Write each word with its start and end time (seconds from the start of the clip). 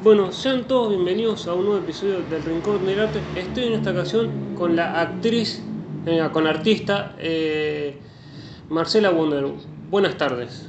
Bueno, 0.00 0.32
sean 0.32 0.66
todos 0.68 0.90
bienvenidos 0.90 1.46
a 1.48 1.54
un 1.54 1.64
nuevo 1.66 1.80
episodio 1.82 2.22
del 2.22 2.42
Rincón 2.44 2.84
del 2.84 3.00
Arte. 3.00 3.30
Estoy 3.34 3.64
en 3.66 3.72
esta 3.74 3.90
ocasión 3.90 4.50
con 4.54 4.76
la 4.76 5.00
actriz, 5.00 5.72
eh, 6.04 6.28
con 6.32 6.44
la 6.44 6.50
artista 6.50 7.16
eh, 7.18 8.04
Marcela 8.68 9.10
Wonder. 9.10 9.44
Buenas 9.88 10.16
tardes. 10.16 10.68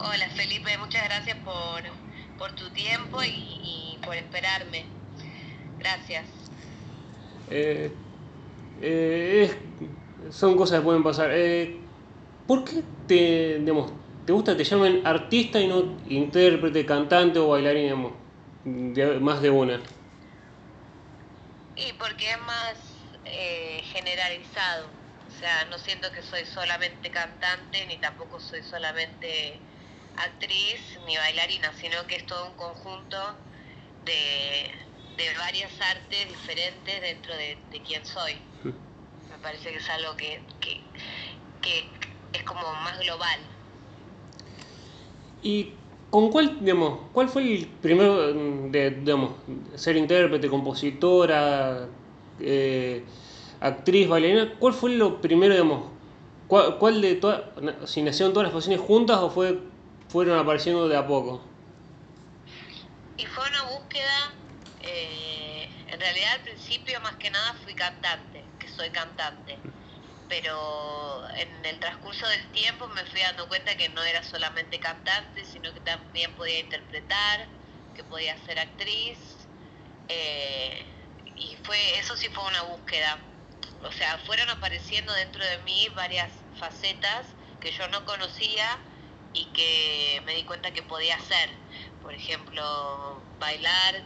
Hola 0.00 0.28
Felipe, 0.30 0.76
muchas 0.78 1.04
gracias 1.04 1.36
por, 1.44 1.82
por 2.36 2.52
tu 2.56 2.72
tiempo 2.72 3.22
y, 3.22 3.28
y 3.62 3.98
por 4.04 4.16
esperarme. 4.16 4.84
Gracias. 5.78 6.26
Eh, 7.46 8.04
eh, 8.76 9.50
es- 10.20 10.36
son 10.36 10.56
cosas 10.56 10.80
que 10.80 10.84
pueden 10.84 11.02
pasar. 11.02 11.30
Eh, 11.32 11.90
¿Por 12.46 12.64
qué 12.64 12.84
te, 13.06 13.58
digamos, 13.60 13.92
te 14.30 14.34
gusta 14.34 14.52
que 14.56 14.62
te 14.62 14.70
llamen 14.70 15.04
artista 15.04 15.58
y 15.60 15.66
no 15.66 15.98
intérprete, 16.06 16.86
cantante 16.86 17.40
o 17.40 17.48
bailarín, 17.48 18.14
de- 18.62 19.18
más 19.18 19.42
de 19.42 19.50
una? 19.50 19.82
Y 21.74 21.92
porque 21.94 22.30
es 22.30 22.38
más 22.38 22.78
eh, 23.24 23.82
generalizado. 23.92 24.86
O 25.26 25.30
sea, 25.40 25.64
no 25.64 25.78
siento 25.78 26.12
que 26.12 26.22
soy 26.22 26.44
solamente 26.44 27.10
cantante, 27.10 27.84
ni 27.86 27.96
tampoco 27.98 28.38
soy 28.38 28.62
solamente 28.62 29.60
actriz 30.16 30.80
ni 31.06 31.16
bailarina, 31.16 31.72
sino 31.72 32.06
que 32.06 32.14
es 32.16 32.26
todo 32.26 32.50
un 32.50 32.54
conjunto 32.54 33.16
de, 34.04 34.70
de 35.16 35.34
varias 35.38 35.72
artes 35.80 36.28
diferentes 36.28 37.00
dentro 37.00 37.34
de, 37.36 37.58
de 37.72 37.82
quién 37.82 38.04
soy. 38.06 38.34
Me 39.28 39.38
parece 39.38 39.70
que 39.72 39.78
es 39.78 39.90
algo 39.90 40.16
que, 40.16 40.40
que, 40.60 40.80
que 41.62 41.92
es 42.32 42.44
como 42.44 42.62
más 42.74 42.96
global. 43.00 43.40
¿Y 45.42 45.72
con 46.10 46.30
cuál, 46.30 46.58
digamos, 46.60 47.00
cuál 47.12 47.28
fue 47.28 47.42
el 47.42 47.66
primero 47.66 48.34
mm, 48.34 48.70
de, 48.70 48.90
digamos, 48.90 49.32
ser 49.74 49.96
intérprete, 49.96 50.48
compositora, 50.48 51.88
eh, 52.40 53.04
actriz, 53.60 54.08
bailarina? 54.08 54.54
¿Cuál 54.58 54.74
fue 54.74 54.90
lo 54.90 55.20
primero, 55.20 55.54
digamos, 55.54 55.84
cuál, 56.48 56.78
cuál 56.78 57.00
de 57.00 57.14
todas, 57.14 57.42
si 57.86 58.02
nacieron 58.02 58.32
todas 58.32 58.48
las 58.48 58.54
pasiones 58.54 58.80
juntas 58.80 59.18
o 59.18 59.30
fue, 59.30 59.58
fueron 60.08 60.38
apareciendo 60.38 60.88
de 60.88 60.96
a 60.96 61.06
poco? 61.06 61.40
Y 63.16 63.26
fue 63.26 63.44
una 63.48 63.62
búsqueda, 63.64 64.34
eh, 64.82 65.68
en 65.88 66.00
realidad 66.00 66.32
al 66.36 66.42
principio 66.42 67.00
más 67.00 67.16
que 67.16 67.30
nada 67.30 67.54
fui 67.64 67.74
cantante, 67.74 68.44
que 68.58 68.68
soy 68.68 68.90
cantante, 68.90 69.58
pero 70.30 71.28
en 71.36 71.66
el 71.66 71.80
transcurso 71.80 72.26
del 72.28 72.52
tiempo 72.52 72.88
me 72.88 73.04
fui 73.06 73.20
dando 73.20 73.48
cuenta 73.48 73.76
que 73.76 73.88
no 73.90 74.02
era 74.04 74.22
solamente 74.22 74.78
cantante, 74.78 75.44
sino 75.44 75.74
que 75.74 75.80
también 75.80 76.32
podía 76.36 76.60
interpretar, 76.60 77.48
que 77.96 78.04
podía 78.04 78.38
ser 78.46 78.60
actriz, 78.60 79.18
eh, 80.08 80.86
y 81.36 81.56
fue 81.64 81.98
eso 81.98 82.16
sí 82.16 82.28
fue 82.28 82.44
una 82.46 82.62
búsqueda. 82.62 83.18
O 83.82 83.90
sea, 83.92 84.18
fueron 84.18 84.48
apareciendo 84.50 85.12
dentro 85.14 85.44
de 85.44 85.58
mí 85.58 85.88
varias 85.96 86.30
facetas 86.58 87.26
que 87.60 87.72
yo 87.72 87.88
no 87.88 88.04
conocía 88.04 88.78
y 89.32 89.46
que 89.52 90.22
me 90.26 90.34
di 90.36 90.44
cuenta 90.44 90.72
que 90.72 90.82
podía 90.82 91.16
hacer. 91.16 91.50
Por 92.02 92.14
ejemplo, 92.14 93.20
bailar, 93.40 94.04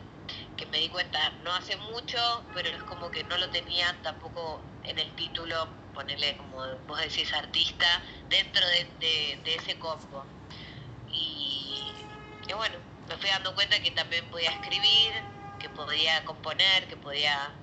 que 0.57 0.67
me 0.67 0.79
di 0.79 0.89
cuenta 0.89 1.19
no 1.43 1.53
hace 1.55 1.77
mucho, 1.77 2.19
pero 2.53 2.69
es 2.71 2.83
como 2.85 3.11
que 3.11 3.25
no 3.25 3.37
lo 3.39 3.51
tenía 3.51 4.01
tampoco 4.03 4.71
en 4.83 4.99
el 4.99 5.15
título, 5.15 5.57
ponerle 5.93 6.37
como 6.37 6.59
vos 6.87 7.01
decís 7.01 7.33
artista, 7.35 7.87
dentro 8.29 8.67
de, 8.67 8.85
de- 9.45 9.55
ese 9.57 9.79
combo. 9.79 10.27
Y, 11.07 11.95
y 12.49 12.53
bueno, 12.55 12.79
me 13.09 13.17
fui 13.19 13.31
dando 13.31 13.55
cuenta 13.55 13.81
que 13.83 13.91
también 13.93 14.29
podía 14.31 14.51
escribir, 14.51 15.13
que 15.59 15.71
podía 15.71 16.25
componer, 16.25 16.89
que 16.89 16.97
podía 16.97 17.55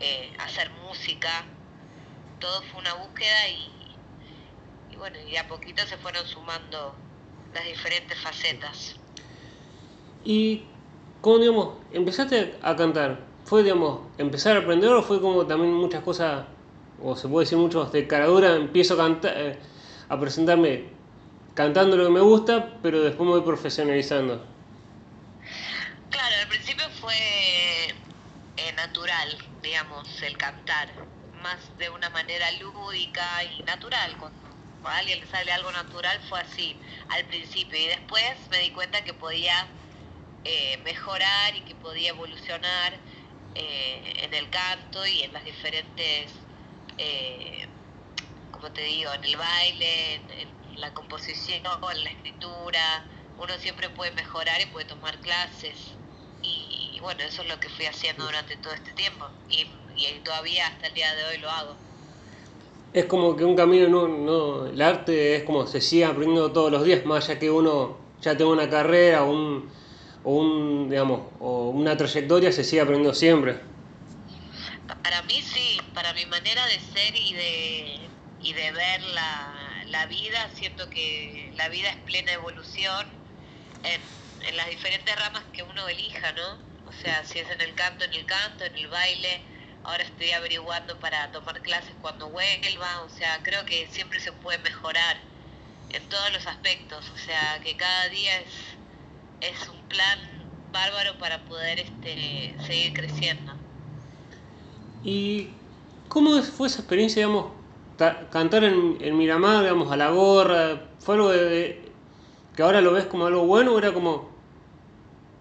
eh, 0.00 0.32
hacer 0.38 0.70
música. 0.72 1.46
Todo 2.38 2.62
fue 2.64 2.80
una 2.80 2.94
búsqueda 2.94 3.48
y, 3.50 4.00
y 4.88 4.96
bueno, 4.96 5.18
y 5.20 5.36
a 5.36 5.48
poquito 5.48 5.86
se 5.86 5.98
fueron 5.98 6.26
sumando 6.26 7.02
las 7.52 7.64
diferentes 7.66 8.18
facetas. 8.18 9.00
Y, 10.24 10.79
¿cómo, 11.20 11.38
digamos, 11.38 11.68
empezaste 11.92 12.56
a 12.62 12.76
cantar? 12.76 13.18
¿Fue, 13.44 13.62
digamos, 13.62 14.00
empezar 14.18 14.56
a 14.56 14.60
aprender 14.60 14.90
o 14.90 15.02
fue 15.02 15.20
como 15.20 15.46
también 15.46 15.72
muchas 15.72 16.02
cosas, 16.02 16.44
o 17.02 17.16
se 17.16 17.28
puede 17.28 17.44
decir 17.44 17.58
muchos 17.58 17.90
de 17.92 18.06
caradura, 18.06 18.54
empiezo 18.54 18.94
a 18.94 18.96
cantar, 18.98 19.32
eh, 19.36 19.58
a 20.08 20.20
presentarme 20.20 20.84
cantando 21.54 21.96
lo 21.96 22.04
que 22.04 22.10
me 22.10 22.20
gusta, 22.20 22.78
pero 22.82 23.00
después 23.00 23.26
me 23.26 23.36
voy 23.36 23.42
profesionalizando? 23.42 24.44
Claro, 26.10 26.36
al 26.42 26.48
principio 26.48 26.84
fue 27.00 27.14
eh, 28.56 28.72
natural, 28.76 29.36
digamos, 29.62 30.22
el 30.22 30.36
cantar, 30.36 30.88
más 31.42 31.58
de 31.78 31.90
una 31.90 32.10
manera 32.10 32.46
lúdica 32.60 33.44
y 33.44 33.62
natural. 33.64 34.16
Cuando 34.18 34.38
a 34.84 34.96
alguien 34.98 35.20
le 35.20 35.26
sale 35.26 35.52
algo 35.52 35.70
natural 35.72 36.18
fue 36.28 36.40
así 36.40 36.76
al 37.08 37.24
principio 37.26 37.78
y 37.78 37.86
después 37.86 38.22
me 38.50 38.58
di 38.58 38.70
cuenta 38.70 39.02
que 39.04 39.12
podía 39.14 39.54
eh, 40.44 40.78
mejorar 40.84 41.54
y 41.56 41.60
que 41.62 41.74
podía 41.74 42.10
evolucionar 42.10 42.94
eh, 43.54 44.12
en 44.22 44.32
el 44.32 44.48
canto 44.50 45.06
y 45.06 45.22
en 45.22 45.32
las 45.32 45.44
diferentes, 45.44 46.32
eh, 46.98 47.66
como 48.52 48.70
te 48.72 48.82
digo, 48.82 49.12
en 49.12 49.24
el 49.24 49.36
baile, 49.36 50.14
en, 50.14 50.30
en 50.30 50.80
la 50.80 50.94
composición, 50.94 51.62
en 51.66 52.04
la 52.04 52.10
escritura. 52.10 53.04
Uno 53.38 53.52
siempre 53.58 53.90
puede 53.90 54.12
mejorar 54.12 54.60
y 54.60 54.66
puede 54.66 54.86
tomar 54.86 55.18
clases. 55.18 55.76
Y, 56.42 56.98
bueno, 57.00 57.22
eso 57.22 57.42
es 57.42 57.48
lo 57.48 57.58
que 57.60 57.68
fui 57.68 57.86
haciendo 57.86 58.24
durante 58.24 58.56
todo 58.56 58.72
este 58.72 58.92
tiempo. 58.92 59.26
Y, 59.48 59.66
y 59.96 60.20
todavía 60.24 60.66
hasta 60.66 60.86
el 60.86 60.94
día 60.94 61.14
de 61.14 61.24
hoy 61.24 61.38
lo 61.38 61.50
hago. 61.50 61.74
Es 62.92 63.04
como 63.06 63.36
que 63.36 63.44
un 63.44 63.56
camino, 63.56 63.88
no, 63.88 64.08
no, 64.08 64.66
el 64.66 64.80
arte 64.82 65.36
es 65.36 65.44
como 65.44 65.66
se 65.66 65.80
sigue 65.80 66.04
aprendiendo 66.04 66.50
todos 66.50 66.72
los 66.72 66.84
días, 66.84 67.04
más 67.04 67.28
allá 67.28 67.38
que 67.38 67.50
uno 67.50 67.96
ya 68.20 68.36
tenga 68.36 68.50
una 68.50 68.68
carrera 68.68 69.22
o, 69.22 69.30
un, 69.30 69.70
o, 70.24 70.34
un, 70.34 70.90
digamos, 70.90 71.22
o 71.38 71.70
una 71.70 71.96
trayectoria, 71.96 72.52
se 72.52 72.64
sigue 72.64 72.82
aprendiendo 72.82 73.14
siempre. 73.14 73.60
Para 75.02 75.22
mí 75.22 75.40
sí, 75.42 75.80
para 75.94 76.12
mi 76.14 76.26
manera 76.26 76.64
de 76.66 76.80
ser 76.80 77.16
y 77.16 77.32
de, 77.34 77.98
y 78.42 78.52
de 78.52 78.72
ver 78.72 79.02
la, 79.02 79.84
la 79.86 80.06
vida, 80.06 80.50
siento 80.54 80.88
que 80.90 81.52
la 81.56 81.68
vida 81.68 81.90
es 81.90 81.96
plena 81.96 82.32
evolución 82.32 83.06
en, 83.84 84.00
en 84.46 84.56
las 84.56 84.68
diferentes 84.68 85.14
ramas 85.16 85.42
que 85.52 85.62
uno 85.62 85.88
elija, 85.88 86.32
¿no? 86.32 86.70
O 86.90 86.92
sea, 86.92 87.24
si 87.24 87.38
es 87.38 87.48
en 87.48 87.60
el 87.60 87.74
canto, 87.74 88.04
en 88.04 88.12
el 88.14 88.26
canto, 88.26 88.64
en 88.64 88.76
el 88.76 88.88
baile. 88.88 89.40
Ahora 89.84 90.02
estoy 90.02 90.32
averiguando 90.32 90.98
para 90.98 91.30
tomar 91.30 91.62
clases 91.62 91.92
cuando 92.02 92.28
vuelva. 92.28 93.02
O 93.02 93.10
sea, 93.10 93.40
creo 93.42 93.64
que 93.64 93.86
siempre 93.90 94.18
se 94.20 94.32
puede 94.32 94.58
mejorar 94.58 95.18
en 95.90 96.02
todos 96.08 96.32
los 96.32 96.46
aspectos. 96.46 97.08
O 97.14 97.16
sea, 97.16 97.60
que 97.62 97.76
cada 97.76 98.08
día 98.08 98.40
es, 98.40 98.46
es 99.40 99.68
un 99.68 99.82
plan 99.84 100.18
bárbaro 100.72 101.18
para 101.18 101.44
poder 101.44 101.78
este, 101.80 102.56
seguir 102.60 102.92
creciendo. 102.94 103.52
¿Y 105.02 105.62
cómo 106.08 106.42
fue 106.42 106.66
esa 106.68 106.80
experiencia, 106.80 107.26
digamos, 107.26 107.52
ta- 107.96 108.28
cantar 108.30 108.64
en, 108.64 108.98
en 109.00 109.16
Miramar, 109.16 109.62
digamos, 109.62 109.90
a 109.92 109.96
la 109.96 110.10
gorra? 110.10 110.96
¿Fue 111.00 111.14
algo 111.14 111.30
de, 111.30 111.44
de- 111.44 112.00
que 112.54 112.62
ahora 112.62 112.80
lo 112.80 112.92
ves 112.92 113.06
como 113.06 113.26
algo 113.26 113.46
bueno 113.46 113.74
o 113.74 113.78
era 113.78 113.92
como, 113.94 114.44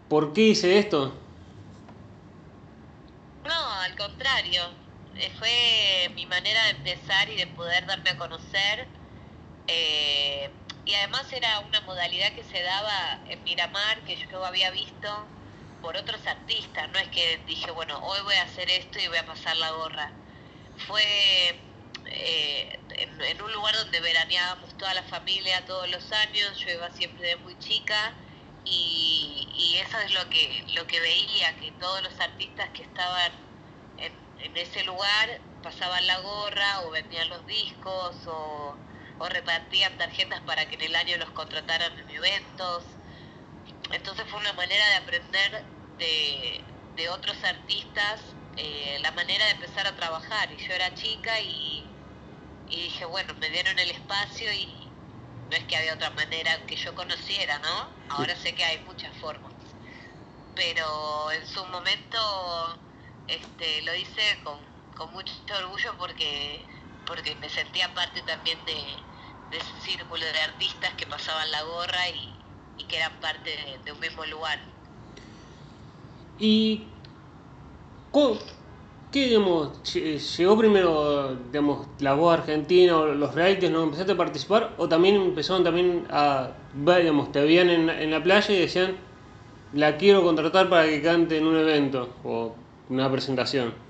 ¿por 0.10 0.34
qué 0.34 0.42
hice 0.50 0.78
esto? 0.78 1.32
No, 3.44 3.72
al 3.82 3.96
contrario. 3.96 4.62
Eh, 5.16 5.30
Fue 5.32 6.10
mi 6.16 6.26
manera 6.26 6.64
de 6.66 6.72
empezar 6.72 7.30
y 7.30 7.36
de 7.38 7.48
poder 7.48 7.86
darme 7.86 8.12
a 8.12 8.18
conocer. 8.18 8.90
eh, 9.68 10.59
y 10.90 10.96
además 10.96 11.32
era 11.32 11.60
una 11.60 11.82
modalidad 11.82 12.34
que 12.34 12.44
se 12.44 12.64
daba 12.64 13.20
en 13.28 13.44
Miramar, 13.44 14.02
que 14.06 14.16
yo 14.16 14.44
había 14.44 14.72
visto 14.72 15.28
por 15.84 15.96
otros 15.96 16.26
artistas. 16.26 16.90
No 16.90 16.98
es 16.98 17.08
que 17.10 17.38
dije, 17.46 17.70
bueno, 17.70 18.00
hoy 18.00 18.20
voy 18.24 18.34
a 18.36 18.44
hacer 18.44 18.70
esto 18.72 19.00
y 19.00 19.08
voy 19.08 19.20
a 19.20 19.26
pasar 19.26 19.56
la 19.58 19.70
gorra. 19.70 20.12
Fue 20.88 21.60
eh, 22.08 22.80
en, 22.90 23.42
un 23.42 23.54
lugar 23.54 23.76
donde 23.76 24.00
veraneábamos 24.00 24.76
toda 24.80 24.96
la 24.96 25.04
familia 25.04 25.64
todos 25.66 25.88
los 25.92 26.12
años. 26.12 26.58
Yo 26.58 26.72
iba 26.72 26.90
siempre 26.90 27.28
de 27.28 27.36
muy 27.36 27.58
chica 27.60 28.14
y, 28.66 29.78
eso 29.86 30.00
es 30.00 30.14
lo 30.14 30.28
que, 30.30 30.66
lo 30.74 30.88
que 30.88 31.00
veía, 31.00 31.56
que 31.58 31.72
todos 31.74 32.02
los 32.02 32.20
artistas 32.20 32.70
que 32.70 32.82
estaban 32.82 33.32
en 33.98 34.58
ese 34.58 34.84
lugar 34.86 35.40
pasaban 35.62 36.08
la 36.08 36.18
gorra 36.20 36.82
o 36.82 36.92
vendían 36.92 37.30
los 37.30 37.46
discos 37.46 38.16
o, 38.26 38.76
o 39.20 39.30
repartían 39.30 39.98
tarjetas 39.98 40.42
para 40.44 40.68
que 40.68 40.76
en 40.76 40.84
el 40.84 40.96
año 40.98 41.18
los 41.18 41.32
contrataran 41.32 41.98
en 42.00 42.10
eventos. 42.12 43.00
Entonces 43.92 44.26
fue 44.30 44.40
una 44.40 44.54
manera 44.54 44.88
de 44.90 44.96
aprender 44.98 45.66
de, 45.98 46.66
de 46.96 47.10
otros 47.10 47.44
artistas 47.44 48.38
eh, 48.58 48.98
la 49.02 49.12
manera 49.14 49.46
de 49.46 49.52
empezar 49.54 49.88
a 49.88 49.96
trabajar. 49.96 50.52
Y 50.54 50.58
yo 50.58 50.74
era 50.74 50.94
chica 50.96 51.40
y, 51.42 51.96
y 52.68 52.84
dije, 52.84 53.06
bueno, 53.06 53.34
me 53.36 53.50
dieron 53.50 53.80
el 53.80 53.92
espacio 53.92 54.54
y 54.54 54.96
no 55.50 55.58
es 55.58 55.66
que 55.66 55.78
había 55.78 55.96
otra 55.96 56.12
manera 56.12 56.66
que 56.68 56.78
yo 56.78 56.96
conociera, 56.96 57.60
¿no? 57.60 58.06
Ahora 58.10 58.36
sé 58.38 58.56
que 58.56 58.66
hay 58.66 58.80
muchas 58.86 59.16
formas. 59.18 59.54
pero 60.56 61.32
en 61.32 61.48
su 61.48 61.66
momento 61.68 62.18
este, 63.28 63.82
lo 63.84 63.96
hice 63.96 64.42
con, 64.44 64.60
con 64.96 65.12
mucho 65.14 65.34
orgullo 65.58 65.96
porque, 65.98 66.68
porque 67.10 67.36
me 67.44 67.50
sentía 67.50 67.94
parte 67.94 68.22
también 68.24 68.60
de, 68.66 68.80
ese 69.52 69.76
círculo 69.82 70.26
de 70.26 70.42
artistas 70.50 70.94
que 70.96 71.08
pasaban 71.08 71.52
la 71.52 71.64
gorra 71.64 72.10
y, 72.12 72.36
que 72.88 72.98
eran 72.98 73.20
parte 73.20 73.50
de, 73.84 73.92
un 73.92 74.00
mismo 74.00 74.26
lugar. 74.26 74.60
¿Y 76.40 77.02
qué, 79.12 79.28
digamos, 79.28 79.82
lle- 79.84 80.18
llegó 80.38 80.58
primero, 80.58 81.36
digamos, 81.52 81.88
la 82.00 82.14
voz 82.14 82.34
argentina 82.40 82.98
o 82.98 83.06
los 83.24 83.34
realities, 83.36 83.72
¿no? 83.72 83.84
¿Empezaste 83.84 84.14
a 84.14 84.18
participar? 84.18 84.76
¿O 84.78 84.88
también 84.88 85.16
empezaron 85.16 85.64
también 85.64 86.08
a 86.10 86.56
digamos, 86.74 87.32
te 87.32 87.42
veían 87.42 87.70
en 87.70 88.12
la 88.12 88.24
playa 88.24 88.54
y 88.56 88.60
decían, 88.62 88.98
la 89.72 89.98
quiero 89.98 90.24
contratar 90.24 90.70
para 90.70 90.86
que 90.90 91.02
cante 91.04 91.38
en 91.38 91.48
un 91.48 91.58
evento 91.58 92.02
o 92.24 92.58
una 92.90 93.12
presentación? 93.12 93.89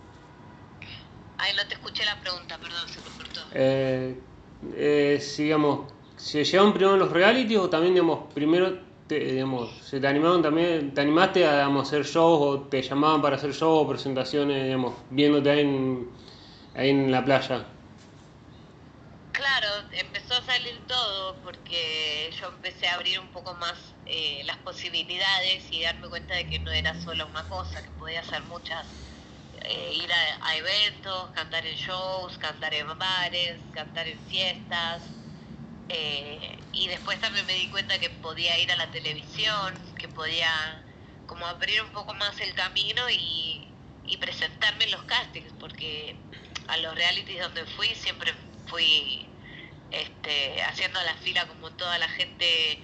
Ay, 1.39 1.53
no 1.55 1.65
te 1.67 1.75
escuché 1.75 2.03
la 2.05 2.19
pregunta, 2.19 2.57
perdón, 2.59 2.87
se 2.89 2.99
me 2.99 3.09
cortó. 3.17 3.41
Eh, 3.53 4.21
eh, 4.75 5.19
si, 5.21 5.43
digamos, 5.43 5.91
¿se 6.17 6.43
llevaron 6.43 6.73
primero 6.73 6.97
los 6.97 7.11
realities 7.11 7.59
o 7.59 7.69
también, 7.69 7.93
digamos, 7.93 8.33
primero, 8.33 8.77
te, 9.07 9.19
digamos, 9.19 9.69
se 9.85 9.99
te 9.99 10.07
animaron 10.07 10.41
también, 10.41 10.93
te 10.93 11.01
animaste 11.01 11.45
a, 11.45 11.53
digamos, 11.53 11.87
hacer 11.87 12.03
shows 12.03 12.39
o 12.41 12.67
te 12.67 12.81
llamaban 12.81 13.21
para 13.21 13.37
hacer 13.37 13.51
shows 13.53 13.85
o 13.85 13.87
presentaciones, 13.87 14.63
digamos, 14.65 14.95
viéndote 15.09 15.49
ahí 15.49 15.59
en, 15.61 16.11
ahí 16.73 16.89
en 16.89 17.11
la 17.11 17.23
playa? 17.23 17.65
Claro, 19.31 19.67
empezó 19.91 20.33
a 20.35 20.41
salir 20.41 20.85
todo 20.87 21.41
porque 21.41 22.29
yo 22.39 22.47
empecé 22.49 22.87
a 22.87 22.95
abrir 22.95 23.19
un 23.19 23.31
poco 23.31 23.53
más 23.55 23.95
eh, 24.05 24.43
las 24.45 24.57
posibilidades 24.57 25.71
y 25.71 25.81
darme 25.81 26.09
cuenta 26.09 26.35
de 26.35 26.45
que 26.47 26.59
no 26.59 26.71
era 26.71 26.93
solo 26.99 27.25
una 27.27 27.47
cosa, 27.47 27.81
que 27.81 27.91
podía 27.91 28.19
hacer 28.19 28.43
muchas, 28.43 28.85
eh, 29.63 29.93
ir 29.93 30.11
a, 30.11 30.55
eventos, 30.55 31.29
cantar 31.31 31.65
en 31.65 31.75
shows, 31.75 32.37
cantar 32.37 32.73
en 32.73 32.87
bares, 32.97 33.57
cantar 33.73 34.07
en 34.07 34.19
fiestas. 34.27 35.01
eh, 35.89 36.57
y 36.71 36.87
después 36.87 37.19
también 37.19 37.45
me 37.45 37.53
di 37.55 37.67
cuenta 37.69 37.99
que 37.99 38.09
podía 38.09 38.57
ir 38.59 38.71
a 38.71 38.75
la 38.77 38.91
televisión, 38.91 39.73
que 39.97 40.07
podía 40.07 40.83
como 41.29 41.45
abrir 41.45 41.81
un 41.83 41.91
poco 41.91 42.13
más 42.15 42.39
el 42.41 42.53
camino 42.55 43.09
y, 43.09 43.65
presentarme 44.19 44.85
en 44.85 44.91
los 44.91 45.03
castings, 45.03 45.53
porque 45.59 46.15
a 46.67 46.77
los 46.77 46.95
realities 46.95 47.41
donde 47.41 47.65
fui 47.67 47.87
siempre 47.95 48.33
fui 48.67 49.25
este, 49.91 50.61
haciendo 50.63 51.01
la 51.03 51.15
fila 51.17 51.47
como 51.47 51.71
toda 51.71 51.97
la 51.99 52.09
gente 52.09 52.79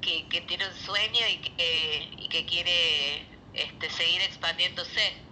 que, 0.00 0.44
tiene 0.48 0.66
un 0.66 0.74
sueño 0.74 1.20
y 1.30 1.36
que, 1.36 2.08
y 2.18 2.28
que 2.28 2.46
quiere 2.46 3.26
este, 3.52 3.90
seguir 3.90 4.22
expandiéndose. 4.22 5.23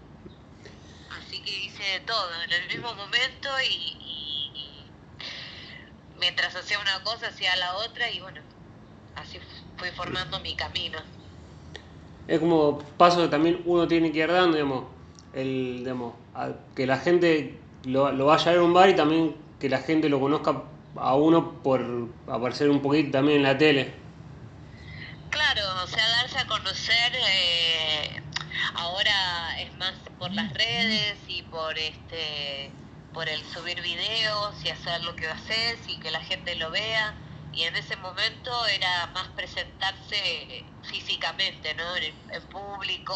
Así 1.18 1.40
que 1.42 1.50
hice 1.64 1.82
de 1.84 2.00
todo 2.00 2.42
en 2.42 2.52
el 2.52 2.68
mismo 2.68 2.94
momento 2.94 3.48
y, 3.62 3.74
y- 3.74 4.50
y 4.54 4.92
mientras 6.18 6.54
hacía 6.56 6.78
una 6.78 7.02
cosa 7.02 7.28
hacía 7.28 7.54
la 7.56 7.74
otra 7.76 8.10
y 8.10 8.20
bueno, 8.20 8.40
así 9.16 9.40
fui 9.76 9.90
formando 9.92 10.40
mi 10.40 10.54
camino. 10.56 10.98
Es 12.26 12.38
como 12.40 12.78
paso 12.96 13.22
que 13.22 13.28
también 13.28 13.62
uno 13.64 13.86
tiene 13.88 14.12
que 14.12 14.20
ir 14.20 14.32
dando, 14.32 14.56
digamos, 14.56 14.84
el, 15.32 15.78
digamos, 15.78 16.14
que 16.74 16.86
la 16.86 16.98
gente 16.98 17.60
lo, 17.84 18.12
lo 18.12 18.26
vaya 18.26 18.50
a 18.50 18.54
ver 18.54 18.60
a 18.60 18.64
un 18.64 18.72
bar 18.74 18.88
y 18.90 18.96
también 18.96 19.36
que 19.58 19.68
la 19.68 19.78
gente 19.78 20.08
lo 20.08 20.20
conozca 20.20 20.62
a 20.96 21.14
uno 21.16 21.62
por 21.62 21.82
aparecer 22.26 22.70
un 22.70 22.80
poquito 22.82 23.10
también 23.12 23.38
en 23.38 23.42
la 23.44 23.58
tele. 23.58 23.94
Claro, 25.30 25.62
o 25.82 25.86
sea, 25.86 26.06
darse 26.08 26.38
a 26.38 26.46
conocer 26.46 27.12
eh, 27.14 28.22
ahora 28.74 29.60
es 29.60 29.76
más 29.76 29.94
por 30.18 30.32
las 30.32 30.52
redes 30.52 31.18
y 31.28 31.42
por 31.42 31.78
este 31.78 32.70
por 33.12 33.28
el 33.28 33.42
subir 33.44 33.80
videos 33.82 34.64
y 34.64 34.70
hacer 34.70 35.02
lo 35.04 35.14
que 35.16 35.28
haces 35.28 35.78
y 35.88 35.98
que 35.98 36.10
la 36.10 36.20
gente 36.20 36.54
lo 36.56 36.70
vea 36.70 37.14
y 37.52 37.64
en 37.64 37.76
ese 37.76 37.96
momento 37.96 38.66
era 38.66 39.06
más 39.08 39.28
presentarse 39.28 40.64
físicamente, 40.82 41.74
¿no? 41.74 41.96
En, 41.96 42.42
público, 42.48 43.14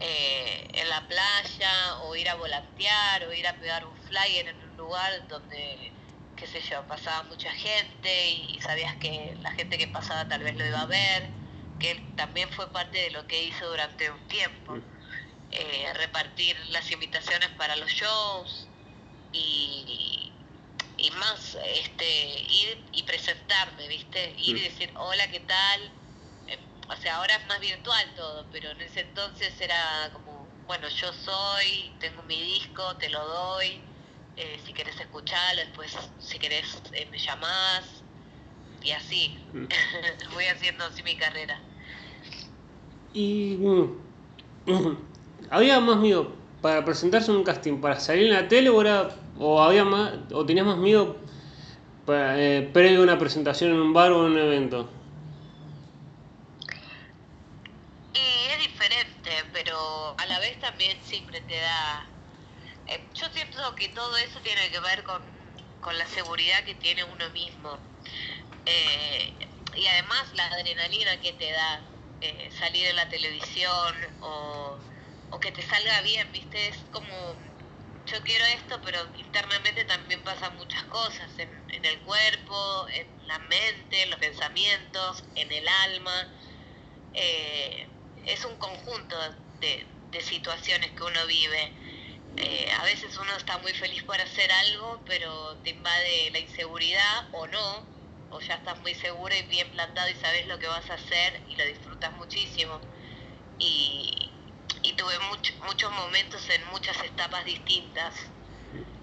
eh, 0.00 0.68
en 0.74 0.88
la 0.88 1.06
playa 1.06 1.98
o 2.02 2.16
ir 2.16 2.28
a 2.28 2.34
volantear 2.34 3.24
o 3.24 3.32
ir 3.32 3.46
a 3.46 3.54
pegar 3.54 3.86
un 3.86 3.96
flyer 4.08 4.48
en 4.48 4.56
un 4.70 4.76
lugar 4.76 5.28
donde 5.28 5.92
qué 6.36 6.46
sé 6.48 6.60
yo, 6.60 6.82
pasaba 6.88 7.22
mucha 7.24 7.52
gente 7.52 8.30
y 8.30 8.60
sabías 8.60 8.96
que 8.96 9.36
la 9.42 9.52
gente 9.52 9.78
que 9.78 9.86
pasaba 9.86 10.26
tal 10.28 10.42
vez 10.42 10.56
lo 10.56 10.66
iba 10.66 10.80
a 10.80 10.86
ver, 10.86 11.30
que 11.82 11.90
él 11.90 12.02
también 12.16 12.48
fue 12.50 12.72
parte 12.72 12.96
de 12.96 13.10
lo 13.10 13.26
que 13.26 13.42
hizo 13.42 13.68
durante 13.68 14.08
un 14.08 14.28
tiempo, 14.28 14.78
eh, 15.50 15.92
repartir 15.94 16.56
las 16.68 16.90
invitaciones 16.92 17.48
para 17.58 17.74
los 17.76 17.90
shows 17.90 18.68
y, 19.32 20.32
y 20.96 21.10
más, 21.10 21.58
este, 21.74 22.40
ir 22.40 22.84
y 22.92 23.02
presentarme, 23.02 23.88
¿viste? 23.88 24.34
Ir 24.38 24.56
y 24.56 24.60
decir, 24.60 24.92
hola, 24.94 25.28
¿qué 25.28 25.40
tal? 25.40 25.80
Eh, 26.46 26.58
o 26.88 26.96
sea, 26.96 27.16
ahora 27.16 27.34
es 27.34 27.46
más 27.48 27.58
virtual 27.58 28.14
todo, 28.14 28.46
pero 28.52 28.70
en 28.70 28.80
ese 28.82 29.00
entonces 29.00 29.60
era 29.60 30.10
como, 30.12 30.46
bueno, 30.66 30.88
yo 30.88 31.12
soy, 31.12 31.96
tengo 31.98 32.22
mi 32.22 32.40
disco, 32.40 32.96
te 32.98 33.10
lo 33.10 33.26
doy, 33.26 33.80
eh, 34.36 34.60
si 34.64 34.72
querés 34.72 34.98
escucharlo, 35.00 35.60
después 35.62 35.96
si 36.20 36.38
querés 36.38 36.80
me 37.10 37.18
llamás 37.18 38.04
y 38.82 38.92
así. 38.92 39.36
Voy 40.32 40.44
haciendo 40.54 40.84
así 40.84 41.02
mi 41.02 41.16
carrera. 41.16 41.71
Y 43.14 43.56
mm, 43.58 43.98
había 45.50 45.80
más 45.80 45.98
miedo 45.98 46.32
para 46.62 46.84
presentarse 46.84 47.30
en 47.30 47.38
un 47.38 47.44
casting, 47.44 47.80
para 47.80 47.98
salir 48.00 48.26
en 48.26 48.32
la 48.34 48.48
tele 48.48 48.70
o 48.70 48.80
era 48.80 49.10
o 49.38 49.62
había 49.62 49.84
más 49.84 50.12
o 50.32 50.46
tenías 50.46 50.66
más 50.66 50.78
miedo 50.78 51.16
para, 52.06 52.40
eh, 52.40 52.62
previo 52.72 53.00
a 53.00 53.02
una 53.02 53.18
presentación 53.18 53.72
en 53.72 53.80
un 53.80 53.92
bar 53.92 54.12
o 54.12 54.26
en 54.26 54.32
un 54.32 54.38
evento. 54.38 54.88
Y 58.14 58.18
es 58.52 58.58
diferente, 58.60 59.30
pero 59.52 60.14
a 60.18 60.26
la 60.26 60.38
vez 60.40 60.58
también 60.60 60.96
siempre 61.02 61.40
te 61.42 61.56
da... 61.60 62.06
eh, 62.88 63.00
yo 63.14 63.26
siento 63.30 63.74
que 63.76 63.88
todo 63.88 64.16
eso 64.18 64.40
tiene 64.42 64.70
que 64.70 64.80
ver 64.80 65.02
con, 65.04 65.22
con 65.80 65.96
la 65.98 66.06
seguridad 66.06 66.64
que 66.64 66.74
tiene 66.74 67.04
uno 67.04 67.28
mismo. 67.30 67.78
Eh, 68.66 69.32
y 69.76 69.86
además 69.86 70.32
la 70.34 70.46
adrenalina 70.46 71.20
que 71.20 71.32
te 71.32 71.50
da 71.50 71.80
eh, 72.22 72.50
salir 72.52 72.86
en 72.86 72.96
la 72.96 73.08
televisión 73.08 73.96
o, 74.20 74.78
o 75.30 75.40
que 75.40 75.50
te 75.50 75.62
salga 75.62 76.00
bien, 76.02 76.30
¿viste? 76.32 76.68
Es 76.68 76.76
como, 76.92 77.36
yo 78.06 78.22
quiero 78.22 78.44
esto, 78.46 78.80
pero 78.84 78.98
internamente 79.16 79.84
también 79.84 80.22
pasan 80.22 80.56
muchas 80.56 80.84
cosas 80.84 81.30
en, 81.38 81.84
el 81.84 82.00
cuerpo, 82.02 82.86
en 82.94 83.26
la 83.26 83.38
mente, 83.40 84.02
en 84.02 84.10
los 84.10 84.20
pensamientos, 84.20 85.24
en 85.34 85.50
el 85.50 85.66
alma. 85.66 86.28
Eh, 87.14 87.88
es 88.24 88.44
un 88.44 88.56
conjunto 88.56 89.16
de, 89.60 89.86
de 90.10 90.20
situaciones 90.20 90.92
que 90.92 91.02
uno 91.04 91.26
vive. 91.26 91.72
Eh, 92.36 92.70
a 92.80 92.84
veces 92.84 93.16
uno 93.18 93.36
está 93.36 93.58
muy 93.58 93.72
feliz 93.74 94.02
por 94.04 94.20
hacer 94.20 94.50
algo, 94.52 95.02
pero 95.06 95.56
te 95.58 95.70
invade 95.70 96.30
la 96.32 96.38
inseguridad 96.38 97.28
o 97.32 97.46
no, 97.48 97.86
o 98.32 98.40
ya 98.40 98.54
estás 98.56 98.80
muy 98.82 98.94
seguro 98.94 99.34
y 99.34 99.42
bien 99.42 99.70
plantado 99.70 100.08
y 100.10 100.14
sabes 100.14 100.46
lo 100.48 100.58
que 100.58 100.66
vas 100.68 100.90
a 100.90 100.94
hacer 100.94 101.42
y 101.48 101.56
lo 101.56 101.64
disfrutas 101.66 102.12
muchísimo. 102.14 102.80
Y, 103.58 104.54
y 104.82 104.92
tuve 104.94 105.18
much- 105.30 105.58
muchos 105.66 105.92
momentos 105.92 106.48
en 106.50 106.64
muchas 106.66 107.02
etapas 107.04 107.44
distintas, 107.44 108.14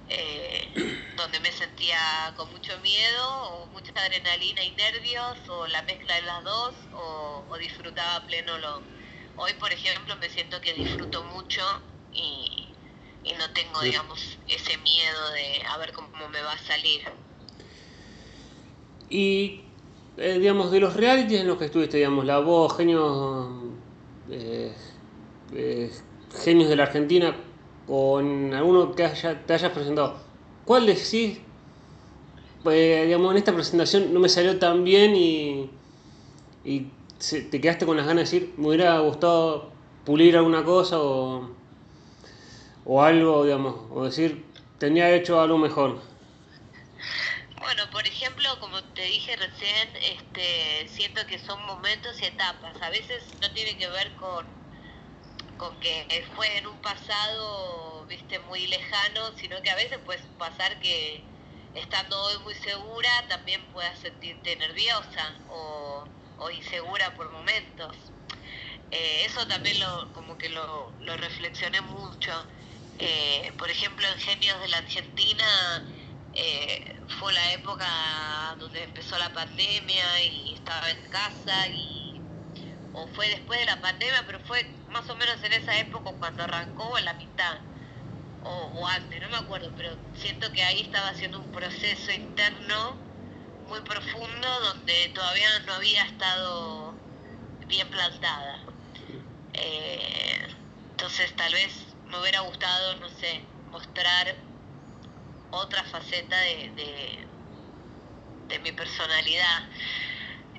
eh, 0.07 0.71
donde 1.17 1.39
me 1.41 1.51
sentía 1.51 2.33
con 2.35 2.49
mucho 2.51 2.77
miedo, 2.79 3.43
o 3.53 3.67
mucha 3.71 3.91
adrenalina 3.95 4.63
y 4.63 4.71
nervios, 4.71 5.37
o 5.49 5.67
la 5.67 5.81
mezcla 5.83 6.15
de 6.15 6.21
las 6.23 6.43
dos, 6.43 6.75
o, 6.93 7.47
o 7.49 7.57
disfrutaba 7.57 8.15
a 8.17 8.25
pleno 8.27 8.57
lo... 8.59 8.83
Hoy, 9.35 9.53
por 9.55 9.71
ejemplo, 9.71 10.15
me 10.17 10.29
siento 10.29 10.59
que 10.61 10.73
disfruto 10.73 11.23
mucho 11.25 11.61
y, 12.11 12.73
y 13.23 13.33
no 13.33 13.49
tengo, 13.51 13.81
digamos, 13.83 14.19
ese 14.47 14.77
miedo 14.79 15.29
de 15.31 15.63
a 15.69 15.77
ver 15.77 15.93
cómo 15.93 16.27
me 16.29 16.41
va 16.41 16.53
a 16.53 16.57
salir. 16.57 17.03
Y, 19.09 19.61
eh, 20.17 20.37
digamos, 20.39 20.71
de 20.71 20.79
los 20.79 20.95
realities 20.95 21.41
en 21.41 21.47
los 21.47 21.57
que 21.57 21.65
estuviste, 21.65 21.97
digamos, 21.97 22.25
La 22.25 22.39
Voz, 22.39 22.75
Genios, 22.77 23.47
eh, 24.29 24.73
eh, 25.53 25.91
Genios 26.43 26.69
de 26.69 26.75
la 26.75 26.83
Argentina, 26.83 27.35
o 27.87 28.19
en 28.19 28.53
alguno 28.53 28.93
que 28.95 29.05
haya- 29.05 29.45
te 29.45 29.53
hayas 29.53 29.71
presentado, 29.71 30.17
¿cuál 30.65 30.85
decís, 30.85 31.39
eh, 32.65 33.03
digamos, 33.05 33.31
en 33.31 33.37
esta 33.37 33.53
presentación 33.53 34.13
no 34.13 34.19
me 34.19 34.29
salió 34.29 34.57
tan 34.59 34.83
bien 34.83 35.15
y, 35.15 35.69
y 36.65 36.87
se- 37.19 37.43
te 37.43 37.61
quedaste 37.61 37.85
con 37.85 37.97
las 37.97 38.07
ganas 38.07 38.31
de 38.31 38.37
decir, 38.39 38.53
me 38.57 38.69
hubiera 38.69 38.99
gustado 38.99 39.71
pulir 40.05 40.37
alguna 40.37 40.63
cosa 40.63 40.99
o, 41.01 41.49
o 42.85 43.01
algo, 43.01 43.43
digamos, 43.45 43.75
o 43.91 44.03
decir, 44.05 44.45
tenía 44.77 45.13
hecho 45.15 45.39
algo 45.41 45.57
mejor? 45.57 45.99
Bueno, 47.59 47.89
por 47.91 48.07
ejemplo, 48.07 48.57
como 48.61 48.81
te 48.93 49.03
dije 49.03 49.35
recién, 49.35 49.89
este, 50.01 50.87
siento 50.87 51.25
que 51.27 51.37
son 51.39 51.61
momentos 51.65 52.21
y 52.21 52.25
etapas. 52.25 52.81
A 52.81 52.89
veces 52.89 53.21
no 53.41 53.51
tiene 53.51 53.77
que 53.77 53.87
ver 53.89 54.15
con, 54.15 54.45
con 55.57 55.77
que 55.81 56.25
fue 56.35 56.57
en 56.57 56.67
un 56.67 56.81
pasado, 56.81 58.05
viste, 58.05 58.39
muy 58.39 58.65
lejano, 58.67 59.33
sino 59.35 59.61
que 59.61 59.69
a 59.71 59.75
veces 59.75 59.99
puede 60.05 60.19
pasar 60.37 60.79
que 60.79 61.21
estando 61.75 62.17
hoy 62.23 62.39
muy 62.39 62.55
segura 62.55 63.09
también 63.27 63.61
puedas 63.73 63.99
sentirte 63.99 64.55
nerviosa 64.55 65.33
o, 65.49 66.05
insegura 66.51 67.13
por 67.15 67.29
momentos. 67.29 67.95
Eh, 68.91 69.25
eso 69.25 69.45
también 69.47 69.79
lo, 69.79 70.13
como 70.13 70.37
que 70.37 70.49
lo, 70.49 70.93
lo 71.01 71.17
reflexioné 71.17 71.81
mucho. 71.81 72.31
Eh, 72.97 73.51
por 73.57 73.69
ejemplo, 73.69 74.07
en 74.07 74.17
Genios 74.17 74.59
de 74.61 74.67
la 74.69 74.77
Argentina 74.77 75.85
eh, 76.33 76.95
fue 77.19 77.33
la 77.33 77.53
época 77.53 77.85
donde 78.59 78.83
empezó 78.83 79.17
la 79.17 79.33
pandemia 79.33 80.23
y 80.23 80.53
estaba 80.53 80.89
en 80.89 81.09
casa 81.09 81.67
y 81.67 82.21
o 82.93 83.07
fue 83.09 83.29
después 83.29 83.59
de 83.59 83.65
la 83.65 83.79
pandemia, 83.81 84.23
pero 84.25 84.39
fue 84.41 84.65
más 84.89 85.07
o 85.09 85.15
menos 85.15 85.43
en 85.43 85.53
esa 85.53 85.77
época 85.79 86.11
cuando 86.19 86.43
arrancó 86.43 86.97
en 86.97 87.05
la 87.05 87.13
mitad 87.13 87.57
o, 88.43 88.87
antes, 88.87 89.21
no 89.21 89.29
me 89.29 89.37
acuerdo, 89.37 89.71
pero 89.75 89.95
siento 90.15 90.51
que 90.51 90.63
ahí 90.63 90.81
estaba 90.81 91.09
haciendo 91.09 91.39
un 91.39 91.51
proceso 91.51 92.11
interno 92.11 92.95
muy 93.67 93.81
profundo 93.81 94.59
donde 94.61 95.11
todavía 95.13 95.59
no 95.65 95.73
había 95.73 96.03
estado 96.03 96.93
bien 97.67 97.89
plantada. 97.89 98.59
Eh, 99.53 100.47
entonces 100.91 101.35
tal 101.35 101.53
vez 101.53 101.71
me 102.07 102.19
hubiera 102.19 102.39
gustado, 102.41 102.95
no 102.95 103.09
sé, 103.09 103.41
mostrar 103.71 104.35
otra 105.51 105.83
faceta 105.83 106.37
de, 106.37 107.25
de, 108.47 108.59
mi 108.59 108.71
personalidad. 108.71 109.69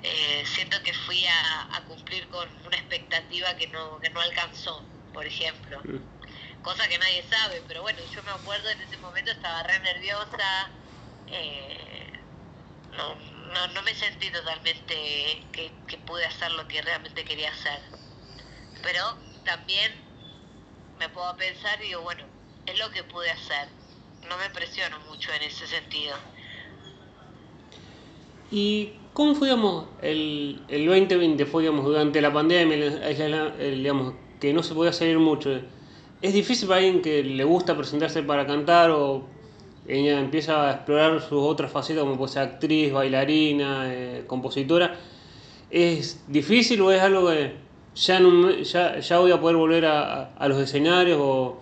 Eh, 0.03 0.43
siento 0.45 0.81
que 0.81 0.93
fui 0.93 1.25
a, 1.27 1.83
cumplir 1.87 2.27
con 2.29 2.47
una 2.65 2.77
expectativa 2.77 3.55
que 3.55 3.67
no, 3.67 3.99
que 3.99 4.09
no 4.09 4.21
alcanzó, 4.21 4.83
por 5.13 5.25
ejemplo. 5.25 5.81
Mm. 5.83 6.61
Cosa 6.63 6.87
que 6.87 6.97
nadie 6.97 7.23
sabe, 7.29 7.61
pero 7.67 7.81
bueno, 7.81 7.99
yo 8.13 8.23
me 8.23 8.31
acuerdo 8.31 8.69
en 8.69 8.81
ese 8.81 8.97
momento 8.97 9.31
estaba 9.31 9.63
re 9.63 9.79
nerviosa, 9.79 10.69
eh, 11.27 12.13
no, 12.91 13.15
no, 13.53 13.67
no, 13.67 13.81
me 13.81 13.93
sentí 13.95 14.29
totalmente 14.31 15.43
que, 15.51 15.71
que 15.87 15.97
pude 16.05 16.25
hacer 16.25 16.51
lo 16.51 16.67
que 16.67 16.81
realmente 16.81 17.23
quería 17.25 17.51
hacer. 17.51 17.81
Pero 18.83 19.17
también 19.43 19.91
me 20.97 21.09
puedo 21.09 21.35
pensar 21.35 21.81
y 21.81 21.87
digo, 21.87 22.01
bueno, 22.01 22.23
es 22.65 22.77
lo 22.77 22.89
que 22.91 23.03
pude 23.03 23.29
hacer 23.31 23.67
no 24.29 24.37
me 24.37 24.49
presiono 24.53 24.99
mucho 25.09 25.29
en 25.33 25.43
ese 25.43 25.67
sentido. 25.67 26.15
¿Y 28.51 28.93
cómo 29.13 29.35
fue, 29.35 29.47
digamos, 29.47 29.85
el, 30.01 30.61
el 30.67 30.85
2020? 30.85 31.45
Fue, 31.45 31.63
digamos, 31.63 31.85
durante 31.85 32.21
la 32.21 32.33
pandemia, 32.33 33.07
digamos, 33.59 34.13
que 34.39 34.53
no 34.53 34.63
se 34.63 34.73
podía 34.73 34.93
salir 34.93 35.19
mucho. 35.19 35.49
¿Es 36.21 36.33
difícil 36.33 36.67
para 36.67 36.79
alguien 36.79 37.01
que 37.01 37.23
le 37.23 37.43
gusta 37.43 37.75
presentarse 37.75 38.23
para 38.23 38.45
cantar 38.45 38.91
o 38.91 39.25
ella 39.87 40.19
empieza 40.19 40.69
a 40.69 40.71
explorar 40.73 41.21
sus 41.21 41.41
otras 41.41 41.71
facetas 41.71 42.03
como 42.03 42.17
puede 42.17 42.33
ser 42.33 42.43
actriz, 42.43 42.91
bailarina, 42.91 43.83
eh, 43.93 44.23
compositora? 44.27 44.97
¿Es 45.69 46.23
difícil 46.27 46.81
o 46.81 46.91
es 46.91 47.01
algo 47.01 47.29
que 47.29 47.55
ya, 47.95 48.19
no, 48.19 48.51
ya, 48.51 48.99
ya 48.99 49.19
voy 49.19 49.31
a 49.31 49.39
poder 49.39 49.55
volver 49.55 49.85
a, 49.85 50.33
a 50.35 50.47
los 50.47 50.59
escenarios 50.61 51.17
o 51.19 51.61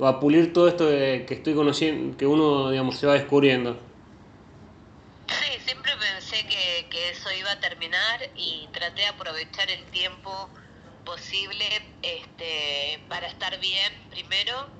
a 0.00 0.20
pulir 0.20 0.52
todo 0.52 0.68
esto 0.68 0.86
que 0.88 1.26
estoy 1.34 1.54
conociendo, 1.54 2.16
que 2.16 2.26
uno, 2.26 2.70
digamos, 2.70 2.96
se 2.98 3.06
va 3.06 3.14
descubriendo. 3.14 3.78
Sí, 5.26 5.60
siempre 5.64 5.96
pensé 5.96 6.46
que, 6.46 6.88
que 6.90 7.10
eso 7.10 7.30
iba 7.32 7.52
a 7.52 7.60
terminar 7.60 8.20
y 8.34 8.68
traté 8.72 9.02
de 9.02 9.08
aprovechar 9.08 9.70
el 9.70 9.90
tiempo 9.90 10.52
posible 11.04 11.66
este, 12.02 13.04
para 13.08 13.26
estar 13.28 13.58
bien 13.60 13.92
primero. 14.10 14.70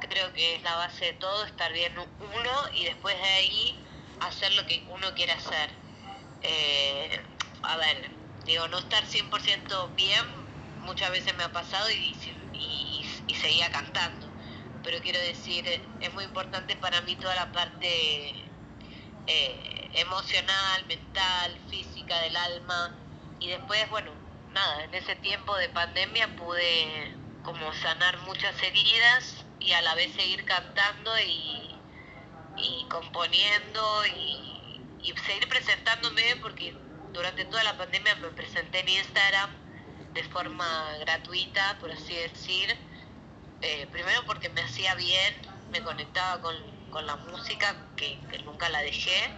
Creo 0.00 0.32
que 0.34 0.56
es 0.56 0.62
la 0.62 0.76
base 0.76 1.06
de 1.06 1.12
todo, 1.14 1.44
estar 1.46 1.72
bien 1.72 1.94
uno 2.18 2.52
y 2.74 2.84
después 2.86 3.16
de 3.18 3.24
ahí 3.28 3.84
hacer 4.20 4.52
lo 4.54 4.66
que 4.66 4.84
uno 4.88 5.14
quiere 5.14 5.32
hacer. 5.32 5.70
Eh, 6.42 7.10
a 7.62 7.76
ver, 7.78 8.12
digo, 8.46 8.68
no 8.68 8.78
estar 8.78 9.06
100% 9.06 9.94
bien 9.96 10.24
muchas 10.80 11.10
veces 11.12 11.34
me 11.36 11.44
ha 11.44 11.52
pasado 11.52 11.90
y, 11.90 12.16
y, 12.52 13.06
y 13.28 13.34
seguía 13.36 13.70
cantando 13.72 14.31
pero 14.82 15.00
quiero 15.00 15.20
decir, 15.20 15.66
es 16.00 16.14
muy 16.14 16.24
importante 16.24 16.76
para 16.76 17.00
mí 17.02 17.16
toda 17.16 17.34
la 17.34 17.52
parte 17.52 18.30
eh, 19.26 19.90
emocional, 19.94 20.84
mental, 20.86 21.58
física 21.68 22.18
del 22.20 22.36
alma. 22.36 22.96
Y 23.38 23.48
después, 23.48 23.88
bueno, 23.90 24.12
nada, 24.52 24.84
en 24.84 24.94
ese 24.94 25.16
tiempo 25.16 25.56
de 25.56 25.68
pandemia 25.68 26.34
pude 26.36 27.14
como 27.42 27.72
sanar 27.74 28.18
muchas 28.20 28.60
heridas 28.62 29.44
y 29.58 29.72
a 29.72 29.82
la 29.82 29.94
vez 29.94 30.12
seguir 30.14 30.44
cantando 30.44 31.10
y, 31.20 31.76
y 32.56 32.86
componiendo 32.88 34.06
y, 34.06 34.80
y 35.02 35.14
seguir 35.26 35.48
presentándome 35.48 36.36
porque 36.40 36.74
durante 37.12 37.44
toda 37.44 37.62
la 37.64 37.76
pandemia 37.76 38.14
me 38.16 38.28
presenté 38.28 38.80
en 38.80 38.88
Instagram 38.88 39.50
de 40.14 40.24
forma 40.24 40.96
gratuita, 41.00 41.78
por 41.80 41.90
así 41.90 42.14
decir, 42.14 42.76
eh, 43.62 43.86
primero 43.92 44.24
porque 44.26 44.48
me 44.48 44.60
hacía 44.60 44.94
bien, 44.96 45.34
me 45.70 45.80
conectaba 45.82 46.40
con, 46.42 47.06
la 47.06 47.16
música, 47.16 47.74
que, 47.96 48.18
nunca 48.44 48.68
la 48.68 48.80
dejé, 48.80 49.30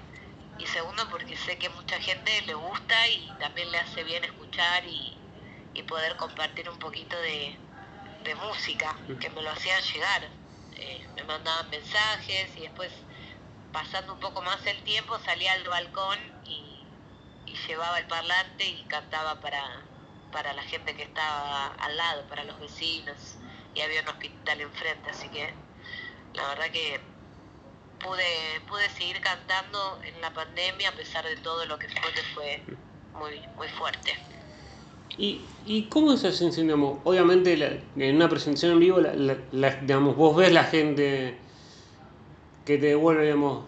y 0.58 0.66
segundo 0.66 1.08
porque 1.10 1.36
sé 1.36 1.58
que 1.58 1.68
mucha 1.68 2.00
gente 2.00 2.42
le 2.42 2.54
gusta 2.54 3.08
y 3.08 3.30
también 3.38 3.70
le 3.70 3.78
hace 3.78 4.02
bien 4.02 4.24
escuchar 4.24 4.84
y, 4.86 5.18
poder 5.86 6.16
compartir 6.16 6.70
un 6.70 6.78
poquito 6.78 7.16
de, 7.20 7.58
música, 8.36 8.96
que 9.20 9.28
me 9.28 9.42
lo 9.42 9.50
hacían 9.50 9.82
llegar. 9.82 10.28
Eh, 10.76 11.06
me 11.14 11.24
mandaban 11.24 11.68
mensajes 11.68 12.56
y 12.56 12.60
después, 12.60 12.90
pasando 13.70 14.14
un 14.14 14.20
poco 14.20 14.40
más 14.40 14.64
el 14.64 14.82
tiempo, 14.84 15.18
salía 15.18 15.52
al 15.52 15.64
balcón 15.64 16.18
y, 16.46 16.70
llevaba 17.68 17.98
el 17.98 18.06
parlante 18.06 18.66
y 18.66 18.82
cantaba 18.84 19.40
para, 19.40 19.62
para 20.32 20.52
la 20.54 20.62
gente 20.64 20.96
que 20.96 21.04
estaba 21.04 21.66
al 21.66 21.96
lado, 21.96 22.26
para 22.28 22.44
los 22.44 22.58
vecinos 22.58 23.38
y 23.74 23.80
había 23.80 24.02
un 24.02 24.08
hospital 24.08 24.60
enfrente, 24.60 25.10
así 25.10 25.28
que 25.28 25.52
la 26.34 26.48
verdad 26.48 26.70
que 26.72 27.00
pude, 28.04 28.60
pude 28.68 28.88
seguir 28.90 29.20
cantando 29.20 29.98
en 30.04 30.20
la 30.20 30.32
pandemia 30.32 30.90
a 30.90 30.92
pesar 30.92 31.24
de 31.24 31.36
todo 31.36 31.64
lo 31.66 31.78
que 31.78 31.88
fue, 31.88 32.12
que 32.12 32.22
fue 32.34 32.62
muy, 33.18 33.40
muy 33.56 33.68
fuerte. 33.68 34.12
¿Y, 35.16 35.40
¿Y 35.64 35.84
cómo 35.84 36.12
es 36.12 36.24
esa 36.24 36.44
obviamente 37.04 37.82
en 37.96 38.16
una 38.16 38.28
presentación 38.28 38.72
en 38.72 38.80
vivo, 38.80 39.00
la, 39.00 39.70
digamos, 39.76 40.16
vos 40.16 40.36
ves 40.36 40.52
la 40.52 40.64
gente 40.64 41.38
que 42.64 42.78
te 42.78 42.86
devuelve, 42.86 43.22
digamos, 43.22 43.64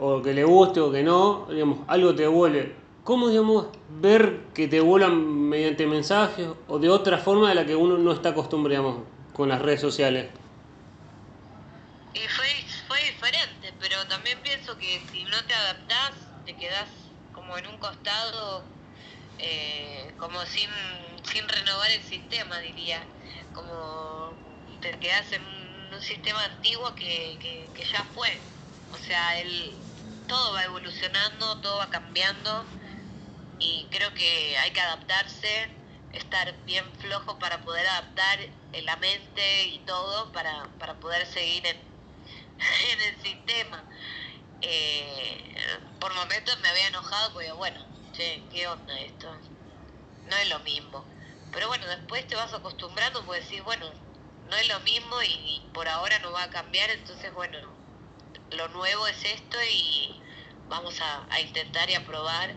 o 0.00 0.22
que 0.22 0.32
le 0.32 0.44
guste 0.44 0.80
o 0.80 0.90
que 0.90 1.02
no, 1.02 1.46
digamos, 1.50 1.80
algo 1.86 2.14
te 2.14 2.22
devuelve. 2.22 2.74
¿Cómo, 3.04 3.28
digamos, 3.28 3.66
ver 4.00 4.46
que 4.54 4.68
te 4.68 4.80
vuelan 4.80 5.48
mediante 5.48 5.86
mensajes 5.86 6.48
o 6.66 6.78
de 6.78 6.88
otra 6.88 7.18
forma 7.18 7.50
de 7.50 7.54
la 7.54 7.66
que 7.66 7.76
uno 7.76 7.98
no 7.98 8.12
está 8.12 8.30
acostumbrado, 8.30 9.04
con 9.36 9.50
las 9.50 9.60
redes 9.60 9.82
sociales? 9.82 10.30
Y 12.14 12.20
fue, 12.28 12.46
fue 12.88 12.98
diferente, 13.02 13.74
pero 13.78 14.06
también 14.06 14.40
pienso 14.40 14.78
que 14.78 15.02
si 15.12 15.24
no 15.24 15.44
te 15.44 15.52
adaptás, 15.52 16.12
te 16.46 16.56
quedás 16.56 16.88
como 17.34 17.58
en 17.58 17.66
un 17.66 17.76
costado, 17.76 18.64
eh, 19.38 20.10
como 20.16 20.40
sin, 20.46 20.70
sin 21.30 21.46
renovar 21.46 21.90
el 21.90 22.02
sistema, 22.02 22.58
diría. 22.60 23.04
Como 23.52 24.32
te 24.80 24.98
quedás 24.98 25.30
en 25.32 25.42
un, 25.42 25.66
sistema 26.00 26.44
antiguo 26.44 26.94
que, 26.94 27.38
que, 27.40 27.68
que, 27.74 27.84
ya 27.84 28.04
fue. 28.14 28.38
O 28.92 28.98
sea, 28.98 29.38
el, 29.38 29.74
todo 30.28 30.52
va 30.54 30.64
evolucionando, 30.64 31.58
todo 31.60 31.78
va 31.78 31.88
cambiando 31.88 32.64
y 33.58 33.86
creo 33.90 34.12
que 34.12 34.58
hay 34.58 34.70
que 34.72 34.80
adaptarse 34.80 35.68
estar 36.16 36.52
bien 36.64 36.84
flojo 36.98 37.38
para 37.38 37.60
poder 37.62 37.86
adaptar 37.86 38.38
la 38.82 38.96
mente 38.96 39.66
y 39.66 39.78
todo 39.80 40.32
para, 40.32 40.68
para 40.78 40.94
poder 40.94 41.26
seguir 41.26 41.66
en, 41.66 43.00
el 43.00 43.22
sistema. 43.22 43.84
Eh, 44.62 45.54
por 46.00 46.14
momentos 46.14 46.58
me 46.60 46.68
había 46.68 46.88
enojado 46.88 47.32
porque, 47.32 47.52
bueno, 47.52 47.80
che, 48.12 48.42
¿qué 48.50 48.66
onda 48.68 48.98
esto? 49.00 49.30
No 50.28 50.36
es 50.36 50.48
lo 50.48 50.58
mismo. 50.60 51.04
Pero 51.52 51.68
bueno, 51.68 51.86
después 51.86 52.26
te 52.26 52.34
vas 52.34 52.52
acostumbrando 52.52 53.24
porque 53.24 53.40
decís, 53.42 53.62
bueno, 53.62 53.90
no 54.48 54.56
es 54.56 54.68
lo 54.68 54.80
mismo 54.80 55.22
y, 55.22 55.62
por 55.72 55.88
ahora 55.88 56.18
no 56.20 56.32
va 56.32 56.44
a 56.44 56.50
cambiar, 56.50 56.90
entonces, 56.90 57.32
bueno, 57.34 57.58
lo 58.50 58.68
nuevo 58.68 59.06
es 59.06 59.24
esto 59.24 59.58
y 59.70 60.20
vamos 60.68 61.00
a 61.00 61.40
intentar 61.40 61.88
y 61.90 61.94
a 61.94 62.04
probar 62.04 62.54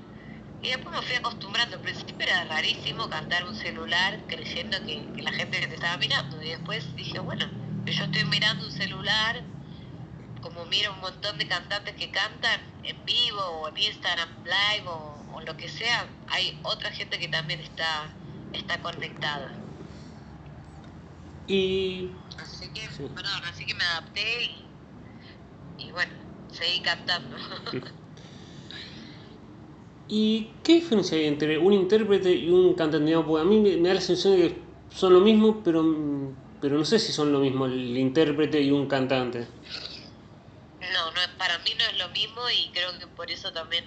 y 0.61 0.69
después 0.69 0.95
me 0.95 1.01
fui 1.01 1.15
acostumbrando. 1.15 1.77
Al 1.77 1.81
principio 1.81 2.25
era 2.25 2.43
rarísimo 2.45 3.09
cantar 3.09 3.45
un 3.45 3.55
celular 3.55 4.19
creyendo 4.27 4.77
que, 4.85 5.21
la 5.21 5.31
gente 5.31 5.65
te 5.65 5.75
estaba 5.75 5.97
mirando. 5.97 6.41
Y 6.41 6.49
después 6.49 6.95
dije, 6.95 7.19
bueno, 7.19 7.45
yo 7.85 8.03
estoy 8.03 8.23
mirando 8.25 8.65
un 8.65 8.71
celular, 8.71 9.41
como 10.41 10.65
miro 10.65 10.93
un 10.93 10.99
montón 10.99 11.37
de 11.37 11.47
cantantes 11.47 11.95
que 11.95 12.11
cantan 12.11 12.59
en 12.83 13.05
vivo 13.05 13.41
o 13.41 13.69
en 13.69 13.77
Instagram 13.77 14.29
Live 14.43 14.87
o, 14.87 15.15
lo 15.45 15.55
que 15.55 15.69
sea, 15.69 16.05
hay 16.27 16.59
otra 16.63 16.91
gente 16.91 17.17
que 17.17 17.29
también 17.29 17.61
está, 17.61 18.13
está 18.51 18.81
conectada. 18.81 19.53
Y... 21.47 22.11
Así 22.37 22.67
que, 22.73 22.89
perdón, 22.89 23.41
así 23.49 23.65
que 23.65 23.73
me 23.73 23.83
adapté 23.85 24.43
y, 24.43 24.65
y 25.77 25.91
bueno, 25.93 26.11
seguí 26.51 26.81
cantando. 26.81 27.37
¿Y 30.11 30.49
qué 30.63 30.73
diferencia 30.73 31.15
hay 31.15 31.27
entre 31.27 31.59
un 31.59 31.71
intérprete 31.71 32.31
y 32.31 32.49
un 32.49 32.73
cantante? 32.73 33.15
Porque 33.19 33.41
a 33.41 33.45
mí 33.45 33.59
me, 33.59 33.87
da 33.87 33.93
la 33.93 34.01
sensación 34.01 34.41
de 34.41 34.49
que 34.49 34.61
son 34.89 35.13
lo 35.13 35.19
mismo, 35.19 35.61
pero, 35.63 35.85
pero 36.59 36.79
no 36.79 36.83
sé 36.83 36.97
si 36.97 37.13
son 37.13 37.31
lo 37.31 37.39
mismo 37.39 37.67
el 37.67 37.95
intérprete 37.95 38.59
y 38.59 38.71
un 38.71 38.87
cantante. 38.87 39.47
No, 40.81 41.11
no, 41.11 41.37
para 41.37 41.59
mí 41.59 41.71
no 41.77 41.85
es 41.85 41.97
lo 41.99 42.09
mismo 42.09 42.41
y 42.49 42.71
creo 42.71 42.97
que 42.97 43.05
por 43.05 43.29
eso 43.29 43.53
también 43.53 43.85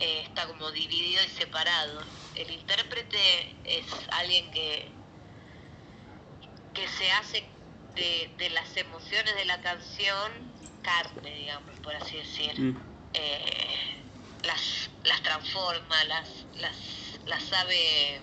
eh, 0.00 0.22
está 0.24 0.48
como 0.48 0.72
dividido 0.72 1.22
y 1.24 1.28
separado. 1.28 2.00
El 2.34 2.50
intérprete 2.50 3.54
es 3.64 3.86
alguien 4.10 4.50
que, 4.50 4.88
que 6.74 6.88
se 6.88 7.08
hace 7.12 7.44
de, 7.94 8.30
de 8.36 8.50
las 8.50 8.76
emociones 8.76 9.36
de 9.36 9.44
la 9.44 9.60
canción 9.60 10.32
carne, 10.82 11.36
digamos, 11.36 11.78
por 11.84 11.94
así 11.94 12.16
decir. 12.16 12.60
Mm. 12.60 12.76
Eh, 13.14 14.05
las, 14.46 14.90
las 15.04 15.22
transforma, 15.22 16.04
las, 16.04 16.28
las, 16.56 16.76
las 17.26 17.42
sabe, 17.44 18.20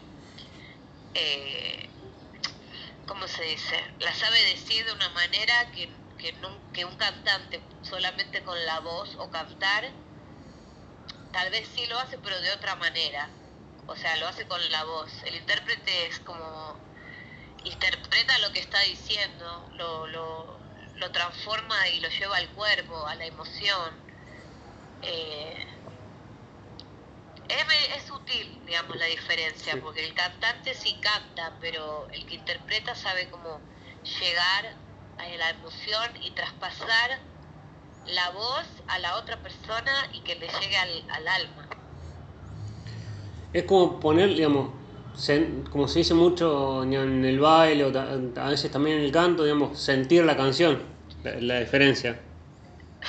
eh, 1.13 1.89
¿cómo 3.07 3.27
se 3.27 3.43
dice? 3.43 3.83
Las 3.99 4.17
sabe 4.17 4.41
decir 4.45 4.85
de 4.85 4.93
una 4.93 5.09
manera 5.09 5.71
que, 5.71 5.89
que, 6.17 6.35
que 6.73 6.85
un 6.85 6.95
cantante 6.95 7.61
solamente 7.81 8.43
con 8.43 8.65
la 8.65 8.79
voz 8.79 9.15
o 9.17 9.29
cantar, 9.29 9.91
tal 11.31 11.49
vez 11.51 11.67
sí 11.75 11.85
lo 11.87 11.99
hace, 11.99 12.17
pero 12.17 12.39
de 12.41 12.51
otra 12.51 12.75
manera. 12.75 13.29
O 13.85 13.95
sea, 13.97 14.15
lo 14.15 14.27
hace 14.27 14.47
con 14.47 14.61
la 14.71 14.85
voz. 14.85 15.11
El 15.25 15.35
intérprete 15.35 16.07
es 16.07 16.19
como 16.21 16.79
interpreta 17.65 18.37
lo 18.39 18.51
que 18.53 18.59
está 18.59 18.79
diciendo, 18.81 19.69
lo, 19.73 20.07
lo, 20.07 20.57
lo 20.95 21.11
transforma 21.11 21.89
y 21.89 21.99
lo 21.99 22.07
lleva 22.09 22.37
al 22.37 22.47
cuerpo, 22.49 23.05
a 23.05 23.15
la 23.15 23.25
emoción. 23.25 23.91
Eh, 25.01 25.72
es, 27.49 28.03
sutil, 28.03 28.61
digamos, 28.65 28.97
la 28.97 29.05
diferencia, 29.05 29.79
porque 29.81 30.05
el 30.05 30.13
cantante 30.13 30.73
sí 30.73 30.95
canta, 31.01 31.57
pero 31.59 32.07
el 32.11 32.25
que 32.25 32.35
interpreta 32.35 32.95
sabe 32.95 33.29
cómo 33.29 33.59
llegar 34.19 34.77
a 35.17 35.37
la 35.37 35.49
emoción 35.51 36.11
y 36.21 36.31
traspasar 36.31 37.19
la 38.05 38.29
voz 38.31 38.65
a 38.87 38.99
la 38.99 39.15
otra 39.17 39.41
persona 39.41 39.91
y 40.13 40.19
que 40.21 40.35
le 40.35 40.47
llegue 40.47 40.77
al, 40.77 41.03
al 41.11 41.27
alma. 41.27 41.67
Es 43.53 43.63
como 43.63 43.99
poner, 43.99 44.29
digamos, 44.29 44.71
como 45.69 45.87
se 45.87 45.99
dice 45.99 46.13
mucho 46.13 46.83
en 46.83 47.23
el 47.23 47.39
baile 47.39 47.85
o 47.85 48.39
a 48.39 48.49
veces 48.49 48.71
también 48.71 48.97
en 48.97 49.05
el 49.05 49.11
canto, 49.11 49.43
digamos, 49.43 49.79
sentir 49.79 50.25
la 50.25 50.35
canción, 50.35 50.81
la 51.23 51.59
diferencia. 51.59 52.19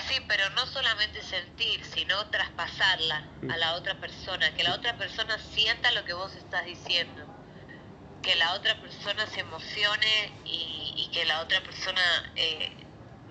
Sí, 0.08 0.16
pero 0.28 0.44
no 0.50 0.66
solamente 0.66 1.22
sentir, 1.34 1.84
sino 1.84 2.26
traspasarla 2.30 3.28
a 3.50 3.56
la 3.56 3.74
otra 3.74 3.98
persona, 4.00 4.54
que 4.54 4.62
la 4.62 4.74
otra 4.74 4.96
persona 4.96 5.38
sienta 5.38 5.90
lo 5.92 6.04
que 6.04 6.12
vos 6.12 6.34
estás 6.36 6.64
diciendo, 6.64 7.26
que 8.22 8.34
la 8.36 8.54
otra 8.54 8.80
persona 8.80 9.26
se 9.26 9.40
emocione 9.40 10.32
y, 10.44 11.10
que 11.12 11.24
la 11.24 11.40
otra 11.40 11.60
persona 11.62 12.32
eh, 12.34 12.72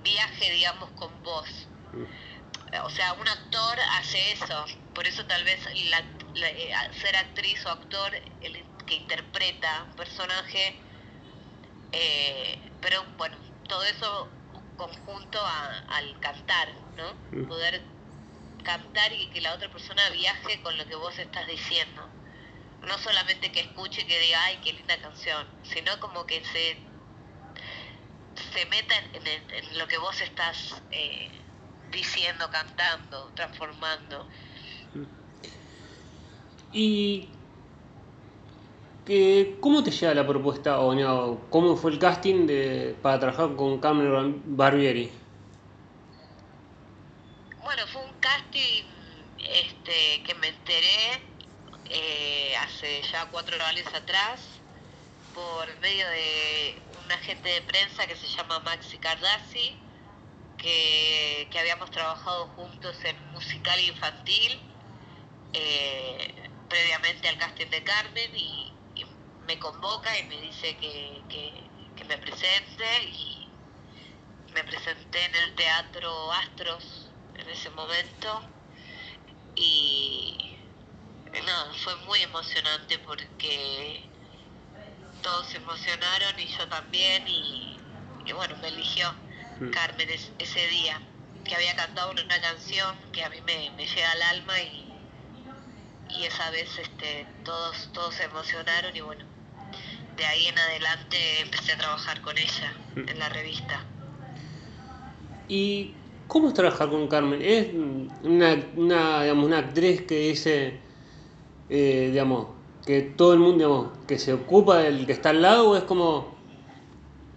viaje, 0.03 0.51
digamos, 0.51 0.89
con 0.91 1.11
vos. 1.23 1.49
O 2.83 2.89
sea, 2.89 3.13
un 3.13 3.27
actor 3.27 3.77
hace 3.99 4.31
eso, 4.31 4.65
por 4.95 5.05
eso 5.05 5.25
tal 5.25 5.43
vez 5.43 5.59
eh, 5.67 6.73
ser 7.01 7.15
actriz 7.17 7.65
o 7.65 7.69
actor 7.69 8.15
el 8.41 8.65
que 8.85 8.95
interpreta 8.95 9.83
un 9.83 9.95
personaje, 9.95 10.75
eh, 11.91 12.59
pero 12.81 13.03
bueno, 13.17 13.37
todo 13.67 13.83
eso 13.83 14.29
conjunto 14.75 15.39
al 15.89 16.19
cantar, 16.19 16.69
¿no? 16.97 17.13
Mm. 17.31 17.47
Poder 17.47 17.92
cantar 18.63 19.13
y 19.13 19.27
que 19.27 19.41
la 19.41 19.53
otra 19.53 19.69
persona 19.69 20.09
viaje 20.09 20.61
con 20.61 20.77
lo 20.77 20.85
que 20.85 20.95
vos 20.95 21.17
estás 21.19 21.47
diciendo. 21.47 22.07
No 22.81 22.97
solamente 22.97 23.51
que 23.51 23.61
escuche 23.61 24.01
y 24.01 24.05
que 24.05 24.19
diga, 24.19 24.43
ay, 24.43 24.59
qué 24.63 24.73
linda 24.73 24.97
canción, 24.97 25.47
sino 25.63 25.99
como 25.99 26.25
que 26.25 26.43
se, 26.43 26.77
se 28.53 28.65
meta 28.65 28.95
en, 29.13 29.77
lo 29.77 29.87
que 29.87 29.97
vos 29.97 30.19
estás 30.21 30.81
eh, 30.91 31.29
diciendo, 31.91 32.49
cantando, 32.51 33.31
transformando. 33.35 34.27
Y 36.73 37.29
¿Cómo 39.59 39.83
te 39.83 39.91
llega 39.91 40.13
la 40.13 40.25
propuesta 40.25 40.79
o 40.79 41.37
cómo 41.49 41.75
fue 41.75 41.91
el 41.91 41.99
casting 41.99 42.47
de, 42.47 42.95
para 43.01 43.19
trabajar 43.19 43.53
con 43.57 43.79
Carmen 43.79 44.41
Barbieri? 44.45 45.11
Bueno, 47.75 47.87
fue 47.87 48.03
un 48.03 48.19
casting 48.19 48.83
este, 49.39 50.21
que 50.21 50.35
me 50.35 50.49
enteré 50.49 51.23
eh, 51.89 52.55
hace 52.57 53.01
ya 53.01 53.25
cuatro 53.31 53.55
años 53.65 53.87
atrás 53.95 54.41
por 55.33 55.79
medio 55.79 56.07
de 56.07 56.79
un 57.03 57.11
agente 57.11 57.49
de 57.49 57.63
prensa 57.63 58.05
que 58.05 58.15
se 58.15 58.27
llama 58.27 58.59
Maxi 58.59 58.99
Cardassi, 58.99 59.75
que, 60.59 61.49
habíamos 61.59 61.89
trabajado 61.89 62.45
juntos 62.49 62.95
en 63.05 63.31
musical 63.31 63.79
infantil 63.79 64.61
eh, 65.53 66.47
previamente 66.69 67.27
al 67.27 67.39
casting 67.39 67.71
de 67.71 67.83
Carmen 67.83 68.37
y 68.37 68.71
me 69.47 69.57
convoca 69.57 70.15
y 70.19 70.23
me 70.25 70.39
dice 70.41 70.77
que, 70.77 71.23
me 72.07 72.17
presente 72.19 73.03
y 73.05 73.49
me 74.53 74.63
presenté 74.63 75.25
en 75.25 75.35
el 75.37 75.55
Teatro 75.55 76.31
Astros 76.33 77.02
en 77.43 77.49
ese 77.49 77.69
momento 77.71 78.41
y 79.55 80.55
nada, 81.45 81.73
fue 81.83 81.95
muy 82.07 82.21
emocionante 82.21 82.99
porque 82.99 84.03
todos 85.21 85.47
se 85.47 85.57
emocionaron 85.57 86.39
y 86.39 86.47
yo 86.47 86.67
también 86.67 87.27
y, 87.27 87.77
bueno, 88.33 88.55
me 88.61 88.69
eligió 88.69 89.13
mm. 89.59 89.69
Carmen 89.71 90.09
ese 90.39 90.67
día 90.67 91.01
que 91.43 91.55
había 91.55 91.75
cantado 91.75 92.11
una 92.11 92.41
canción 92.41 92.95
que 93.11 93.23
a 93.23 93.29
mí 93.29 93.41
me, 93.41 93.71
me 93.71 93.85
llega 93.85 94.11
al 94.11 94.21
alma 94.21 94.59
y, 94.61 94.93
y 96.09 96.25
esa 96.25 96.49
vez 96.51 96.69
este, 96.77 97.27
todos, 97.43 97.89
todos 97.93 98.15
se 98.15 98.23
emocionaron 98.23 98.95
y 98.95 99.01
bueno, 99.01 99.25
de 100.15 100.25
ahí 100.25 100.47
en 100.47 100.57
adelante 100.57 101.41
empecé 101.41 101.73
a 101.73 101.77
trabajar 101.77 102.21
con 102.21 102.37
ella 102.37 102.73
mm. 102.95 103.09
en 103.09 103.19
la 103.19 103.29
revista. 103.29 103.83
¿Y 105.49 105.93
cómo 106.33 106.47
es 106.47 106.55
trabajar 106.55 106.89
con 106.89 107.07
Carmen? 107.07 107.39
¿Es 107.43 107.67
una, 108.23 108.57
una, 108.75 109.21
digamos, 109.21 109.45
una 109.45 109.59
actriz 109.59 110.01
que 110.01 110.17
dice, 110.17 110.79
eh, 111.69 112.07
digamos, 112.09 112.47
que 112.87 113.03
todo 113.03 113.33
el 113.33 113.39
mundo, 113.39 113.57
digamos, 113.57 114.07
que 114.07 114.17
se 114.17 114.33
ocupa 114.33 114.79
del 114.79 115.05
que 115.05 115.11
está 115.11 115.29
al 115.29 115.43
lado 115.43 115.69
o 115.69 115.77
es 115.77 115.83
como, 115.83 116.35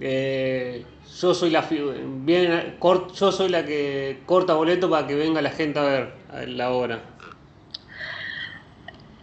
eh, 0.01 0.87
yo 1.21 1.35
soy 1.35 1.51
la 1.51 1.61
bien, 1.61 2.79
yo 2.81 3.33
soy 3.33 3.51
la 3.51 3.67
que 3.67 4.23
corta 4.25 4.55
boleto 4.55 4.89
para 4.89 5.07
que 5.07 5.15
venga 5.15 5.43
la 5.43 5.51
gente 5.51 5.79
a 5.79 5.83
ver 5.83 6.49
la 6.49 6.71
obra? 6.73 7.03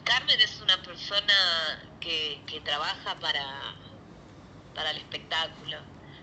Carmen 0.04 0.40
es 0.40 0.62
una 0.62 0.80
persona 0.84 1.34
que, 2.00 2.40
trabaja 2.64 3.16
para, 3.20 3.74
para 4.76 4.92
el 4.92 4.98
espectáculo, 4.98 5.78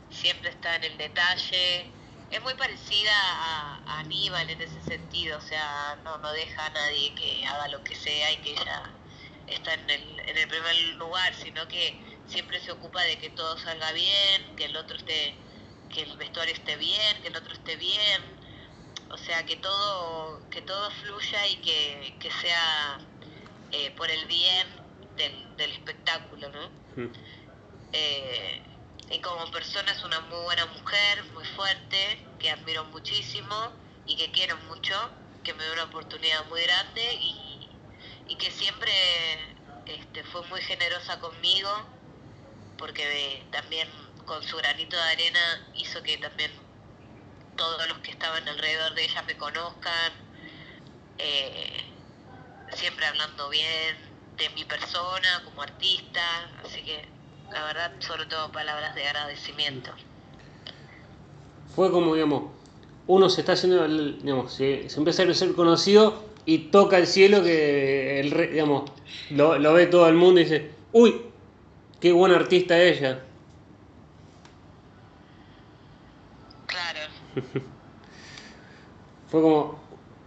siempre 0.08 0.50
está 0.50 0.76
en 0.76 0.84
el 0.84 0.96
detalle, 0.96 1.90
es 2.30 2.42
muy 2.42 2.54
parecida 2.54 3.12
a, 3.12 4.00
Aníbal 4.00 4.48
en 4.48 4.60
ese 4.60 4.80
sentido, 4.82 5.36
o 5.36 5.40
sea, 5.40 5.98
no, 6.04 6.18
no 6.18 6.32
deja 6.32 6.64
a 6.64 6.70
nadie 6.70 7.14
que 7.14 7.44
haga 7.46 7.68
lo 7.68 7.82
que 7.84 7.94
sea 7.94 8.32
y 8.32 8.36
que 8.38 8.52
ella 8.52 8.90
está 9.46 9.74
en 9.74 9.90
el, 9.90 10.20
en 10.20 10.38
el 10.38 10.48
primer 10.48 10.76
lugar, 10.96 11.34
sino 11.34 11.66
que 11.68 12.00
siempre 12.28 12.60
se 12.60 12.70
ocupa 12.70 13.02
de 13.02 13.18
que 13.18 13.30
todo 13.30 13.58
salga 13.58 13.92
bien, 13.92 14.56
que 14.56 14.66
el 14.66 14.76
otro 14.76 14.96
esté, 14.96 15.34
que 15.92 16.02
el 16.02 16.16
vestuario 16.16 16.54
esté 16.54 16.76
bien, 16.76 17.20
que 17.20 17.28
el 17.28 17.36
otro 17.36 17.52
esté 17.52 17.76
bien, 17.76 18.22
o 19.10 19.18
sea, 19.18 19.44
que 19.44 19.56
todo, 19.56 20.48
que 20.50 20.62
todo 20.62 20.90
fluya 20.92 21.46
y 21.48 21.56
que, 21.56 22.16
que 22.20 22.30
sea 22.30 22.98
eh, 23.72 23.90
por 23.96 24.08
el 24.08 24.24
bien 24.26 24.66
del, 25.16 25.72
espectáculo, 25.72 26.48
¿no? 26.48 26.70
Mm. 26.96 27.12
Eh, 27.92 28.62
y 29.10 29.18
como 29.20 29.50
persona 29.50 29.90
es 29.90 30.04
una 30.04 30.20
muy 30.20 30.38
buena 30.44 30.66
mujer, 30.66 31.24
muy 31.34 31.44
fuerte, 31.44 32.24
que 32.38 32.50
admiro 32.50 32.84
muchísimo 32.86 33.72
y 34.06 34.16
que 34.16 34.30
quiero 34.30 34.56
mucho, 34.68 34.94
que 35.42 35.52
me 35.52 35.64
dio 35.64 35.72
una 35.72 35.84
oportunidad 35.84 36.46
muy 36.48 36.62
grande 36.62 37.14
y, 37.14 37.36
que 38.38 38.50
siempre 38.50 38.90
este, 39.84 40.24
fue 40.24 40.42
muy 40.46 40.62
generosa 40.62 41.18
conmigo, 41.20 41.68
porque 42.78 43.44
también 43.50 43.86
con 44.24 44.42
su 44.42 44.56
granito 44.56 44.96
de 44.96 45.02
arena 45.02 45.68
hizo 45.74 46.02
que 46.02 46.16
también 46.16 46.50
todos 47.54 47.86
los 47.88 47.98
que 47.98 48.12
estaban 48.12 48.48
alrededor 48.48 48.94
de 48.94 49.04
ella 49.04 49.22
me 49.22 49.36
conozcan, 49.36 50.12
eh, 51.18 51.84
siempre 52.72 53.04
hablando 53.04 53.50
bien, 53.50 53.96
de 54.38 54.48
mi 54.50 54.64
persona 54.64 55.42
como 55.44 55.60
artista, 55.60 56.22
así 56.64 56.82
que 56.82 57.19
la 57.52 57.64
verdad, 57.64 57.92
sobre 57.98 58.26
todo 58.26 58.50
palabras 58.52 58.94
de 58.94 59.06
agradecimiento. 59.06 59.90
Fue 61.74 61.90
como, 61.90 62.14
digamos, 62.14 62.44
uno 63.06 63.28
se 63.28 63.40
está 63.40 63.52
haciendo, 63.52 63.86
digamos, 63.86 64.52
se, 64.52 64.86
empieza 64.96 65.22
a 65.22 65.34
ser 65.34 65.52
conocido 65.54 66.22
y 66.46 66.70
toca 66.70 66.98
el 66.98 67.06
cielo 67.06 67.42
que, 67.42 68.20
el, 68.20 68.30
digamos, 68.52 68.90
lo, 69.30 69.58
lo 69.58 69.72
ve 69.72 69.86
todo 69.86 70.08
el 70.08 70.14
mundo 70.14 70.40
y 70.40 70.44
dice, 70.44 70.70
uy, 70.92 71.22
qué 72.00 72.12
buena 72.12 72.36
artista 72.36 72.80
ella. 72.80 73.22
Claro. 76.66 77.00
Fue 79.28 79.42
como, 79.42 79.80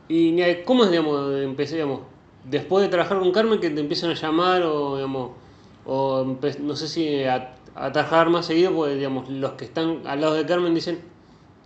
y 0.08 0.64
cómo 0.64 0.84
es, 0.86 0.92
digamos, 0.92 1.42
empecé, 1.42 1.76
digamos, 1.76 2.02
después 2.44 2.84
de 2.84 2.90
trabajar 2.90 3.20
con 3.20 3.32
Carmen 3.32 3.60
que 3.60 3.70
te 3.70 3.80
empiezan 3.80 4.12
a 4.12 4.14
llamar 4.14 4.64
o, 4.64 4.96
digamos, 4.96 5.42
o 5.86 6.38
no 6.60 6.76
sé 6.76 6.88
si 6.88 7.24
a, 7.24 7.54
trabajar 7.91 8.30
más 8.30 8.46
seguido, 8.46 8.74
pues, 8.74 8.96
digamos, 8.96 9.30
los 9.30 9.54
que 9.54 9.65
están 9.65 10.06
al 10.06 10.22
lado 10.22 10.36
de 10.36 10.46
Carmen 10.46 10.74
dicen, 10.74 11.02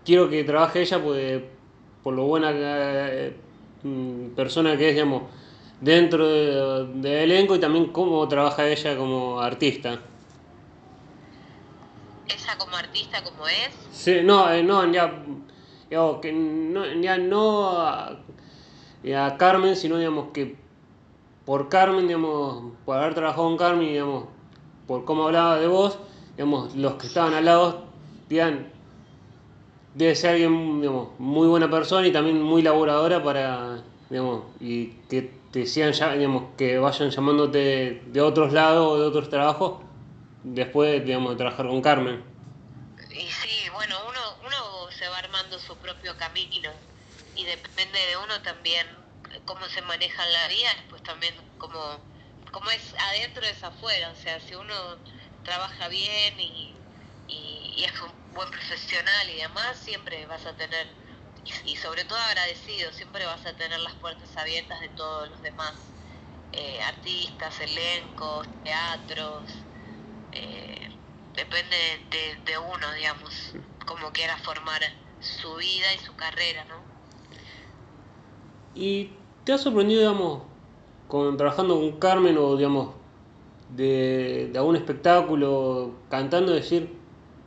quiero 0.05 0.29
que 0.29 0.43
trabaje 0.43 0.81
ella, 0.81 1.03
pues, 1.03 1.43
por 2.03 2.13
lo 2.13 2.23
buena 2.23 2.51
eh, 2.53 3.35
mm, 3.83 4.29
persona 4.29 4.77
que 4.77 4.89
es, 4.89 4.95
digamos, 4.95 5.23
dentro 5.81 6.27
del 6.27 7.01
de 7.01 7.23
elenco 7.23 7.55
y 7.55 7.59
también 7.59 7.87
cómo 7.87 8.27
trabaja 8.27 8.67
ella 8.67 8.97
como 8.97 9.39
artista. 9.39 9.99
¿Esa 12.27 12.57
como 12.57 12.75
artista 12.75 13.23
como 13.23 13.47
es? 13.47 13.69
Sí, 13.91 14.19
no, 14.23 14.51
eh, 14.51 14.63
no, 14.63 14.91
ya, 14.91 15.23
que 16.21 16.33
no, 16.33 16.85
ya 17.01 17.17
no 17.17 17.69
a, 17.79 18.19
a 19.15 19.37
Carmen, 19.37 19.75
sino 19.75 19.97
digamos 19.97 20.29
que 20.33 20.66
por 21.47 21.69
Carmen, 21.69 22.07
digamos, 22.07 22.73
por 22.85 22.97
haber 22.97 23.15
trabajado 23.15 23.45
con 23.45 23.55
Carmen, 23.55 23.87
digamos, 23.87 24.25
por 24.85 25.05
cómo 25.05 25.27
hablaba 25.27 25.57
de 25.57 25.67
vos, 25.67 25.97
digamos, 26.31 26.75
los 26.75 26.95
que 26.95 27.07
estaban 27.07 27.33
al 27.33 27.45
lado, 27.45 27.85
digan, 28.27 28.69
debe 29.95 30.13
ser 30.13 30.31
alguien, 30.31 30.81
digamos, 30.81 31.17
muy 31.17 31.47
buena 31.47 31.71
persona 31.71 32.05
y 32.05 32.11
también 32.11 32.41
muy 32.41 32.61
laboradora 32.61 33.23
para, 33.23 33.81
digamos, 34.09 34.43
y 34.59 34.87
que 35.09 35.31
te 35.51 35.65
sigan, 35.65 35.93
digamos, 36.17 36.43
que 36.57 36.79
vayan 36.79 37.11
llamándote 37.11 38.03
de 38.05 38.21
otros 38.21 38.51
lados 38.51 38.85
o 38.85 38.99
de 38.99 39.07
otros 39.07 39.29
trabajos 39.29 39.79
después, 40.43 41.05
digamos, 41.05 41.31
de 41.31 41.37
trabajar 41.37 41.69
con 41.69 41.81
Carmen. 41.81 42.23
Y 43.09 43.21
sí, 43.21 43.69
bueno, 43.73 43.95
uno, 44.05 44.19
uno 44.45 44.91
se 44.91 45.07
va 45.07 45.19
armando 45.19 45.57
su 45.59 45.77
propio 45.77 46.13
camino 46.17 46.71
y 47.37 47.45
depende 47.45 47.99
de 47.99 48.17
uno 48.17 48.41
también 48.43 48.85
cómo 49.47 49.65
se 49.69 49.81
maneja 49.81 50.23
la 50.27 50.47
vida, 50.49 50.69
pues 50.89 51.01
también 51.01 51.33
como, 51.57 51.79
como 52.51 52.69
es 52.69 52.93
adentro 52.99 53.43
es 53.45 53.63
afuera, 53.63 54.11
o 54.11 54.15
sea, 54.15 54.39
si 54.39 54.53
uno 54.53 54.73
trabaja 55.43 55.87
bien 55.87 56.39
y, 56.39 56.75
y, 57.27 57.83
es 57.83 58.01
un 58.01 58.11
buen 58.33 58.51
profesional 58.51 59.29
y 59.29 59.37
demás, 59.37 59.77
siempre 59.77 60.25
vas 60.27 60.45
a 60.45 60.55
tener, 60.55 60.87
y, 61.65 61.75
sobre 61.77 62.03
todo 62.03 62.19
agradecido, 62.19 62.91
siempre 62.91 63.25
vas 63.25 63.45
a 63.45 63.55
tener 63.55 63.79
las 63.79 63.93
puertas 63.95 64.35
abiertas 64.37 64.81
de 64.81 64.89
todos 64.89 65.29
los 65.29 65.41
demás, 65.41 65.73
eh, 66.51 66.81
artistas, 66.83 67.59
elencos, 67.61 68.47
teatros, 68.63 69.43
eh, 70.33 70.89
depende 71.33 71.77
de, 72.45 72.57
uno, 72.57 72.93
digamos, 72.93 73.53
cómo 73.85 74.11
quiera 74.11 74.37
formar 74.37 74.81
su 75.21 75.55
vida 75.55 75.93
y 75.93 75.99
su 75.99 76.13
carrera, 76.15 76.65
¿no? 76.65 76.83
Y 78.75 79.26
¿Te 79.47 79.53
ha 79.53 79.57
sorprendido, 79.57 80.01
digamos, 80.01 80.41
con, 81.07 81.37
trabajando 81.37 81.75
con 81.75 81.93
Carmen 81.99 82.37
o, 82.37 82.57
digamos, 82.57 82.95
de, 83.69 84.51
algún 84.53 84.75
espectáculo 84.75 85.93
cantando, 86.09 86.51
decir, 86.51 86.93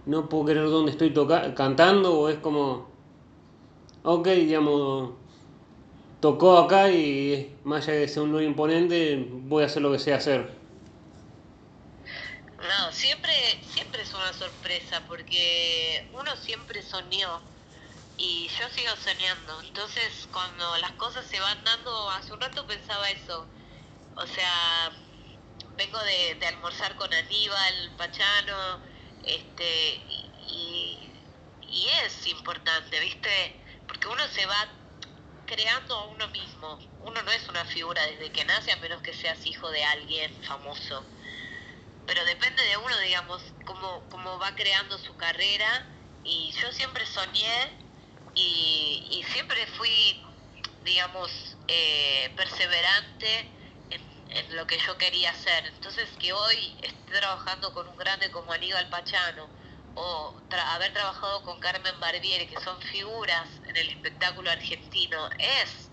no 0.06 0.26
puedo 0.26 0.46
creer 0.46 0.64
dónde 0.64 0.92
estoy 0.92 1.12
cantando? 1.54 2.18
¿O 2.18 2.30
es 2.30 2.38
como, 2.38 2.88
ok, 4.02 4.28
digamos, 4.28 5.10
tocó 6.20 6.56
acá 6.56 6.90
y 6.90 7.54
más 7.64 7.86
allá 7.86 7.98
de 7.98 8.08
ser 8.08 8.22
un 8.22 8.30
lugar 8.30 8.46
imponente, 8.46 9.28
voy 9.30 9.62
a 9.62 9.66
hacer 9.66 9.82
lo 9.82 9.92
que 9.92 9.98
sé 9.98 10.14
hacer? 10.14 10.54
No, 12.56 12.92
siempre, 12.92 13.30
siempre 13.74 14.00
es 14.00 14.14
una 14.14 14.32
sorpresa 14.32 15.02
porque 15.06 16.08
uno 16.14 16.34
siempre 16.36 16.80
soñó 16.80 17.42
y 18.20 18.48
yo 18.48 18.68
sigo 18.68 18.94
soñando. 18.96 19.62
Entonces, 19.62 20.28
cuando 20.30 20.76
las 20.78 20.92
cosas 20.92 21.24
se 21.26 21.40
van 21.40 21.64
dando, 21.64 22.10
hace 22.10 22.32
un 22.34 22.40
rato 22.40 22.66
pensaba 22.66 23.08
eso. 23.08 23.46
O 24.14 24.26
sea, 24.26 24.92
vengo 25.76 25.98
de, 26.00 26.46
almorzar 26.46 26.96
con 26.96 27.12
Aníbal, 27.14 27.92
Pachano, 27.96 28.82
este, 29.24 29.94
y, 30.48 30.98
y, 31.62 31.88
es 32.04 32.26
importante, 32.26 33.00
¿viste? 33.00 33.56
Porque 33.88 34.06
uno 34.08 34.28
se 34.28 34.44
va 34.44 34.68
creando 35.46 35.94
a 35.94 36.06
uno 36.08 36.28
mismo. 36.28 36.78
Uno 37.00 37.22
no 37.22 37.30
es 37.30 37.48
una 37.48 37.64
figura 37.64 38.04
desde 38.06 38.30
que 38.32 38.44
nace, 38.44 38.70
a 38.72 38.76
menos 38.76 39.00
que 39.00 39.14
seas 39.14 39.46
hijo 39.46 39.70
de 39.70 39.82
alguien 39.82 40.44
famoso. 40.44 41.06
Pero 42.06 42.22
depende 42.26 42.62
de 42.64 42.76
uno, 42.76 42.98
digamos, 42.98 43.42
cómo, 43.64 44.04
cómo 44.10 44.38
va 44.38 44.54
creando 44.54 44.98
su 44.98 45.16
carrera. 45.16 45.86
Y 46.22 46.52
yo 46.60 46.70
siempre 46.72 47.06
soñé 47.06 47.88
y, 49.10 49.24
siempre 49.32 49.66
fui, 49.78 50.22
digamos, 50.84 51.30
eh, 51.68 52.32
perseverante 52.36 53.48
en, 53.90 54.56
lo 54.56 54.66
que 54.66 54.78
yo 54.78 54.96
quería 54.96 55.30
hacer. 55.30 55.66
Entonces 55.66 56.08
que 56.18 56.32
hoy 56.32 56.76
esté 56.82 57.18
trabajando 57.18 57.72
con 57.72 57.88
un 57.88 57.96
grande 57.96 58.30
como 58.30 58.52
Aníbal 58.52 58.88
Pachano 58.88 59.48
o 59.94 60.40
haber 60.72 60.92
trabajado 60.92 61.42
con 61.42 61.58
Carmen 61.60 61.98
Barbieri, 62.00 62.46
que 62.46 62.60
son 62.60 62.80
figuras 62.80 63.48
en 63.66 63.76
el 63.76 63.88
espectáculo 63.88 64.50
argentino, 64.50 65.28
es 65.38 65.90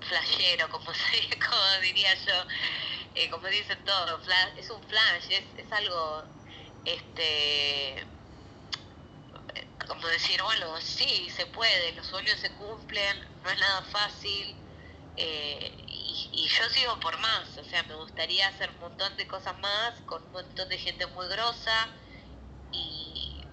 flashero, 0.00 0.68
como, 0.70 0.86
como 0.86 1.80
diría 1.82 2.14
yo, 2.14 2.34
eh, 3.14 3.28
como 3.30 3.46
dicen 3.48 3.84
todos, 3.84 4.26
es 4.56 4.70
un 4.70 4.82
flash, 4.84 5.30
es, 5.30 5.44
es 5.58 5.72
algo 5.72 6.24
este 6.84 8.06
como 9.86 10.06
decir, 10.08 10.42
bueno, 10.42 10.80
sí, 10.80 11.28
se 11.30 11.46
puede, 11.46 11.92
los 11.92 12.06
sueños 12.06 12.38
se 12.40 12.50
cumplen, 12.52 13.20
no 13.42 13.50
es 13.50 13.58
nada 13.58 13.82
fácil, 13.82 14.56
eh, 15.16 15.72
y, 15.88 16.48
yo 16.48 16.68
sigo 16.70 16.98
por 17.00 17.18
más, 17.18 17.56
o 17.56 17.64
sea, 17.64 17.82
me 17.84 17.94
gustaría 17.94 18.48
hacer 18.48 18.70
un 18.70 18.80
montón 18.80 19.16
de 19.16 19.26
cosas 19.26 19.58
más, 19.60 19.94
con 20.06 20.22
un 20.22 20.32
montón 20.32 20.68
de 20.68 20.78
gente 20.78 21.06
muy 21.08 21.26
grosa, 21.28 21.88
y 22.72 23.44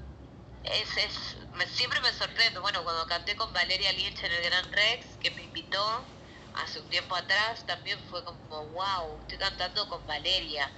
es, 0.63 0.97
es 0.97 1.37
siempre 1.71 2.01
me 2.01 2.11
sorprendo, 2.13 2.61
bueno, 2.61 2.83
cuando 2.83 3.05
canté 3.07 3.35
con 3.35 3.51
Valeria 3.53 3.91
Lynch 3.93 4.23
en 4.23 4.31
el 4.31 4.43
Gran 4.43 4.71
Rex, 4.71 5.17
que 5.17 5.31
me 5.31 5.43
invitó 5.43 6.05
hace 6.53 6.79
un 6.79 6.89
tiempo 6.89 7.15
atrás, 7.15 7.65
también 7.65 7.99
fue 8.09 8.23
como, 8.23 8.65
wow, 8.67 9.19
estoy 9.21 9.37
cantando 9.37 9.87
con 9.87 10.05
Valeria. 10.07 10.69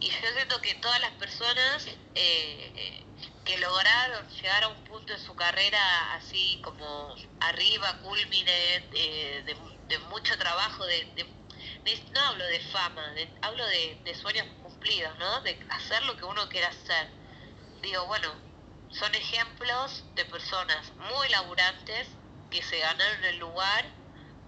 Y 0.00 0.10
yo 0.10 0.32
siento 0.34 0.60
que 0.60 0.74
todas 0.76 1.00
las 1.00 1.12
personas 1.12 1.86
eh, 2.14 3.04
que 3.44 3.58
lograron 3.58 4.28
llegar 4.28 4.64
a 4.64 4.68
un 4.68 4.84
punto 4.84 5.12
en 5.12 5.20
su 5.20 5.34
carrera 5.34 6.14
así 6.14 6.60
como 6.62 7.14
arriba, 7.40 7.98
culmine, 8.02 8.76
eh, 8.94 9.42
de, 9.88 9.98
mucho 10.10 10.36
trabajo, 10.38 10.86
de, 10.86 11.26
no 12.12 12.20
hablo 12.20 12.44
de 12.46 12.60
fama, 12.60 13.02
hablo 13.42 13.66
de, 13.66 14.14
sueños 14.20 14.46
cumplidos, 14.62 15.18
¿no? 15.18 15.40
De 15.40 15.58
hacer 15.70 16.02
lo 16.04 16.16
que 16.16 16.24
uno 16.24 16.48
quiera 16.48 16.68
hacer. 16.68 17.08
Digo, 17.82 18.06
bueno, 18.06 18.32
son 18.90 19.14
ejemplos 19.14 20.04
de 20.14 20.24
personas 20.26 20.92
muy 21.10 21.28
laburantes 21.30 22.08
que 22.50 22.62
se 22.62 22.78
ganaron 22.78 23.24
el 23.24 23.38
lugar 23.38 23.86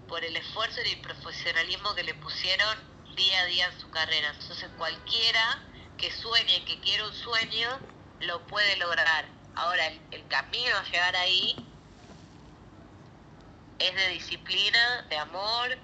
por 0.07 0.23
el 0.23 0.37
esfuerzo 0.37 0.81
y 0.85 0.91
el 0.91 1.01
profesionalismo 1.01 1.93
que 1.95 2.03
le 2.03 2.13
pusieron 2.15 2.77
día 3.15 3.41
a 3.41 3.45
día 3.45 3.65
en 3.67 3.79
su 3.79 3.89
carrera. 3.89 4.29
Entonces 4.29 4.69
cualquiera 4.77 5.63
que 5.97 6.11
sueñe, 6.11 6.63
que 6.65 6.79
quiera 6.79 7.05
un 7.07 7.13
sueño, 7.13 7.79
lo 8.25 8.45
puede 8.47 8.75
lograr. 8.77 9.25
Ahora, 9.55 9.87
el, 9.87 10.27
camino 10.27 10.75
a 10.75 10.83
llegar 10.83 11.15
ahí 11.15 11.55
es 13.79 13.95
de 13.95 14.09
disciplina, 14.09 15.03
de 15.09 15.17
amor, 15.17 15.77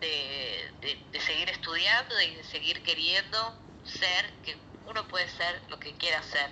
de, 0.00 0.72
de, 0.80 1.20
seguir 1.20 1.50
estudiando 1.50 2.18
y 2.20 2.36
de 2.36 2.44
seguir 2.44 2.82
queriendo 2.82 3.58
ser, 3.84 4.32
que 4.44 4.56
uno 4.86 5.06
puede 5.08 5.28
ser 5.28 5.60
lo 5.68 5.78
que 5.78 5.94
quiera 5.96 6.22
ser. 6.22 6.50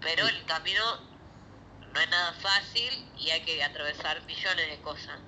Pero 0.00 0.26
el 0.26 0.44
camino 0.46 0.82
no 1.92 2.00
es 2.00 2.08
nada 2.08 2.32
fácil 2.34 3.08
y 3.18 3.30
hay 3.30 3.42
que 3.42 3.62
atravesar 3.62 4.22
millones 4.22 4.68
de 4.68 4.80
cosas. 4.80 5.18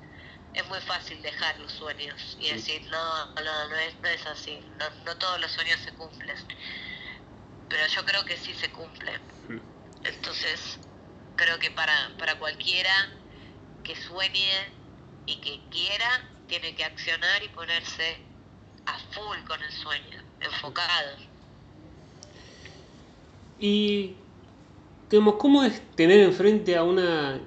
Es 0.54 0.66
muy 0.66 0.80
fácil 0.80 1.20
dejar 1.20 1.58
los 1.58 1.72
sueños 1.72 2.36
y 2.40 2.50
decir, 2.50 2.82
no, 2.90 3.26
no, 3.26 3.68
no 3.68 3.76
es, 3.76 3.94
no 4.00 4.08
es 4.08 4.26
así, 4.26 4.60
no, 4.78 4.88
no 5.04 5.16
todos 5.18 5.38
los 5.40 5.50
sueños 5.52 5.78
se 5.80 5.92
cumplen 5.92 6.36
pero 7.68 7.86
yo 7.86 8.04
creo 8.04 8.24
que 8.24 8.36
sí 8.36 8.54
se 8.54 8.70
cumple. 8.70 9.12
Mm. 9.48 9.58
Entonces, 10.04 10.78
creo 11.36 11.58
que 11.58 11.70
para, 11.70 12.12
para 12.18 12.38
cualquiera 12.38 12.92
que 13.84 13.96
sueñe 13.96 14.68
y 15.26 15.36
que 15.36 15.60
quiera, 15.70 16.28
tiene 16.46 16.74
que 16.74 16.84
accionar 16.84 17.42
y 17.42 17.48
ponerse 17.48 18.16
a 18.86 18.98
full 19.12 19.36
con 19.46 19.62
el 19.62 19.72
sueño, 19.72 20.22
enfocado. 20.40 21.16
Y, 23.60 24.14
digamos, 25.10 25.34
¿cómo 25.36 25.62
es 25.64 25.80
tener 25.94 26.20
enfrente 26.20 26.76
a 26.76 26.84
una, 26.84 27.40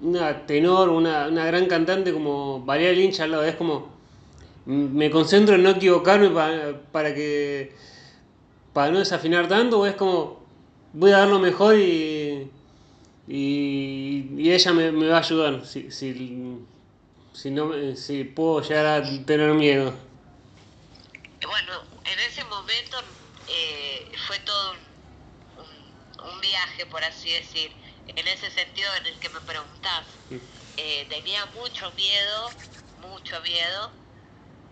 una 0.00 0.46
tenor, 0.46 0.88
una, 0.88 1.28
una 1.28 1.44
gran 1.44 1.66
cantante 1.66 2.12
como 2.12 2.60
Valeria 2.64 2.92
Lynch 2.92 3.20
al 3.20 3.32
lado? 3.32 3.44
Es 3.44 3.56
como, 3.56 3.94
me 4.64 5.10
concentro 5.10 5.56
en 5.56 5.62
no 5.62 5.70
equivocarme 5.70 6.30
para, 6.30 6.80
para 6.92 7.14
que, 7.14 7.74
para 8.74 8.90
no 8.90 8.98
desafinar 8.98 9.48
tanto, 9.48 9.80
o 9.80 9.86
es 9.86 9.94
como, 9.94 10.44
voy 10.92 11.12
a 11.12 11.18
dar 11.18 11.28
lo 11.28 11.38
mejor 11.38 11.78
y, 11.78 12.50
y, 13.28 14.50
ella 14.50 14.72
me, 14.72 14.92
me, 14.92 15.06
va 15.06 15.18
a 15.18 15.20
ayudar, 15.20 15.64
si, 15.64 15.90
si, 15.92 16.58
si, 17.32 17.50
no, 17.50 17.72
si 17.96 18.24
puedo 18.24 18.60
llegar 18.60 18.84
a 18.84 19.24
tener 19.24 19.54
miedo. 19.54 19.94
Bueno, 21.46 21.72
en 22.04 22.18
ese 22.18 22.42
momento 22.44 22.98
eh, 23.48 24.10
fue 24.26 24.40
todo 24.40 24.72
un, 25.56 26.28
un, 26.28 26.40
viaje, 26.40 26.84
por 26.86 27.02
así 27.04 27.30
decir, 27.30 27.70
en 28.08 28.26
ese 28.26 28.50
sentido 28.50 28.88
en 29.00 29.06
el 29.06 29.18
que 29.20 29.28
me 29.28 29.40
preguntás. 29.40 30.04
Eh, 30.76 31.06
tenía 31.08 31.46
mucho 31.54 31.92
miedo, 31.92 32.50
mucho 33.08 33.40
miedo, 33.42 33.92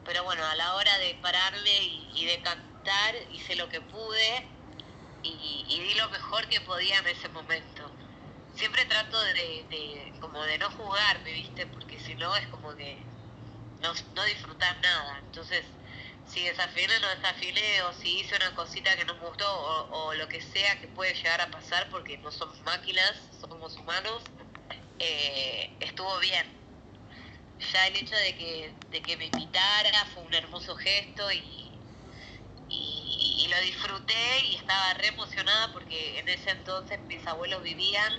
pero 0.04 0.24
bueno, 0.24 0.44
a 0.44 0.56
la 0.56 0.74
hora 0.74 0.98
de 0.98 1.14
pararme 1.22 1.84
y, 2.16 2.24
de 2.24 2.40
cantar 2.42 2.71
hice 3.32 3.56
lo 3.56 3.68
que 3.68 3.80
pude 3.80 4.46
y, 5.22 5.80
di 5.80 5.94
lo 5.94 6.08
mejor 6.10 6.48
que 6.48 6.60
podía 6.60 6.98
en 6.98 7.06
ese 7.08 7.28
momento. 7.28 7.90
Siempre 8.54 8.84
trato 8.84 9.20
de, 9.22 10.12
como 10.20 10.42
de 10.42 10.58
no 10.58 10.70
jugarme, 10.70 11.32
¿viste? 11.32 11.66
Porque 11.66 11.98
si 11.98 12.14
no 12.14 12.34
es 12.36 12.46
como 12.48 12.74
que 12.76 12.98
no, 13.80 13.92
no 14.14 14.24
disfrutar 14.24 14.76
nada. 14.82 15.18
Entonces 15.26 15.64
si 16.26 16.44
desafiné 16.44 16.98
no 17.00 17.08
desafiné, 17.08 17.82
o 17.82 17.92
si 17.92 18.20
hice 18.20 18.36
una 18.36 18.54
cosita 18.54 18.96
que 18.96 19.04
no 19.04 19.14
me 19.14 19.26
gustó, 19.26 19.46
o, 19.90 20.14
lo 20.14 20.28
que 20.28 20.40
sea 20.40 20.80
que 20.80 20.88
puede 20.88 21.14
llegar 21.14 21.40
a 21.40 21.50
pasar, 21.50 21.88
porque 21.90 22.16
no 22.18 22.30
somos 22.30 22.60
máquinas, 22.62 23.12
somos 23.40 23.76
humanos, 23.76 24.22
eh, 24.98 25.76
estuvo 25.80 26.18
bien. 26.20 26.46
Ya 27.72 27.86
el 27.86 27.96
hecho 27.96 28.16
de 28.16 28.34
que, 28.36 28.74
de 28.90 29.02
que 29.02 29.16
me 29.16 29.26
invitara 29.26 30.04
fue 30.06 30.22
un 30.24 30.34
hermoso 30.34 30.74
gesto 30.76 31.30
y, 31.32 31.61
y, 33.42 33.48
lo 33.48 33.60
disfruté 33.60 34.46
y 34.50 34.56
estaba 34.56 34.94
re 34.94 35.08
emocionada 35.08 35.72
porque 35.72 36.18
en 36.18 36.28
ese 36.28 36.50
entonces 36.50 37.00
mis 37.08 37.26
abuelos 37.26 37.62
vivían 37.62 38.12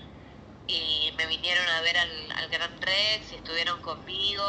y 0.67 1.11
me 1.17 1.25
vinieron 1.27 1.67
a 1.67 1.81
ver 1.81 1.97
al, 1.97 2.31
al 2.31 2.49
Gran 2.49 2.81
Rex 2.81 3.31
y 3.31 3.35
estuvieron 3.35 3.81
conmigo 3.81 4.43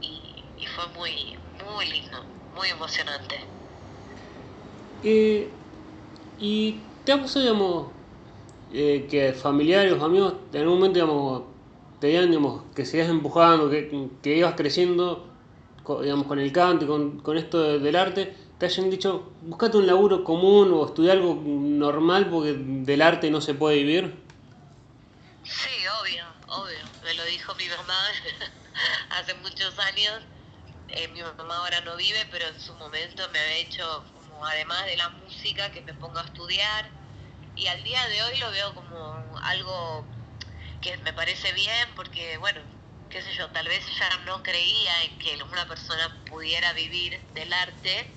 y, 0.00 0.44
y 0.58 0.66
fue 0.66 0.86
muy, 0.88 1.38
muy 1.64 1.86
lindo 1.86 2.34
muy 2.54 2.68
emocionante. 2.68 3.36
Eh, 5.02 5.48
¿Y 6.38 6.76
te 7.04 7.12
ha 7.12 7.20
pasado, 7.20 7.44
digamos, 7.44 7.86
que 8.72 9.34
familiares 9.40 10.00
amigos 10.00 10.34
en 10.52 10.60
algún 10.60 10.76
momento, 10.76 10.94
digamos, 10.94 11.42
te 12.00 12.08
digan, 12.08 12.28
digamos, 12.28 12.62
que 12.74 12.84
sigas 12.86 13.08
empujando, 13.08 13.70
que, 13.70 14.08
que 14.22 14.36
ibas 14.36 14.54
creciendo, 14.54 15.26
digamos, 16.00 16.26
con 16.26 16.38
el 16.38 16.52
canto 16.52 16.84
y 16.84 16.88
con, 16.88 17.20
con 17.20 17.36
esto 17.36 17.78
del 17.78 17.96
arte, 17.96 18.34
te 18.58 18.66
hayan 18.66 18.90
dicho, 18.90 19.32
buscate 19.42 19.76
un 19.76 19.86
laburo 19.86 20.24
común 20.24 20.72
o 20.72 20.86
estudia 20.86 21.12
algo 21.12 21.34
normal 21.44 22.28
porque 22.30 22.54
del 22.54 23.02
arte 23.02 23.30
no 23.30 23.40
se 23.40 23.54
puede 23.54 23.76
vivir? 23.76 24.24
Sí, 25.42 25.70
obvio, 26.00 26.24
obvio. 26.48 26.86
Me 27.04 27.14
lo 27.14 27.24
dijo 27.24 27.54
mi 27.56 27.68
mamá 27.68 27.98
hace 29.10 29.34
muchos 29.34 29.78
años 29.78 30.22
eh, 30.88 31.08
mi 31.08 31.22
mamá 31.22 31.56
ahora 31.58 31.80
no 31.82 31.96
vive, 31.96 32.26
pero 32.30 32.46
en 32.46 32.60
su 32.60 32.74
momento 32.74 33.28
me 33.30 33.38
había 33.38 33.56
hecho, 33.56 34.04
como 34.12 34.44
además 34.46 34.84
de 34.86 34.96
la 34.96 35.08
música, 35.10 35.70
que 35.72 35.82
me 35.82 35.94
ponga 35.94 36.20
a 36.20 36.24
estudiar. 36.24 36.90
Y 37.56 37.66
al 37.68 37.82
día 37.84 38.06
de 38.08 38.22
hoy 38.22 38.38
lo 38.38 38.50
veo 38.50 38.74
como 38.74 39.38
algo 39.42 40.06
que 40.80 40.96
me 40.98 41.12
parece 41.12 41.52
bien, 41.52 41.88
porque, 41.96 42.36
bueno, 42.38 42.60
qué 43.10 43.22
sé 43.22 43.32
yo, 43.34 43.48
tal 43.50 43.66
vez 43.68 43.84
ya 43.98 44.18
no 44.26 44.42
creía 44.42 45.04
en 45.04 45.18
que 45.18 45.42
una 45.42 45.66
persona 45.66 46.24
pudiera 46.26 46.72
vivir 46.74 47.20
del 47.34 47.52
arte. 47.52 48.10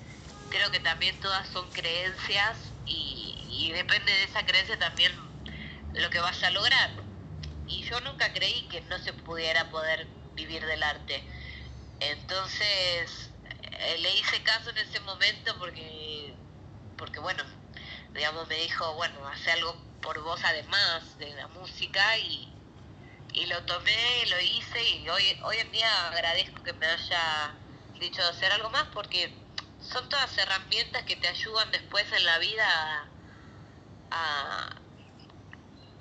Creo 0.49 0.71
que 0.71 0.79
también 0.79 1.19
todas 1.19 1.47
son 1.49 1.69
creencias 1.71 2.73
y, 2.85 3.71
depende 3.73 4.11
de 4.11 4.23
esa 4.23 4.45
creencia 4.45 4.79
también 4.79 5.11
lo 5.93 6.09
que 6.09 6.19
vas 6.19 6.41
a 6.43 6.51
lograr. 6.51 6.91
Y 7.67 7.83
yo 7.83 7.99
nunca 8.01 8.31
creí 8.33 8.67
que 8.69 8.81
no 8.81 8.97
se 8.99 9.13
pudiera 9.13 9.69
poder 9.69 10.07
vivir 10.35 10.65
del 10.65 10.83
arte 10.83 11.23
entonces, 11.99 13.31
eh, 13.79 13.97
le 13.99 14.15
hice 14.15 14.41
caso 14.43 14.69
en 14.69 14.77
ese 14.77 14.99
momento 15.01 15.57
porque, 15.57 16.35
porque 16.95 17.19
bueno, 17.19 17.43
digamos, 18.13 18.47
me 18.47 18.55
dijo, 18.55 18.93
bueno, 18.95 19.27
hace 19.27 19.51
algo 19.51 19.75
por 20.01 20.21
vos 20.21 20.39
además 20.43 21.17
de 21.17 21.33
la 21.33 21.47
música 21.49 22.17
y, 22.19 22.53
y 23.33 23.45
lo 23.47 23.63
tomé, 23.65 24.25
lo 24.27 24.39
hice 24.41 24.81
y 24.83 25.09
hoy, 25.09 25.23
hoy 25.43 25.57
en 25.57 25.71
día 25.71 26.07
agradezco 26.09 26.61
que 26.63 26.73
me 26.73 26.85
haya 26.85 27.55
dicho 27.99 28.21
hacer 28.27 28.51
algo 28.51 28.69
más 28.69 28.87
porque 28.93 29.46
son 29.81 30.09
todas 30.09 30.37
herramientas 30.37 31.03
que 31.03 31.15
te 31.15 31.27
ayudan 31.27 31.71
después 31.71 32.05
en 32.11 32.25
la 32.25 32.37
vida 32.39 33.07
a, 34.11 34.69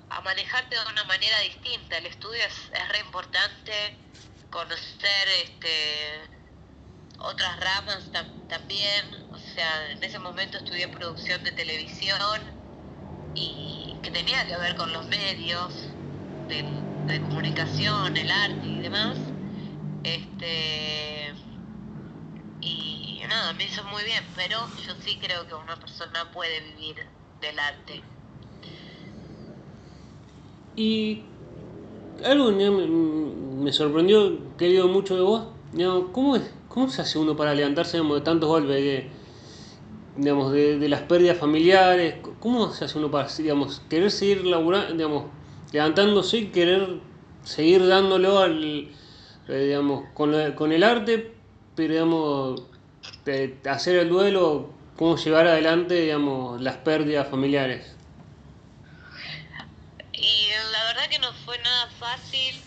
a 0.09 0.21
manejarte 0.21 0.75
de 0.75 0.91
una 0.91 1.03
manera 1.05 1.39
distinta. 1.39 1.97
El 1.97 2.07
estudio 2.07 2.43
es, 2.43 2.71
es 2.73 2.89
re 2.89 2.99
importante 2.99 3.97
conocer 4.49 5.27
este, 5.43 6.21
otras 7.19 7.59
ramas 7.59 8.03
también. 8.47 9.05
O 9.31 9.37
sea, 9.37 9.91
en 9.91 10.03
ese 10.03 10.19
momento 10.19 10.57
estudié 10.57 10.87
producción 10.87 11.43
de 11.43 11.51
televisión 11.51 12.41
y 13.35 13.95
que 14.01 14.11
tenía 14.11 14.45
que 14.47 14.57
ver 14.57 14.75
con 14.75 14.91
los 14.93 15.05
medios 15.07 15.73
de, 16.47 16.63
comunicación, 17.21 18.17
el 18.17 18.31
arte 18.31 18.67
y 18.67 18.79
demás. 18.79 19.17
Este, 20.03 21.33
y 22.61 22.96
nada, 23.27 23.53
me 23.53 23.65
hizo 23.65 23.83
muy 23.85 24.03
bien, 24.03 24.23
pero 24.35 24.57
yo 24.85 24.93
sí 25.01 25.17
creo 25.21 25.47
que 25.47 25.53
una 25.53 25.75
persona 25.75 26.31
puede 26.31 26.61
vivir 26.61 26.95
del 27.41 27.59
arte. 27.59 28.01
Y 30.75 31.23
algo 32.23 32.51
me, 32.51 33.71
sorprendió, 33.71 34.37
que 34.57 34.67
digo 34.67 34.87
mucho 34.87 35.15
de 35.15 35.21
vos. 35.21 35.47
¿cómo, 36.11 36.35
es, 36.35 36.43
¿Cómo 36.69 36.89
se 36.89 37.01
hace 37.01 37.19
uno 37.19 37.35
para 37.35 37.53
levantarse 37.53 37.99
de 37.99 38.21
tantos 38.21 38.49
golpes? 38.49 38.75
De, 38.75 39.09
digamos, 40.17 40.51
de, 40.51 40.89
las 40.89 41.01
pérdidas 41.01 41.37
familiares. 41.37 42.15
¿Cómo 42.39 42.71
se 42.71 42.85
hace 42.85 42.97
uno 42.97 43.11
para 43.11 43.27
digamos, 43.27 43.81
querer 43.89 44.11
seguir 44.11 44.45
laburando, 44.45 44.93
digamos, 44.93 45.25
levantándose 45.71 46.37
y 46.37 46.45
querer 46.47 46.99
seguir 47.43 47.87
dándolo 47.87 48.39
al, 48.39 48.89
eh, 49.47 49.65
digamos, 49.65 50.05
con, 50.13 50.33
con 50.53 50.71
el 50.71 50.83
arte, 50.83 51.33
pero 51.75 51.93
digamos, 51.93 52.63
hacer 53.65 53.97
el 53.97 54.09
duelo, 54.09 54.69
cómo 54.95 55.17
llevar 55.17 55.47
adelante 55.47 55.95
digamos, 55.95 56.61
las 56.61 56.77
pérdidas 56.77 57.27
familiares? 57.29 57.97
que 61.09 61.19
no 61.19 61.31
fue 61.45 61.57
nada 61.59 61.89
fácil, 61.99 62.61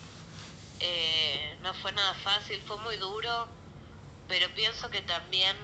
eh, 0.80 1.56
no 1.62 1.74
fue 1.74 1.92
nada 1.92 2.14
fácil, 2.14 2.60
fue 2.66 2.78
muy 2.78 2.96
duro, 2.96 3.48
pero 4.28 4.48
pienso 4.54 4.88
que 4.90 5.02
también 5.02 5.56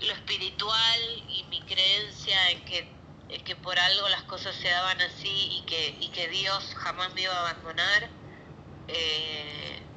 lo 0.00 0.12
espiritual 0.12 1.00
y 1.28 1.44
mi 1.50 1.60
creencia 1.62 2.50
en 2.50 2.64
que, 2.64 2.88
que 3.44 3.56
por 3.56 3.78
algo 3.78 4.08
las 4.08 4.22
cosas 4.24 4.54
se 4.56 4.68
daban 4.68 5.00
así 5.02 5.48
y 5.58 5.66
que, 5.66 5.96
y 6.00 6.08
que 6.08 6.28
Dios 6.28 6.74
jamás 6.76 7.12
me 7.14 7.22
iba 7.22 7.34
a 7.34 7.40
abandonar, 7.50 8.08
eh, 8.88 9.87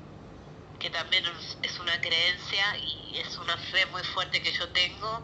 que 0.81 0.89
también 0.89 1.23
es 1.61 1.79
una 1.79 2.01
creencia 2.01 2.75
y 2.77 3.19
es 3.19 3.37
una 3.37 3.55
fe 3.55 3.85
muy 3.87 4.03
fuerte 4.03 4.41
que 4.41 4.51
yo 4.51 4.67
tengo, 4.69 5.23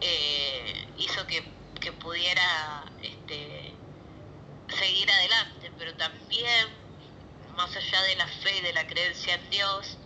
eh, 0.00 0.86
hizo 0.96 1.26
que, 1.26 1.42
que 1.80 1.90
pudiera 1.90 2.84
este, 3.02 3.74
seguir 4.68 5.10
adelante, 5.10 5.72
pero 5.76 5.92
también, 5.96 6.68
más 7.56 7.74
allá 7.74 8.02
de 8.02 8.14
la 8.14 8.28
fe 8.28 8.58
y 8.58 8.60
de 8.60 8.72
la 8.72 8.86
creencia 8.86 9.34
en 9.34 9.50
Dios, 9.50 9.98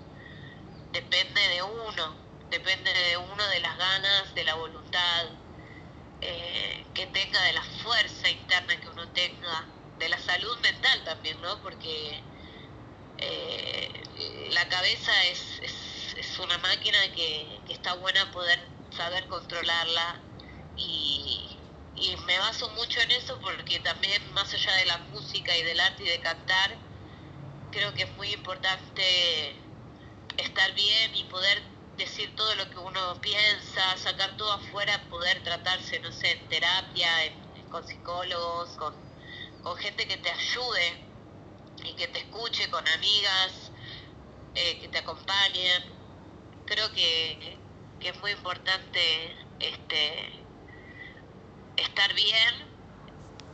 depende 0.93 1.47
de 1.49 1.63
uno, 1.63 2.17
depende 2.49 2.91
de 2.91 3.19
uno 3.19 3.47
de 3.47 3.61
las 3.61 3.77
ganas, 3.77 4.35
de 4.35 4.45
la 4.45 4.55
voluntad 4.55 5.27
eh, 6.23 6.87
que 6.95 7.07
tenga, 7.09 7.43
de 7.43 7.53
la 7.53 7.63
fuerza 7.83 8.31
interna 8.31 8.81
que 8.81 8.89
uno 8.89 9.07
tenga, 9.11 9.67
de 9.99 10.09
la 10.09 10.19
salud 10.19 10.59
mental 10.61 11.05
también, 11.05 11.39
¿no? 11.43 11.61
Porque 11.61 12.23
eh, 13.19 13.91
la 14.51 14.69
cabeza 14.69 15.13
es, 15.27 15.61
es, 15.63 16.39
una 16.39 16.59
máquina 16.59 16.99
que, 17.15 17.61
que 17.67 17.73
está 17.73 17.95
buena 17.95 18.31
poder 18.33 18.59
saber 18.91 19.27
controlarla 19.29 20.21
y, 20.77 21.57
y 21.97 22.17
me 22.27 22.39
baso 22.39 22.69
mucho 22.71 23.01
en 23.01 23.13
eso 23.13 23.39
porque 23.41 23.79
también 23.81 24.21
más 24.35 24.53
allá 24.53 24.73
de 24.75 24.87
la 24.87 24.99
música 24.99 25.57
y 25.57 25.63
del 25.63 25.79
arte 25.79 26.03
y 26.03 26.09
de 26.09 26.21
cantar, 26.21 26.77
creo 27.71 27.95
que 27.95 28.03
es 28.03 28.11
muy 28.17 28.33
importante 28.33 29.57
estar 30.37 30.75
bien 30.75 31.15
y 31.15 31.25
poder 31.25 31.63
decir 31.97 32.35
todo 32.35 32.55
lo 32.57 32.69
que 32.71 32.79
uno 32.79 33.21
piensa, 33.21 33.97
sacar 33.97 34.37
todo 34.37 34.53
afuera, 34.53 35.01
poder 35.09 35.43
tratarse, 35.45 36.01
no 36.01 36.11
sé, 36.11 36.33
en 36.33 36.49
terapia, 36.49 37.09
con 37.71 37.87
psicólogos, 37.87 38.71
con, 38.71 38.95
con, 39.63 39.77
gente 39.77 40.07
que 40.07 40.17
te 40.17 40.31
ayude 40.31 41.04
y 41.85 41.93
que 41.95 42.09
te 42.09 42.21
escuche, 42.21 42.69
con 42.71 42.87
amigas 42.89 43.71
eh, 44.55 44.79
que 44.81 44.89
te 44.89 44.99
acompañen. 44.99 45.83
Creo 46.67 46.91
que, 46.93 47.59
que 48.01 48.09
es 48.09 48.21
muy 48.21 48.33
importante 48.33 49.37
este, 49.61 50.33
estar 51.77 52.15
bien 52.15 52.55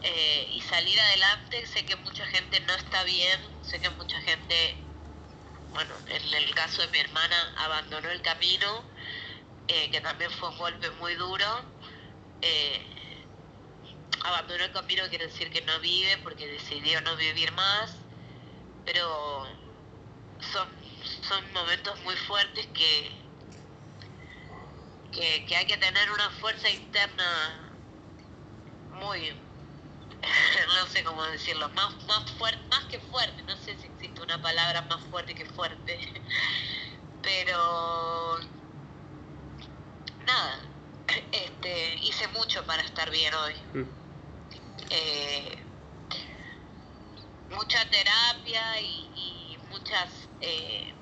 eh, 0.02 0.48
y 0.52 0.60
salir 0.62 0.98
adelante. 1.00 1.66
Sé 1.66 1.84
que 1.84 1.96
mucha 1.96 2.24
gente 2.26 2.60
no 2.60 2.74
está 2.74 3.02
bien, 3.04 3.40
sé 3.62 3.80
que 3.80 3.90
mucha 3.90 4.20
gente, 4.20 4.76
bueno, 5.72 5.94
en 6.06 6.34
el 6.34 6.54
caso 6.54 6.82
de 6.82 6.88
mi 6.88 6.98
hermana, 6.98 7.54
abandonó 7.58 8.10
el 8.10 8.22
camino, 8.22 8.84
eh, 9.68 9.90
que 9.90 10.00
también 10.00 10.30
fue 10.30 10.48
un 10.50 10.58
golpe 10.58 10.90
muy 10.92 11.14
duro. 11.14 11.46
Abandonó 14.22 14.64
el 14.64 14.72
camino 14.72 15.08
quiere 15.08 15.28
decir 15.28 15.50
que 15.50 15.62
no 15.62 15.80
vive 15.80 16.18
porque 16.18 16.46
decidió 16.46 17.00
no 17.00 17.16
vivir 17.16 17.52
más, 17.52 17.96
pero 18.84 19.46
son, 20.52 20.68
son 21.22 21.52
momentos 21.52 22.00
muy 22.02 22.16
fuertes 22.16 22.66
que, 22.68 23.10
que, 25.12 25.46
que 25.46 25.56
hay 25.56 25.66
que 25.66 25.76
tener 25.76 26.10
una 26.10 26.30
fuerza 26.30 26.68
interna 26.70 27.72
muy 28.92 29.34
no 30.80 30.86
sé 30.86 31.02
cómo 31.04 31.22
decirlo, 31.24 31.68
más, 31.70 31.94
más 32.06 32.30
fuerte, 32.32 32.62
más 32.68 32.84
que 32.86 32.98
fuerte, 33.00 33.42
no 33.42 33.56
sé 33.56 33.76
si 33.78 33.86
existe 33.86 34.20
una 34.20 34.40
palabra 34.40 34.82
más 34.82 35.02
fuerte 35.04 35.34
que 35.34 35.44
fuerte, 35.46 35.98
pero 37.22 38.38
nada, 40.26 40.60
este, 41.32 41.94
hice 42.02 42.28
mucho 42.28 42.64
para 42.64 42.82
estar 42.82 43.10
bien 43.10 43.32
hoy. 43.34 43.54
Mm. 43.74 43.88
Eh, 44.90 45.39
mucha 47.70 47.88
terapia 47.88 48.80
y, 48.80 49.56
muchas, 49.70 50.10
eh, 50.40 50.92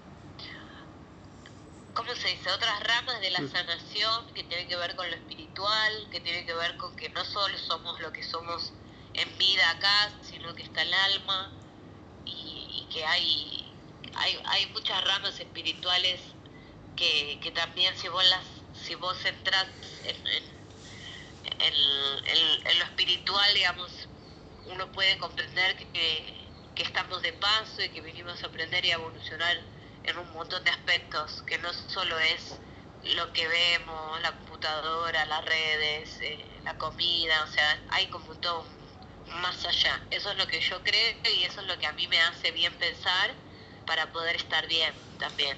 ¿cómo 1.95 2.15
se 2.15 2.29
dice? 2.29 2.51
Otras 2.51 2.81
ramas 2.81 3.19
de 3.23 3.31
la 3.31 3.41
mm. 3.41 3.51
sanación 3.51 4.27
que 4.35 4.45
tienen 4.45 4.69
que 4.69 4.77
ver 4.77 4.95
con 4.95 5.09
lo 5.09 5.17
espiritual, 5.17 6.09
que 6.11 6.21
tienen 6.21 6.45
que 6.45 6.53
ver 6.53 6.77
con 6.77 6.95
que 6.95 7.09
no 7.09 7.25
solo 7.25 7.57
somos 7.57 7.99
lo 8.01 8.13
que 8.13 8.23
somos 8.23 8.75
en 9.15 9.39
vida 9.39 9.71
acá, 9.71 10.13
sino 10.21 10.55
que 10.55 10.63
está 10.63 10.83
el 10.83 10.93
alma 10.93 11.51
y, 12.27 12.87
que 12.93 13.03
hay, 13.03 13.73
hay, 14.15 14.39
hay, 14.45 14.67
muchas 14.67 15.03
ramas 15.05 15.41
espirituales 15.41 16.21
que, 16.97 17.41
que, 17.43 17.51
también 17.51 17.97
si 17.97 18.09
vos 18.09 18.25
las 18.27 18.45
si 18.87 18.95
vos 18.95 19.17
entras 19.25 19.69
en, 20.05 20.27
en, 21.61 22.79
lo 22.79 22.85
espiritual, 22.85 23.55
digamos, 23.55 23.91
uno 24.67 24.93
puede 24.93 25.17
comprender 25.17 25.79
que, 25.79 26.38
que 26.79 26.85
estamos 26.85 27.21
de 27.23 27.33
paso 27.33 27.83
y 27.83 27.89
que 27.89 28.01
venimos 28.01 28.41
a 28.45 28.47
aprender 28.47 28.85
y 28.85 28.93
a 28.93 28.95
evolucionar 28.95 29.57
en 30.05 30.17
un 30.17 30.33
montón 30.33 30.63
de 30.63 30.71
aspectos, 30.71 31.43
que 31.43 31.59
no 31.59 31.73
solo 31.73 32.17
es 32.21 32.55
lo 33.17 33.33
que 33.33 33.49
vemos, 33.49 34.23
la 34.23 34.31
computadora, 34.39 35.27
las 35.27 35.45
redes, 35.45 36.21
eh, 36.21 36.39
la 36.65 36.79
comida, 36.79 37.43
o 37.43 37.49
sea, 37.49 37.65
hay 37.91 38.07
como 38.07 38.33
todo 38.37 38.65
más 39.43 39.67
allá. 39.67 40.01
Eso 40.13 40.31
es 40.31 40.39
lo 40.39 40.47
que 40.47 40.61
yo 40.61 40.81
creo 40.85 41.17
y 41.37 41.43
eso 41.43 41.63
es 41.63 41.67
lo 41.67 41.77
que 41.81 41.87
a 41.87 41.93
mí 41.95 42.07
me 42.07 42.21
hace 42.21 42.53
bien 42.53 42.73
pensar 42.75 43.35
para 43.85 44.13
poder 44.13 44.37
estar 44.37 44.65
bien 44.69 44.95
también. 45.19 45.57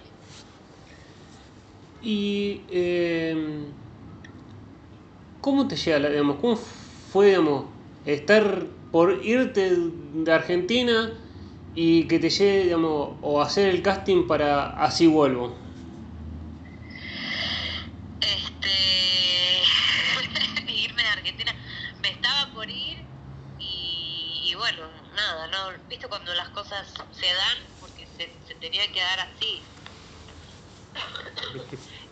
Y 2.01 2.63
eh, 2.71 3.67
¿cómo 5.43 5.69
te 5.69 5.77
llega, 5.77 6.09
digamos, 6.09 6.39
cómo 6.41 6.57
fue, 6.57 7.27
digamos, 7.27 7.67
estar 8.07 8.80
por 8.91 9.25
irte 9.25 9.71
de 9.75 10.33
Argentina 10.33 11.13
y 11.75 12.05
que 12.09 12.19
te 12.19 12.31
llegue, 12.31 12.65
digamos, 12.65 13.17
o 13.23 13.41
hacer 13.41 13.69
el 13.69 13.83
casting 13.83 14.27
para 14.27 14.71
Así 14.71 15.07
Vuelvo? 15.07 15.57
¿viste 25.89 26.07
cuando 26.07 26.33
las 26.35 26.49
cosas 26.51 26.87
se 27.13 27.27
dan? 27.27 27.59
Porque 27.81 28.07
se, 28.17 28.31
se 28.47 28.55
tenía 28.55 28.91
que 28.93 29.01
dar 29.01 29.21
así. 29.21 29.61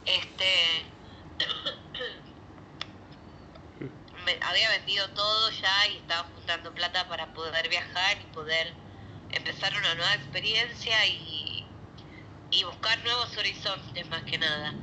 este. 0.04 0.98
Había 4.42 4.70
vendido 4.70 5.08
todo 5.10 5.50
ya 5.50 5.88
y 5.88 5.96
estaba 5.98 6.28
juntando 6.34 6.72
plata 6.74 7.08
para 7.08 7.32
poder 7.32 7.68
viajar 7.68 8.18
y 8.20 8.26
poder 8.34 8.72
empezar 9.30 9.74
una 9.76 9.94
nueva 9.94 10.14
experiencia 10.14 11.06
y, 11.06 11.64
y 12.50 12.64
buscar 12.64 13.02
nuevos 13.04 13.36
horizontes 13.36 14.08
más 14.08 14.22
que 14.24 14.38
nada. 14.38 14.74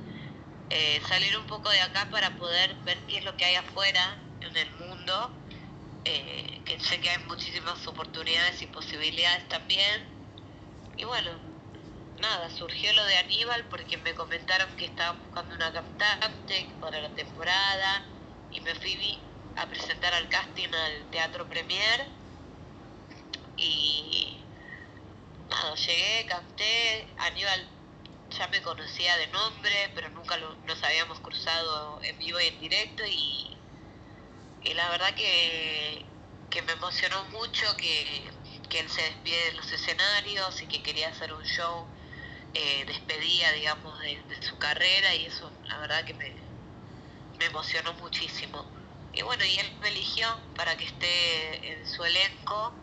Eh, 0.70 1.02
salir 1.08 1.38
un 1.38 1.46
poco 1.46 1.70
de 1.70 1.82
acá 1.82 2.10
para 2.10 2.36
poder 2.38 2.76
ver 2.86 2.98
qué 3.08 3.18
es 3.20 3.24
lo 3.24 3.36
que 3.38 3.46
hay 3.46 3.56
afuera 3.56 4.18
en 4.42 4.58
el 4.58 4.72
mundo 4.76 5.32
eh, 6.06 6.62
que 6.66 6.80
sé 6.80 7.00
que 7.02 7.10
hay 7.10 7.18
muchísimas 7.26 7.86
oportunidades 7.88 8.62
y 8.62 8.68
posibilidades 8.68 9.48
también. 9.50 10.06
Y 10.98 11.04
bueno, 11.04 11.32
nada, 12.20 12.50
surgió 12.52 12.94
lo 12.94 13.04
de 13.06 13.18
Aníbal 13.18 13.66
porque 13.70 13.98
me 13.98 14.14
comentaron 14.14 14.70
que 14.78 14.86
estaban 14.86 15.20
buscando 15.24 15.56
una 15.56 15.72
cantante 15.74 16.68
para 16.80 17.02
la 17.02 17.10
temporada 17.10 18.06
y 18.52 18.62
me 18.62 18.76
fui 18.76 18.96
a 19.56 19.68
presentar 19.68 20.14
al 20.14 20.28
casting 20.30 20.70
al 20.74 21.10
Teatro 21.12 21.48
Premier. 21.48 22.08
Y 23.58 24.38
nada, 25.50 25.76
llegué, 25.76 26.26
canté, 26.28 27.08
Aníbal 27.18 27.70
ya 28.38 28.48
me 28.50 28.62
conocía 28.62 29.16
de 29.18 29.28
nombre, 29.28 29.92
pero 29.96 30.10
nunca 30.10 30.38
nos 30.38 30.84
habíamos 30.84 31.20
cruzado 31.22 32.02
en 32.04 32.18
vivo 32.18 32.40
y 32.42 32.48
en 32.48 32.60
directo. 32.60 33.04
Y 33.06 33.56
y 34.66 34.74
la 34.74 34.90
verdad 34.90 35.14
que, 35.14 36.04
me 36.66 36.72
emocionó 36.72 37.24
mucho 37.26 37.66
que, 37.78 38.24
él 38.72 38.90
se 38.90 39.04
despide 39.04 39.46
de 39.46 39.54
los 39.54 39.72
escenarios 39.72 40.62
y 40.62 40.68
que 40.68 40.84
quería 40.84 41.08
hacer 41.08 41.32
un 41.32 41.46
show 41.46 41.86
eh, 42.54 42.84
despedida, 42.86 43.54
digamos, 43.54 43.98
de, 44.02 44.22
su 44.42 44.58
carrera. 44.58 45.16
Y 45.16 45.28
eso 45.28 45.50
la 45.66 45.78
verdad 45.78 46.04
que 46.04 46.14
me, 46.14 46.36
emocionó 47.40 47.94
muchísimo. 47.94 48.66
Y 49.16 49.22
bueno, 49.24 49.44
y 49.46 49.60
él 49.60 49.68
me 49.82 49.90
eligió 49.90 50.28
para 50.56 50.76
que 50.76 50.86
esté 50.86 51.72
en 51.72 51.86
su 51.86 52.04
elenco 52.04 52.74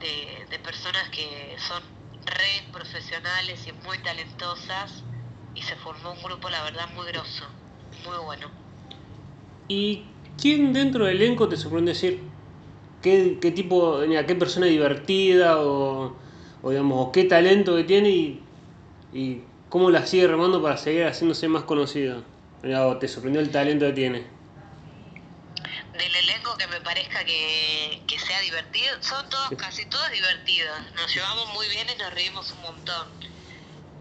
de, 0.00 0.46
de 0.50 0.58
personas 0.58 1.08
que 1.10 1.56
son 1.58 1.82
re 2.26 2.72
profesionales 2.72 3.66
y 3.66 3.72
muy 3.86 3.98
talentosas 3.98 5.04
y 5.54 5.62
se 5.62 5.76
formó 5.76 6.12
un 6.12 6.22
grupo, 6.22 6.48
la 6.50 6.62
verdad, 6.62 6.88
muy 6.96 7.06
grosso, 7.06 7.44
muy 8.06 8.16
bueno. 8.24 8.50
¿Y 9.68 10.14
¿Quién 10.36 10.72
dentro 10.72 11.06
del 11.06 11.22
elenco 11.22 11.48
te 11.48 11.56
sorprende 11.56 11.92
decir 11.92 12.20
qué, 13.02 13.38
qué 13.40 13.50
tipo, 13.50 14.00
qué 14.00 14.34
persona 14.34 14.66
divertida 14.66 15.60
o, 15.60 16.18
digamos, 16.62 17.10
qué 17.12 17.24
talento 17.24 17.76
que 17.76 17.84
tiene 17.84 18.10
y, 19.12 19.40
cómo 19.68 19.90
la 19.90 20.06
sigue 20.06 20.28
remando 20.28 20.62
para 20.62 20.76
seguir 20.76 21.04
haciéndose 21.04 21.48
más 21.48 21.64
conocida? 21.64 22.22
¿O 22.62 22.96
te 22.98 23.08
sorprendió 23.08 23.40
el 23.40 23.50
talento 23.50 23.86
que 23.86 23.92
tiene? 23.92 24.33
Del 25.98 26.14
elenco 26.16 26.56
que 26.56 26.66
me 26.66 26.80
parezca 26.80 27.24
que, 27.24 28.18
sea 28.18 28.40
divertido, 28.40 28.96
son 29.00 29.28
todos, 29.28 29.50
casi 29.56 29.84
todos 29.86 30.10
divertidos, 30.10 30.76
nos 30.96 31.14
llevamos 31.14 31.52
muy 31.54 31.68
bien 31.68 31.86
y 31.94 31.98
nos 31.98 32.12
reímos 32.12 32.52
un 32.52 32.62
montón. 32.62 33.08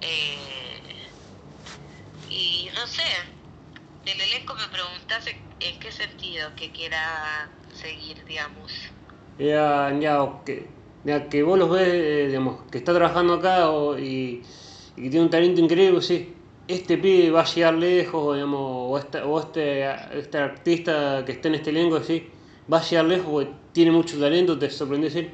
Eh, 0.01 1.10
y 2.29 2.69
no 2.73 2.87
sé, 2.87 3.04
del 4.06 4.19
elenco 4.19 4.56
me 4.56 4.67
preguntas 4.67 5.25
en 5.60 5.79
qué 5.79 5.91
sentido 5.91 6.50
que 6.56 6.71
quiera 6.71 7.50
seguir, 7.73 8.23
digamos. 8.25 8.71
Ya, 9.37 9.91
ya, 10.00 10.19
que, 10.46 10.67
ya 11.04 11.29
que 11.29 11.44
vos 11.44 11.58
los 11.58 11.69
ves, 11.69 11.87
eh, 11.87 12.27
digamos, 12.27 12.69
que 12.71 12.77
está 12.77 12.94
trabajando 12.94 13.33
acá 13.35 13.65
y, 14.00 14.44
y, 14.96 15.04
que 15.04 15.10
tiene 15.10 15.21
un 15.21 15.29
talento 15.29 15.60
increíble, 15.60 16.02
sí, 16.02 16.35
este 16.74 16.98
pibe 16.98 17.32
va 17.32 17.42
a 17.42 17.46
llegar 17.46 17.74
lejos, 17.76 18.36
digamos, 18.36 18.60
o, 18.60 19.00
o 19.26 19.40
este, 19.40 20.17
este 20.17 20.38
artista 20.38 21.24
que 21.26 21.34
está 21.34 21.48
en 21.48 21.56
este 21.56 21.69
elenco, 21.69 22.02
va 22.71 22.80
a 22.80 22.84
llegar 22.84 23.06
lejos 23.06 23.28
porque 23.32 23.52
tiene 23.74 23.92
mucho 23.92 24.19
talento, 24.19 24.58
te 24.58 24.69
sorprende 24.69 25.10
decir, 25.10 25.34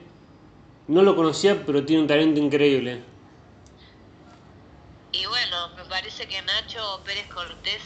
no 0.87 1.01
lo 1.01 1.15
conocía, 1.15 1.63
pero 1.65 1.85
tiene 1.85 2.01
un 2.01 2.07
talento 2.07 2.39
increíble. 2.39 3.03
Y 5.11 5.25
bueno, 5.25 5.69
me 5.75 5.85
parece 5.85 6.27
que 6.27 6.41
Nacho 6.41 7.01
Pérez 7.05 7.27
Cortés 7.27 7.81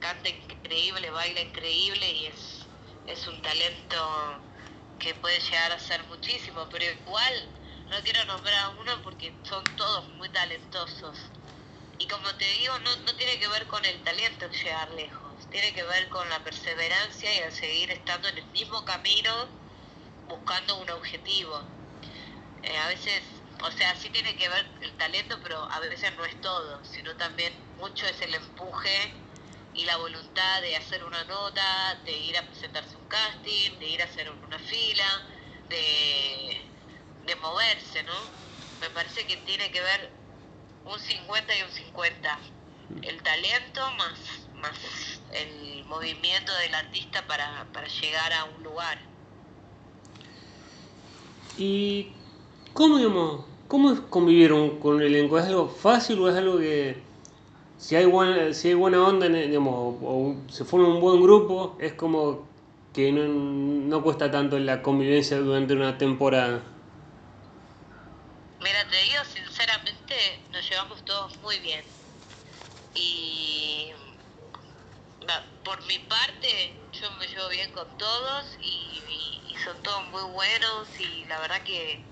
canta 0.00 0.28
increíble, 0.28 1.10
baila 1.10 1.40
increíble 1.40 2.12
y 2.12 2.26
es, 2.26 2.66
es 3.06 3.26
un 3.26 3.40
talento 3.42 3.96
que 4.98 5.14
puede 5.14 5.38
llegar 5.40 5.72
a 5.72 5.78
ser 5.78 6.02
muchísimo, 6.04 6.66
pero 6.70 6.84
igual 6.84 7.34
no 7.90 7.96
quiero 8.02 8.24
nombrar 8.26 8.54
a 8.54 8.68
uno 8.80 8.92
porque 9.02 9.32
son 9.42 9.64
todos 9.76 10.08
muy 10.14 10.28
talentosos. 10.28 11.16
Y 11.98 12.06
como 12.08 12.34
te 12.36 12.44
digo, 12.58 12.78
no, 12.80 12.96
no 12.96 13.14
tiene 13.16 13.38
que 13.38 13.48
ver 13.48 13.66
con 13.66 13.84
el 13.84 14.02
talento 14.02 14.46
en 14.46 14.52
llegar 14.52 14.90
lejos, 14.92 15.48
tiene 15.50 15.72
que 15.72 15.82
ver 15.84 16.08
con 16.08 16.28
la 16.28 16.42
perseverancia 16.42 17.32
y 17.34 17.38
el 17.38 17.52
seguir 17.52 17.90
estando 17.90 18.28
en 18.28 18.38
el 18.38 18.46
mismo 18.52 18.84
camino 18.84 19.32
buscando 20.28 20.76
un 20.78 20.90
objetivo. 20.90 21.64
Eh, 22.62 22.76
a 22.78 22.88
veces, 22.88 23.22
o 23.62 23.70
sea, 23.70 23.94
sí 23.96 24.10
tiene 24.10 24.34
que 24.36 24.48
ver 24.48 24.66
el 24.80 24.96
talento, 24.96 25.38
pero 25.42 25.70
a 25.70 25.80
veces 25.80 26.12
no 26.16 26.24
es 26.24 26.40
todo, 26.40 26.84
sino 26.84 27.14
también 27.16 27.52
mucho 27.76 28.06
es 28.06 28.20
el 28.22 28.34
empuje 28.34 29.14
y 29.74 29.84
la 29.84 29.96
voluntad 29.96 30.62
de 30.62 30.76
hacer 30.76 31.04
una 31.04 31.22
nota, 31.24 32.02
de 32.04 32.12
ir 32.12 32.36
a 32.38 32.46
presentarse 32.46 32.96
un 32.96 33.06
casting, 33.08 33.78
de 33.78 33.86
ir 33.86 34.02
a 34.02 34.06
hacer 34.06 34.30
una 34.30 34.58
fila, 34.58 35.28
de, 35.68 36.72
de 37.26 37.36
moverse, 37.36 38.02
¿no? 38.04 38.32
Me 38.80 38.90
parece 38.90 39.26
que 39.26 39.36
tiene 39.38 39.70
que 39.70 39.80
ver 39.80 40.23
un 40.84 40.98
50 40.98 41.58
y 41.58 41.62
un 41.62 41.70
50. 41.70 42.38
El 43.02 43.22
talento 43.22 43.80
más, 43.96 44.48
más 44.60 45.20
el 45.32 45.84
movimiento 45.86 46.52
del 46.56 46.74
artista 46.74 47.26
para, 47.26 47.66
para 47.72 47.88
llegar 47.88 48.32
a 48.32 48.44
un 48.44 48.62
lugar. 48.62 48.98
¿Y 51.56 52.12
cómo, 52.72 52.98
digamos, 52.98 53.44
cómo 53.68 53.92
es 53.92 54.00
convivir 54.00 54.52
con 54.80 55.00
el 55.00 55.14
elenco? 55.14 55.38
¿Es 55.38 55.46
algo 55.46 55.68
fácil 55.68 56.18
o 56.20 56.28
es 56.28 56.36
algo 56.36 56.58
que 56.58 57.02
si 57.78 57.96
hay 57.96 58.06
buena, 58.06 58.52
si 58.54 58.68
hay 58.68 58.74
buena 58.74 59.02
onda, 59.02 59.28
digamos, 59.28 59.96
o 60.02 60.36
se 60.48 60.64
forma 60.64 60.88
un 60.88 61.00
buen 61.00 61.22
grupo, 61.22 61.76
es 61.80 61.92
como 61.92 62.46
que 62.92 63.12
no, 63.12 63.26
no 63.26 64.02
cuesta 64.02 64.30
tanto 64.30 64.58
la 64.58 64.82
convivencia 64.82 65.38
durante 65.38 65.74
una 65.74 65.98
temporada? 65.98 66.62
Mira, 68.62 68.88
te 68.88 68.96
digo 69.02 69.22
sinceramente, 69.24 69.92
nos 70.50 70.68
llevamos 70.68 71.04
todos 71.04 71.36
muy 71.38 71.58
bien. 71.60 71.84
Y 72.94 73.92
por 75.64 75.84
mi 75.86 75.98
parte, 76.00 76.76
yo 76.92 77.10
me 77.12 77.26
llevo 77.26 77.48
bien 77.48 77.72
con 77.72 77.96
todos 77.98 78.44
y, 78.60 79.02
son 79.64 79.82
todos 79.82 80.04
muy 80.08 80.22
buenos 80.32 80.88
y 81.00 81.24
la 81.24 81.40
verdad 81.40 81.62
que 81.62 82.04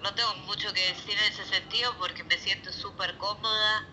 no 0.00 0.14
tengo 0.14 0.34
mucho 0.46 0.72
que 0.72 0.86
decir 0.92 1.18
en 1.18 1.32
ese 1.32 1.44
sentido 1.46 1.92
porque 1.98 2.22
me 2.22 2.38
siento 2.38 2.72
súper 2.72 3.16
cómoda. 3.18 3.84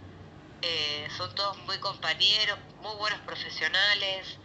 Eh, 0.62 1.08
son 1.18 1.34
todos 1.34 1.58
muy 1.60 1.80
compañeros, 1.80 2.60
muy 2.82 2.96
buenos 2.98 3.20
profesionales. 3.22 4.38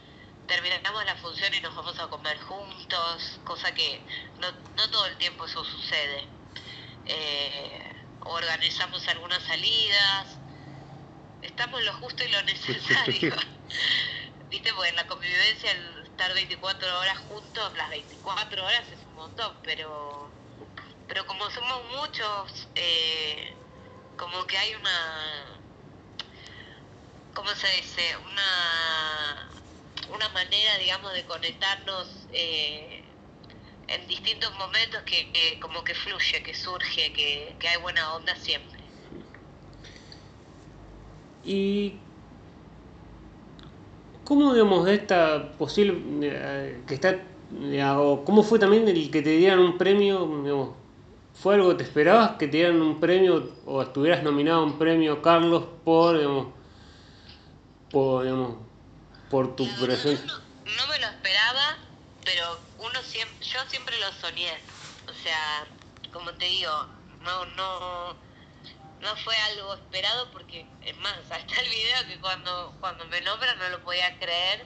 Terminamos 0.47 1.05
la 1.05 1.17
función 1.17 1.53
y 1.53 1.61
nos 1.61 1.75
vamos 1.75 1.99
a 1.99 2.09
comer 2.09 2.39
juntos, 2.41 3.41
cosa 3.45 3.75
que 3.75 4.01
no, 4.39 4.55
todo 4.91 5.07
el 5.07 5.19
tiempo 5.19 5.45
eso 5.45 5.63
sucede 5.65 6.27
eh, 7.05 7.96
organizamos 8.29 9.07
algunas 9.09 9.43
salidas, 9.43 10.27
estamos 11.43 11.83
lo 11.85 11.93
justo 11.95 12.25
y 12.25 12.29
lo 12.29 12.43
necesario. 12.43 13.35
Viste, 14.51 14.73
porque 14.75 14.91
en 14.91 14.97
la 14.97 15.07
convivencia 15.07 15.73
el 15.73 16.05
estar 16.05 16.33
24 16.33 17.01
horas 17.01 17.19
juntos, 17.29 17.77
las 17.77 17.91
24 17.91 18.65
horas 18.65 18.85
es 18.93 18.99
un 19.07 19.15
montón, 19.15 19.57
pero 19.63 20.31
pero 21.09 21.27
como 21.27 21.49
somos 21.51 21.85
muchos, 21.93 22.69
eh, 22.75 23.55
como 24.17 24.45
que 24.47 24.59
hay 24.59 24.75
una, 24.75 25.61
¿cómo 27.33 27.49
se 27.55 27.69
dice? 27.77 28.17
Una, 28.17 29.49
una 30.09 30.29
manera, 30.31 30.79
digamos, 30.79 31.13
de 31.13 31.25
conectarnos 31.25 32.09
eh, 32.33 33.05
en 33.89 34.07
distintos 34.09 34.53
momentos 34.59 35.03
que, 35.03 35.59
como 35.61 35.85
que 35.85 35.95
fluye, 35.95 36.43
que 36.43 36.55
surge, 36.55 37.13
que, 37.13 37.69
hay 37.69 37.81
buena 37.81 38.15
onda 38.15 38.35
siempre. 38.37 38.81
¿Y 41.45 41.95
cómo, 44.25 44.53
digamos, 44.53 44.89
esta 44.89 45.53
posible, 45.53 46.01
eh, 46.23 46.83
que 46.87 46.95
está, 46.95 47.11
eh, 47.11 48.21
cómo 48.25 48.43
fue 48.43 48.59
también 48.59 48.89
el 48.89 49.11
que 49.11 49.23
te 49.23 49.31
dieran 49.31 49.61
un 49.61 49.79
premio, 49.79 50.27
digamos, 50.43 50.71
¿Fue 51.41 51.55
algo 51.55 51.69
que 51.71 51.75
te 51.77 51.83
esperabas 51.83 52.31
que 52.39 52.49
te 52.49 52.57
dieran 52.57 52.81
un 52.81 52.99
premio 52.99 53.53
o 53.67 53.83
estuvieras 53.83 54.23
nominado 54.23 54.61
a 54.61 54.65
un 54.65 54.79
premio 54.79 55.21
Carlos 55.21 55.65
por, 55.85 56.17
digamos, 56.17 56.47
por, 57.91 58.25
digamos, 58.25 58.57
por 59.29 59.55
tu 59.55 59.69
presencia? 59.77 60.27
no, 60.27 60.87
me 60.89 60.99
lo 60.99 61.07
esperaba, 61.07 61.77
pero 62.25 62.59
uno 62.87 63.03
siempre, 63.03 63.47
yo 63.47 63.61
siempre 63.69 63.99
lo 63.99 64.13
soñé. 64.15 64.53
O 65.09 65.15
sea, 65.23 65.67
como 66.13 66.33
te 66.35 66.47
digo, 66.47 66.73
no, 67.21 67.47
no, 67.47 68.17
no 69.01 69.17
fue 69.25 69.37
algo 69.37 69.75
esperado 69.75 70.31
porque, 70.33 70.67
es 70.83 70.97
más, 70.99 71.17
hasta 71.31 71.61
el 71.61 71.69
video 71.69 72.07
que 72.07 72.21
cuando, 72.21 72.75
cuando 72.81 73.05
me 73.07 73.21
nombran 73.21 73.59
no 73.59 73.69
lo 73.69 73.83
podía 73.83 74.19
creer 74.19 74.65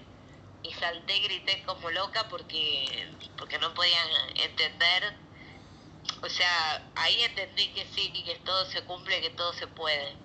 y 0.62 0.72
salté 0.74 1.16
y 1.16 1.22
grité 1.22 1.62
como 1.64 1.90
loca 1.90 2.28
porque, 2.28 3.10
porque 3.36 3.58
no 3.58 3.72
podía 3.74 4.00
entender. 4.34 5.14
O 6.22 6.28
sea, 6.28 6.90
ahí 6.96 7.22
entendí 7.22 7.68
que 7.72 7.86
sí, 7.94 8.12
que 8.24 8.36
todo 8.44 8.64
se 8.66 8.82
cumple, 8.84 9.20
que 9.20 9.30
todo 9.30 9.52
se 9.54 9.66
puede. 9.66 10.16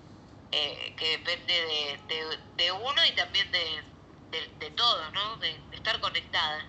Eh, 0.52 0.94
que 0.96 1.18
depende 1.18 1.52
de, 2.08 2.38
de, 2.56 2.72
uno 2.72 3.04
y 3.04 3.12
también 3.12 3.50
de, 3.50 3.82
de, 4.60 4.70
todo, 4.70 5.10
¿no? 5.10 5.36
de 5.38 5.58
estar 5.72 5.98
conectada 6.00 6.64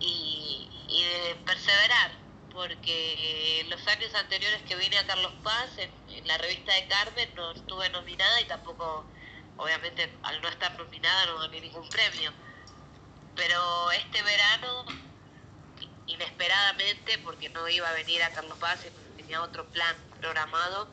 y, 0.00 0.68
de 0.88 1.34
perseverar, 1.46 2.12
porque 2.52 3.66
los 3.68 3.86
años 3.88 4.14
anteriores 4.14 4.62
que 4.62 4.76
vine 4.76 4.98
a 4.98 5.06
Carlos 5.06 5.32
Paz, 5.42 5.70
en, 5.78 6.26
la 6.26 6.38
revista 6.38 6.72
de 6.72 6.86
Carmen, 6.86 7.34
no 7.34 7.52
estuve 7.52 7.88
nominada 7.90 8.40
y 8.40 8.44
tampoco, 8.44 9.04
obviamente, 9.56 10.10
al 10.22 10.40
no 10.40 10.48
estar 10.48 10.76
nominada 10.78 11.26
no 11.26 11.38
gané 11.40 11.60
ningún 11.60 11.88
premio. 11.88 12.32
Pero 13.34 13.90
este 13.92 14.22
verano, 14.22 14.86
inesperadamente, 16.06 17.18
porque 17.18 17.48
no 17.50 17.68
iba 17.68 17.88
a 17.88 17.92
venir 17.92 18.22
a 18.22 18.30
Carlos 18.30 18.56
Paz 18.58 18.86
y 18.86 19.16
tenía 19.22 19.42
otro 19.42 19.66
plan 19.70 19.96
programado, 20.20 20.88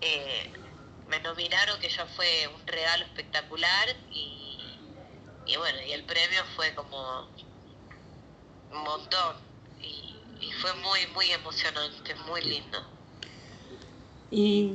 eh, 0.00 0.52
me 1.08 1.20
nominaron, 1.20 1.78
que 1.80 1.88
ya 1.88 2.06
fue 2.06 2.48
un 2.48 2.66
regalo 2.66 3.04
espectacular 3.04 3.88
y, 4.10 4.78
y 5.46 5.56
bueno, 5.56 5.80
y 5.82 5.92
el 5.92 6.04
premio 6.04 6.44
fue 6.56 6.74
como 6.74 7.28
un 8.72 8.82
montón. 8.82 9.36
Y, 9.80 10.52
fue 10.60 10.72
muy, 10.74 11.00
muy 11.14 11.30
emocionante, 11.30 12.14
muy 12.26 12.42
lindo. 12.42 12.78
Y 14.30 14.74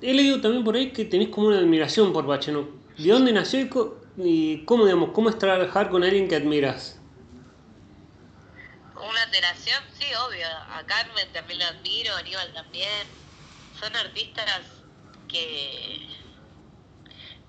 he 0.00 0.12
leído 0.12 0.40
también 0.40 0.64
por 0.64 0.76
ahí 0.76 0.92
que 0.92 1.04
tenés 1.04 1.28
como 1.28 1.48
una 1.48 1.58
admiración 1.58 2.12
por 2.12 2.26
Bacheno. 2.26 2.68
¿De 2.98 3.10
dónde 3.10 3.32
nació 3.32 3.60
y, 4.16 4.64
cómo, 4.64 4.84
digamos, 4.84 5.10
cómo 5.12 5.30
es 5.30 5.38
trabajar 5.38 5.90
con 5.90 6.04
alguien 6.04 6.28
que 6.28 6.36
admiras? 6.36 6.98
Una 8.96 9.22
admiración, 9.22 9.82
sí, 9.98 10.06
obvio. 10.26 10.46
A 10.46 10.84
Carmen 10.86 11.32
también 11.32 11.58
la 11.58 11.68
admiro, 11.68 12.14
a 12.14 12.18
Aníbal 12.18 12.52
también. 12.52 13.06
Son 13.80 13.94
artistas 13.96 14.62
que, 15.28 16.08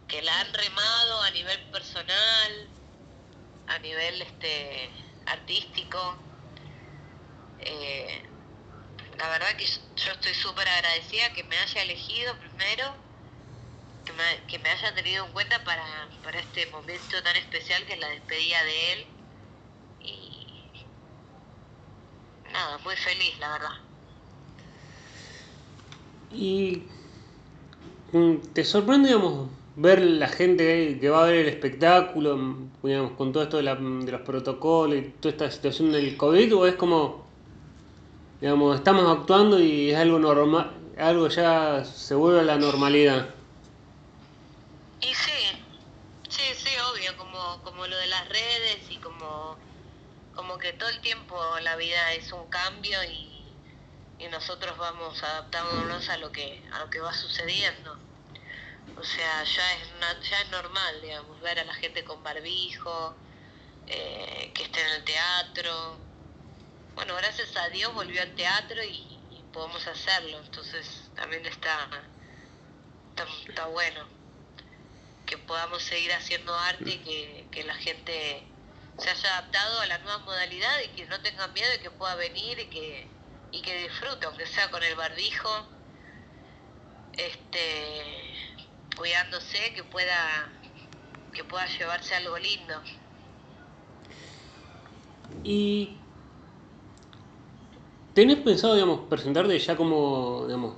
que 0.07 0.21
la 0.21 0.39
han 0.41 0.53
remado 0.53 1.21
a 1.21 1.31
nivel 1.31 1.59
personal, 1.71 2.67
a 3.67 3.79
nivel 3.79 4.21
este 4.21 4.89
artístico. 5.25 6.17
Eh, 7.59 8.21
la 9.17 9.29
verdad 9.29 9.55
que 9.57 9.65
yo 9.65 10.11
estoy 10.11 10.33
súper 10.33 10.67
agradecida 10.67 11.33
que 11.33 11.43
me 11.43 11.57
haya 11.57 11.81
elegido 11.81 12.37
primero, 12.37 12.93
que 14.05 14.13
me, 14.13 14.23
que 14.47 14.59
me 14.59 14.69
haya 14.69 14.93
tenido 14.93 15.25
en 15.25 15.31
cuenta 15.31 15.63
para, 15.63 15.83
para 16.23 16.39
este 16.39 16.65
momento 16.67 17.21
tan 17.23 17.35
especial 17.37 17.85
que 17.85 17.93
es 17.93 17.99
la 17.99 18.09
despedida 18.09 18.63
de 18.63 18.93
él. 18.93 19.07
Y 20.01 20.85
nada, 22.51 22.77
muy 22.79 22.95
feliz, 22.95 23.39
la 23.39 23.51
verdad. 23.51 23.75
Y 26.31 26.83
mm, 28.11 28.53
te 28.53 28.63
sorprende, 28.63 29.09
digamos, 29.09 29.49
ver 29.75 30.01
la 30.01 30.27
gente 30.27 30.97
que 30.99 31.09
va 31.09 31.23
a 31.23 31.25
ver 31.25 31.35
el 31.35 31.47
espectáculo, 31.49 32.57
digamos, 32.81 33.11
con 33.13 33.33
todo 33.33 33.43
esto 33.43 33.57
de, 33.57 33.63
los 33.63 34.21
protocolos 34.21 34.97
y 34.97 35.01
toda 35.19 35.31
esta 35.31 35.51
situación 35.51 35.91
del 35.91 36.15
COVID, 36.15 36.55
o 36.55 36.67
es 36.67 36.75
como, 36.75 37.27
digamos, 38.39 38.75
estamos 38.75 39.17
actuando 39.17 39.59
y 39.59 39.91
es 39.91 39.97
algo 39.97 40.17
normal, 40.17 40.71
algo 40.97 41.27
ya 41.27 41.83
se 41.83 42.15
vuelve 42.15 42.39
a 42.39 42.43
la 42.43 42.57
normalidad? 42.57 43.29
Y 45.01 45.13
sí, 45.13 45.59
sí, 46.29 46.43
sí, 46.55 46.69
obvio, 46.93 47.17
como, 47.17 47.61
como 47.63 47.85
lo 47.85 47.97
de 47.97 48.07
las 48.07 48.29
redes 48.29 48.79
y 48.89 48.97
como, 48.97 49.57
como 50.35 50.57
que 50.57 50.71
todo 50.73 50.87
el 50.87 51.01
tiempo 51.01 51.37
la 51.61 51.75
vida 51.75 52.13
es 52.13 52.31
un 52.31 52.47
cambio 52.47 52.97
y, 53.03 53.43
y 54.19 54.27
nosotros 54.29 54.77
vamos 54.77 55.21
adaptándonos 55.21 56.07
a 56.07 56.17
lo 56.17 56.31
que, 56.31 56.63
a 56.71 56.79
lo 56.79 56.89
que 56.89 57.01
va 57.01 57.13
sucediendo. 57.13 57.97
O 58.97 59.03
sea, 59.03 59.43
ya 59.43 59.73
es, 59.73 60.29
ya 60.29 60.41
es 60.41 60.49
normal, 60.51 61.01
digamos, 61.01 61.39
ver 61.41 61.59
a 61.59 61.63
la 61.63 61.73
gente 61.75 62.03
con 62.03 62.23
barbijo, 62.23 63.15
eh, 63.87 64.51
que 64.53 64.63
esté 64.63 64.81
en 64.81 64.87
el 64.87 65.03
teatro. 65.03 65.97
Bueno, 66.95 67.15
gracias 67.15 67.55
a 67.57 67.69
Dios 67.69 67.93
volvió 67.93 68.21
al 68.21 68.33
teatro 68.35 68.83
y, 68.83 69.11
podemos 69.51 69.87
hacerlo, 69.87 70.37
entonces 70.39 71.09
también 71.15 71.45
está 71.45 71.87
está, 73.47 73.67
bueno 73.67 74.05
que 75.25 75.37
podamos 75.37 75.81
seguir 75.81 76.11
haciendo 76.11 76.53
arte 76.53 76.89
y 76.89 76.97
que, 76.97 77.47
que 77.51 77.63
la 77.63 77.75
gente 77.75 78.43
se 78.97 79.09
haya 79.09 79.37
adaptado 79.37 79.79
a 79.79 79.85
la 79.87 79.97
nueva 79.99 80.19
modalidad 80.19 80.79
y 80.81 80.89
que 80.89 81.05
no 81.05 81.21
tengan 81.21 81.53
miedo 81.53 81.73
y 81.73 81.79
que 81.79 81.91
pueda 81.91 82.15
venir 82.15 82.59
y 82.59 82.67
que, 82.67 83.07
y 83.51 83.61
que 83.61 83.77
disfrute, 83.83 84.25
aunque 84.25 84.45
sea 84.45 84.69
con 84.69 84.83
el 84.83 84.95
barbijo, 84.95 85.67
este, 87.13 88.54
cuidándose, 88.95 89.73
que 89.73 89.83
pueda, 89.83 90.49
que 91.33 91.43
pueda 91.43 91.65
llevarse 91.67 92.15
algo 92.15 92.37
lindo. 92.37 92.81
Y 95.43 95.97
¿tenés 98.13 98.37
pensado, 98.37 98.73
digamos, 98.73 99.01
presentarte 99.09 99.57
ya 99.59 99.75
como, 99.75 100.45
digamos, 100.45 100.75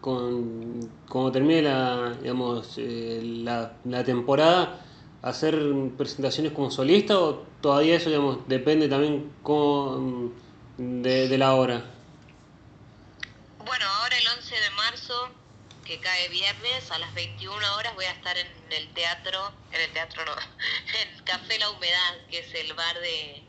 con, 0.00 0.90
como 1.08 1.32
termine 1.32 1.62
la, 1.62 2.10
digamos, 2.20 2.74
eh, 2.76 3.20
la, 3.22 3.72
la 3.84 4.04
temporada, 4.04 4.80
hacer 5.22 5.58
presentaciones 5.96 6.52
como 6.52 6.70
solista 6.70 7.18
o 7.18 7.46
todavía 7.62 7.96
eso 7.96 8.10
digamos 8.10 8.46
depende 8.46 8.88
también 8.88 9.32
de, 10.76 11.28
de, 11.28 11.38
la 11.38 11.54
hora? 11.54 11.82
Bueno, 13.64 13.86
ahora 13.86 14.18
el 14.18 14.26
11 14.38 14.54
de 14.54 14.70
marzo, 14.76 15.28
que 15.84 16.00
cae 16.00 16.28
viernes, 16.28 16.90
a 16.90 16.98
las 16.98 17.12
21 17.14 17.76
horas 17.76 17.94
voy 17.94 18.06
a 18.06 18.10
estar 18.10 18.36
en 18.36 18.46
el 18.70 18.88
teatro, 18.94 19.52
en 19.70 19.80
el 19.82 19.92
teatro 19.92 20.24
no, 20.24 20.32
en 21.02 21.24
Café 21.24 21.58
La 21.58 21.70
Humedad, 21.70 22.26
que 22.30 22.38
es 22.38 22.54
el 22.54 22.72
bar 22.72 22.98
de, 23.00 23.42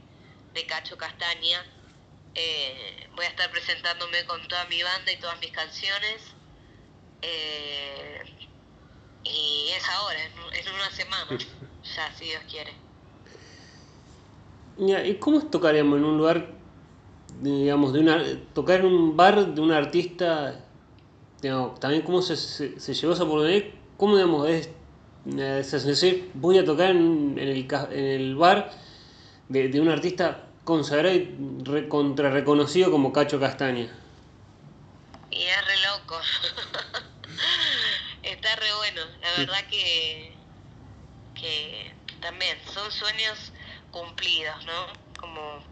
de 0.53 0.65
Cacho 0.65 0.97
Castaña. 0.97 1.65
Eh, 2.36 3.07
voy 3.15 3.25
a 3.25 3.29
estar 3.29 3.49
presentándome 3.49 4.25
con 4.25 4.45
toda 4.47 4.65
mi 4.65 4.83
banda 4.83 5.11
y 5.11 5.17
todas 5.17 5.39
mis 5.39 5.51
canciones. 5.51 6.21
Eh, 7.21 8.21
y 9.23 9.69
es 9.75 9.89
ahora, 9.89 10.19
en, 10.21 10.73
una 10.73 10.91
semana, 10.91 11.25
ya 11.95 12.13
si 12.15 12.25
Dios 12.25 12.43
quiere. 12.49 12.73
¿Y 14.77 15.15
cómo 15.15 15.41
tocaríamos 15.47 15.97
en 15.99 16.03
un 16.03 16.17
lugar, 16.17 16.49
digamos, 17.39 17.93
de 17.93 17.99
una, 17.99 18.21
tocar 18.53 18.81
en 18.81 18.88
un 18.88 19.15
bar 19.15 19.53
de 19.53 19.61
un 19.61 19.71
artista, 19.71 20.64
digamos, 21.45 21.79
también 21.79 22.01
cómo 22.01 22.23
se, 22.23 22.35
se, 22.37 22.93
llevó 22.95 23.13
esa 23.13 23.23
oportunidad, 23.23 23.65
cómo, 23.97 24.15
digamos, 24.15 24.49
es, 24.49 24.67
es 25.27 25.83
decir, 25.85 26.31
voy 26.33 26.57
a 26.57 26.65
tocar 26.65 26.89
en, 26.89 27.37
el, 27.37 27.71
en 27.91 28.05
el 28.05 28.35
bar 28.35 28.71
de, 29.49 29.69
de 29.69 29.79
un 29.79 29.89
artista 29.89 30.47
consagrado 30.63 31.15
y 31.15 31.87
contra 31.87 32.31
reconocido 32.31 32.89
como 32.89 33.13
Cacho 33.13 33.39
Castaña? 33.39 33.95
Y 35.29 35.43
es 35.43 35.65
re 35.67 35.77
loco. 35.83 36.19
está 38.23 38.55
re 38.55 38.73
bueno. 38.77 39.01
La 39.21 39.37
verdad 39.37 39.67
que, 39.69 40.33
que 41.35 41.93
también 42.21 42.57
son 42.73 42.91
sueños 42.91 43.51
cumplidos, 43.91 44.65
¿no? 44.65 44.87
Como 45.19 45.63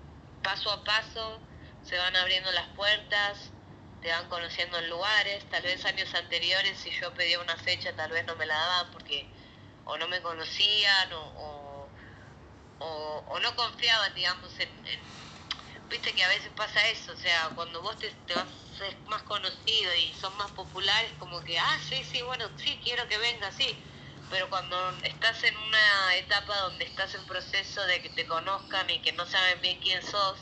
paso 0.43 0.69
a 0.69 0.83
paso 0.83 1.39
se 1.83 1.97
van 1.97 2.15
abriendo 2.15 2.51
las 2.51 2.67
puertas, 2.75 3.52
te 4.03 4.09
van 4.09 4.27
conociendo 4.27 4.77
en 4.77 4.89
lugares, 4.89 5.49
tal 5.49 5.63
vez 5.63 5.83
años 5.85 6.13
anteriores 6.13 6.77
si 6.77 6.91
yo 6.91 7.13
pedía 7.13 7.39
una 7.39 7.55
fecha 7.55 7.95
tal 7.95 8.11
vez 8.11 8.25
no 8.25 8.35
me 8.35 8.45
la 8.45 8.53
daban 8.53 8.91
porque 8.91 9.25
o 9.85 9.97
no 9.97 10.07
me 10.09 10.21
conocían 10.21 11.13
o, 11.13 11.89
o, 12.79 13.39
no 13.39 13.55
confiaban, 13.55 14.13
digamos, 14.13 14.59
en, 14.59 15.13
Viste 15.89 16.13
que 16.13 16.23
a 16.23 16.29
veces 16.29 16.51
pasa 16.55 16.87
eso, 16.89 17.11
o 17.11 17.15
sea, 17.15 17.51
cuando 17.55 17.81
vos 17.81 17.97
te, 17.99 18.09
te 18.09 18.33
vas 18.33 18.47
más 19.07 19.21
conocido 19.23 19.93
y 19.95 20.13
son 20.13 20.35
más 20.37 20.49
populares, 20.51 21.11
como 21.19 21.39
que, 21.43 21.59
ah, 21.59 21.79
sí, 21.87 22.03
sí, 22.03 22.21
bueno, 22.23 22.49
sí, 22.55 22.79
quiero 22.81 23.07
que 23.07 23.17
venga, 23.17 23.51
sí. 23.51 23.77
Pero 24.29 24.49
cuando 24.49 24.75
estás 25.03 25.43
en 25.43 25.55
una 25.55 26.15
etapa 26.15 26.57
donde 26.57 26.85
estás 26.85 27.13
en 27.13 27.23
proceso 27.25 27.85
de 27.85 28.01
que 28.01 28.09
te 28.09 28.25
conozcan 28.25 28.89
y 28.89 29.01
que 29.01 29.11
no 29.11 29.25
saben 29.25 29.61
bien 29.61 29.79
quién 29.81 30.01
sos, 30.01 30.39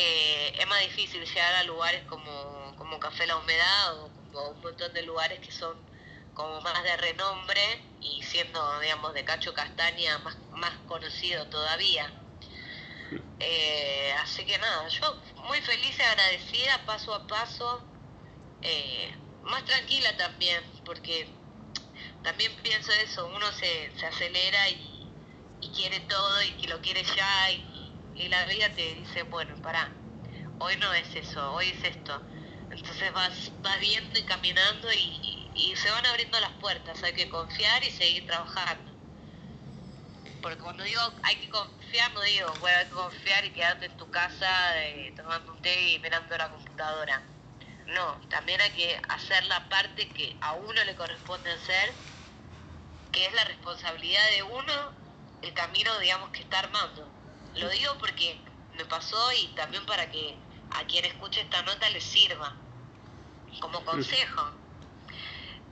eh, 0.00 0.52
es 0.56 0.66
más 0.68 0.80
difícil 0.82 1.24
llegar 1.24 1.54
a 1.56 1.64
lugares 1.64 2.04
como, 2.04 2.72
como 2.76 3.00
Café 3.00 3.26
La 3.26 3.36
Humedad 3.36 3.98
o 3.98 4.06
un 4.06 4.60
montón 4.60 4.92
de 4.92 5.02
lugares 5.02 5.40
que 5.40 5.50
son 5.50 5.76
como 6.34 6.60
más 6.60 6.84
de 6.84 6.96
renombre 6.98 7.82
y 8.00 8.22
siendo, 8.22 8.78
digamos, 8.78 9.12
de 9.12 9.24
Cacho 9.24 9.52
Castaña 9.52 10.18
más, 10.18 10.36
más 10.52 10.70
conocido 10.86 11.48
todavía. 11.48 12.12
Eh, 13.40 14.14
así 14.20 14.44
que 14.44 14.56
nada, 14.58 14.86
yo 14.86 15.20
muy 15.48 15.60
feliz 15.62 15.98
y 15.98 16.02
agradecida 16.02 16.84
paso 16.86 17.12
a 17.12 17.26
paso, 17.26 17.82
eh, 18.62 19.12
más 19.42 19.64
tranquila 19.64 20.16
también, 20.16 20.62
porque 20.84 21.28
también 22.22 22.54
pienso 22.62 22.92
eso, 22.92 23.26
uno 23.34 23.50
se, 23.50 23.90
se 23.98 24.06
acelera 24.06 24.68
y, 24.68 24.94
quiere 25.74 26.00
todo 26.00 26.42
y 26.42 26.52
que 26.52 26.68
lo 26.68 26.80
quiere 26.80 27.02
ya 27.02 27.50
y, 27.50 27.77
la 28.28 28.44
vida 28.46 28.68
te 28.74 28.94
dice, 28.94 29.22
bueno, 29.24 29.54
pará, 29.62 29.88
hoy 30.58 30.76
no 30.78 30.92
es 30.94 31.14
eso, 31.14 31.52
hoy 31.54 31.68
es 31.68 31.84
esto. 31.84 32.20
Entonces 32.70 33.12
vas, 33.12 33.52
vas 33.62 33.80
viendo 33.80 34.18
y 34.18 34.24
caminando 34.24 34.92
y, 34.92 35.50
y 35.54 35.76
se 35.76 35.90
van 35.90 36.04
abriendo 36.06 36.40
las 36.40 36.52
puertas, 36.60 37.02
hay 37.04 37.12
que 37.12 37.28
confiar 37.28 37.84
y 37.84 37.90
seguir 37.90 38.26
trabajando. 38.26 38.92
Porque 40.42 40.58
cuando 40.58 40.84
digo 40.84 41.00
hay 41.22 41.36
que 41.36 41.48
confiar, 41.48 42.12
no 42.12 42.22
digo, 42.22 42.56
bueno, 42.60 42.78
hay 42.78 42.84
que 42.86 42.90
confiar 42.92 43.44
y 43.44 43.50
quedarte 43.50 43.86
en 43.86 43.96
tu 43.96 44.10
casa 44.10 44.48
eh, 44.86 45.12
tomando 45.16 45.52
un 45.52 45.62
té 45.62 45.90
y 45.92 45.98
mirando 45.98 46.36
la 46.36 46.50
computadora. 46.50 47.22
No, 47.86 48.18
también 48.28 48.60
hay 48.60 48.70
que 48.70 49.00
hacer 49.08 49.44
la 49.46 49.68
parte 49.68 50.08
que 50.08 50.36
a 50.40 50.52
uno 50.54 50.84
le 50.84 50.94
corresponde 50.94 51.50
hacer, 51.50 51.94
que 53.12 53.26
es 53.26 53.32
la 53.32 53.44
responsabilidad 53.44 54.30
de 54.30 54.42
uno, 54.42 54.92
el 55.42 55.54
camino, 55.54 55.98
digamos, 55.98 56.30
que 56.30 56.42
está 56.42 56.60
armando. 56.60 57.17
Lo 57.58 57.68
digo 57.70 57.96
porque 57.98 58.38
me 58.76 58.84
pasó 58.84 59.32
y 59.32 59.48
también 59.48 59.84
para 59.84 60.10
que 60.10 60.36
a 60.70 60.84
quien 60.84 61.04
escuche 61.04 61.40
esta 61.40 61.62
nota 61.62 61.88
le 61.90 62.00
sirva 62.00 62.54
como 63.60 63.84
consejo. 63.84 64.52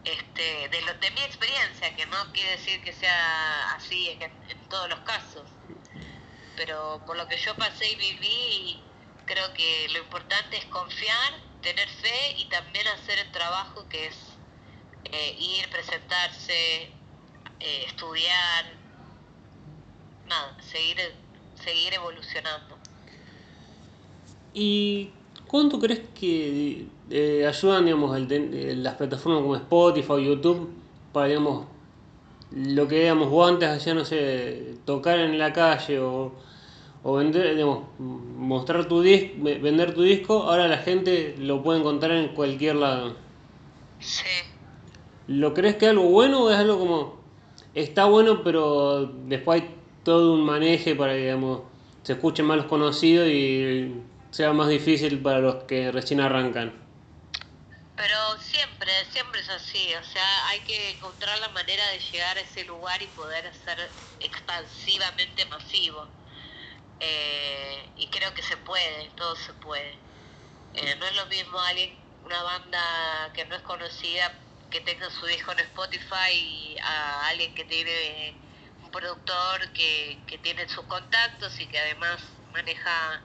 Este, 0.05 0.69
de, 0.69 0.83
lo, 0.83 0.95
de 0.95 1.11
mi 1.11 1.21
experiencia, 1.23 1.95
que 1.97 2.07
no 2.07 2.33
quiere 2.33 2.51
decir 2.51 2.81
que 2.83 2.93
sea 2.93 3.73
así 3.73 4.09
en, 4.09 4.31
todos 4.69 4.89
los 4.89 5.01
casos, 5.01 5.43
pero 6.57 7.03
por 7.05 7.17
lo 7.17 7.27
que 7.27 7.37
yo 7.39 7.57
pasé 7.57 7.91
y 7.91 7.97
viví, 7.97 8.83
creo 9.25 9.53
que 9.55 9.89
lo 9.91 9.99
importante 9.99 10.59
es 10.59 10.65
confiar, 10.67 11.41
tener 11.61 11.89
fe 11.89 12.35
y 12.37 12.45
también 12.49 12.87
hacer 12.87 13.19
el 13.19 13.33
trabajo 13.33 13.89
que 13.89 14.07
es 14.07 14.17
eh, 15.05 15.37
ir, 15.41 15.69
presentarse, 15.71 16.83
eh, 17.59 17.85
estudiar, 17.87 18.65
nada, 20.27 20.57
seguir, 20.63 21.17
seguir 21.63 21.95
evolucionando. 21.95 22.77
¿Y 24.55 25.11
cuánto 25.47 25.79
crees 25.79 26.01
que 26.19 26.87
eh, 27.11 27.47
ayudan 27.47 27.85
digamos, 27.85 28.19
las 28.21 28.95
plataformas 28.95 29.43
como 29.43 29.57
Spotify 29.57 30.13
o 30.13 30.19
YouTube 30.19 30.71
para 31.13 31.29
digamos, 31.29 31.67
lo 32.53 32.87
que 32.89 33.01
digamos, 33.01 33.31
vos 33.31 33.51
antes 33.51 33.85
ya 33.85 33.95
no 33.95 34.05
sé, 34.05 34.75
tocar 34.85 35.19
en 35.19 35.39
la 35.39 35.53
calle 35.53 35.99
o, 35.99 36.33
vender, 37.05 37.55
digamos, 37.55 37.85
mostrar 37.99 38.87
tu 38.87 39.01
disco, 39.01 39.35
vender 39.43 39.95
tu 39.95 40.03
disco, 40.03 40.43
ahora 40.43 40.69
la 40.69 40.79
gente 40.79 41.35
lo 41.39 41.63
puede 41.63 41.81
encontrar 41.81 42.13
en 42.13 42.35
cualquier 42.35 42.77
lado. 42.77 43.17
Sí. 43.99 44.27
¿Lo 45.29 45.55
crees 45.55 45.77
que 45.77 45.87
es 45.87 45.93
algo 45.93 46.05
bueno 46.05 46.45
o 46.45 46.51
es 46.51 46.57
algo 46.57 46.79
como 46.79 47.17
está 47.75 48.05
bueno 48.05 48.43
pero 48.43 49.07
después 49.07 49.63
hay 49.63 49.76
todo 50.07 50.35
un 50.35 50.45
maneje 50.45 50.95
para 50.95 51.15
que 51.15 51.21
digamos, 51.23 51.63
se 52.05 52.13
escuchen 52.15 52.47
más 52.47 52.57
los 52.59 52.67
conocidos 52.67 53.29
y 53.29 53.93
sea 54.31 54.53
más 54.53 54.69
difícil 54.69 55.21
para 55.21 55.41
los 55.41 55.65
que 55.65 55.91
recién 55.91 56.21
arrancan? 56.21 56.73
Pero 57.97 58.39
siempre, 58.39 58.93
siempre 59.11 59.41
es 59.41 59.49
así, 59.49 59.95
o 59.95 60.05
sea, 60.05 60.49
hay 60.49 60.61
que 60.61 60.91
encontrar 60.91 61.39
la 61.41 61.49
manera 61.51 61.89
de 61.91 61.99
llegar 61.99 62.37
a 62.37 62.41
ese 62.41 62.65
lugar 62.65 63.03
y 63.03 63.09
poder 63.09 63.53
ser 63.55 63.79
expansivamente 64.21 65.45
masivo. 65.47 66.07
Eh, 67.01 67.93
y 67.97 68.09
creo 68.11 68.33
que 68.35 68.43
se 68.43 68.57
puede, 68.59 69.11
todo 69.17 69.35
se 69.37 69.55
puede. 69.55 69.99
Eh, 70.75 70.95
no 70.97 71.07
es 71.07 71.17
lo 71.17 71.27
mismo 71.27 71.59
alguien, 71.61 71.99
una 72.25 72.43
banda 72.43 73.33
que 73.35 73.45
no 73.47 73.57
es 73.57 73.63
conocida, 73.63 74.33
que 74.71 74.81
tenga 74.83 75.11
su 75.11 75.27
disco 75.27 75.53
en 75.53 75.61
Spotify 75.61 76.33
y 76.33 76.79
a 76.81 77.29
alguien 77.29 77.55
que 77.55 77.65
tiene 77.65 78.46
productor 78.97 79.73
que, 79.73 80.19
que 80.27 80.39
tiene 80.39 80.67
sus 80.69 80.85
contactos 80.87 81.61
y 81.61 81.67
que 81.67 81.79
además 81.79 82.19
maneja 82.53 83.23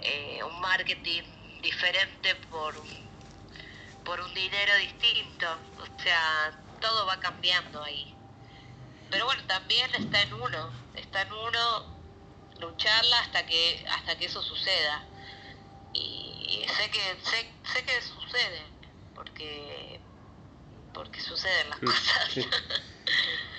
eh, 0.00 0.42
un 0.42 0.60
marketing 0.60 1.22
diferente 1.62 2.34
por 2.50 2.76
un 2.76 3.04
por 4.04 4.20
un 4.20 4.34
dinero 4.34 4.76
distinto. 4.76 5.46
O 5.78 6.02
sea, 6.02 6.52
todo 6.78 7.06
va 7.06 7.18
cambiando 7.20 7.82
ahí. 7.82 8.14
Pero 9.10 9.24
bueno, 9.24 9.42
también 9.46 9.90
está 9.94 10.20
en 10.20 10.34
uno, 10.34 10.70
está 10.94 11.22
en 11.22 11.32
uno 11.32 11.94
lucharla 12.60 13.20
hasta 13.20 13.46
que 13.46 13.82
hasta 13.88 14.18
que 14.18 14.26
eso 14.26 14.42
suceda. 14.42 15.06
Y 15.94 16.66
sé 16.76 16.90
que 16.90 17.00
sé, 17.22 17.50
sé 17.72 17.84
que 17.84 18.02
sucede, 18.02 18.62
porque 19.14 20.00
porque 20.92 21.20
suceden 21.22 21.70
las 21.70 21.78
cosas. 21.78 22.36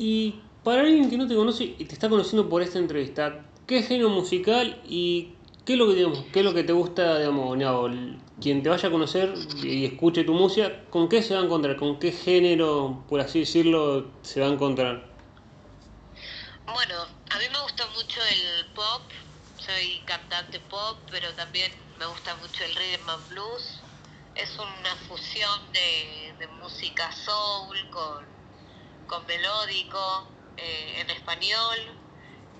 y 0.00 0.40
para 0.64 0.80
alguien 0.80 1.10
que 1.10 1.18
no 1.18 1.28
te 1.28 1.34
conoce 1.34 1.76
y 1.78 1.84
te 1.84 1.92
está 1.92 2.08
conociendo 2.08 2.48
por 2.48 2.62
esta 2.62 2.78
entrevista, 2.78 3.44
¿qué 3.66 3.82
género 3.82 4.08
musical 4.08 4.80
y 4.88 5.34
qué 5.66 5.74
es 5.74 5.78
lo 5.78 5.88
que, 5.88 5.94
digamos, 5.94 6.24
qué 6.32 6.38
es 6.38 6.44
lo 6.46 6.54
que 6.54 6.64
te 6.64 6.72
gusta, 6.72 7.18
digamos, 7.18 7.58
quien 8.40 8.62
te 8.62 8.70
vaya 8.70 8.88
a 8.88 8.90
conocer 8.90 9.34
y 9.62 9.84
escuche 9.84 10.24
tu 10.24 10.32
música, 10.32 10.84
¿con 10.88 11.10
qué 11.10 11.22
se 11.22 11.34
va 11.34 11.40
a 11.40 11.44
encontrar? 11.44 11.76
¿Con 11.76 11.98
qué 11.98 12.12
género, 12.12 13.04
por 13.10 13.20
así 13.20 13.40
decirlo, 13.40 14.10
se 14.22 14.40
va 14.40 14.46
a 14.46 14.50
encontrar? 14.50 15.06
Bueno, 16.64 16.94
a 17.28 17.38
mí 17.38 17.44
me 17.52 17.60
gusta 17.60 17.86
mucho 17.88 18.20
el 18.22 18.72
pop, 18.72 19.02
soy 19.58 20.00
cantante 20.06 20.60
pop, 20.60 20.96
pero 21.10 21.28
también 21.34 21.70
me 21.98 22.06
gusta 22.06 22.34
mucho 22.36 22.64
el 22.64 22.74
rhythm 22.74 23.10
and 23.10 23.28
blues. 23.28 23.80
Es 24.34 24.50
una 24.54 24.96
fusión 25.06 25.60
de, 25.74 26.48
música 26.62 27.12
soul 27.12 27.76
con, 27.90 28.39
con 29.10 29.26
melódico 29.26 30.28
eh, 30.56 31.00
en 31.00 31.10
español 31.10 31.78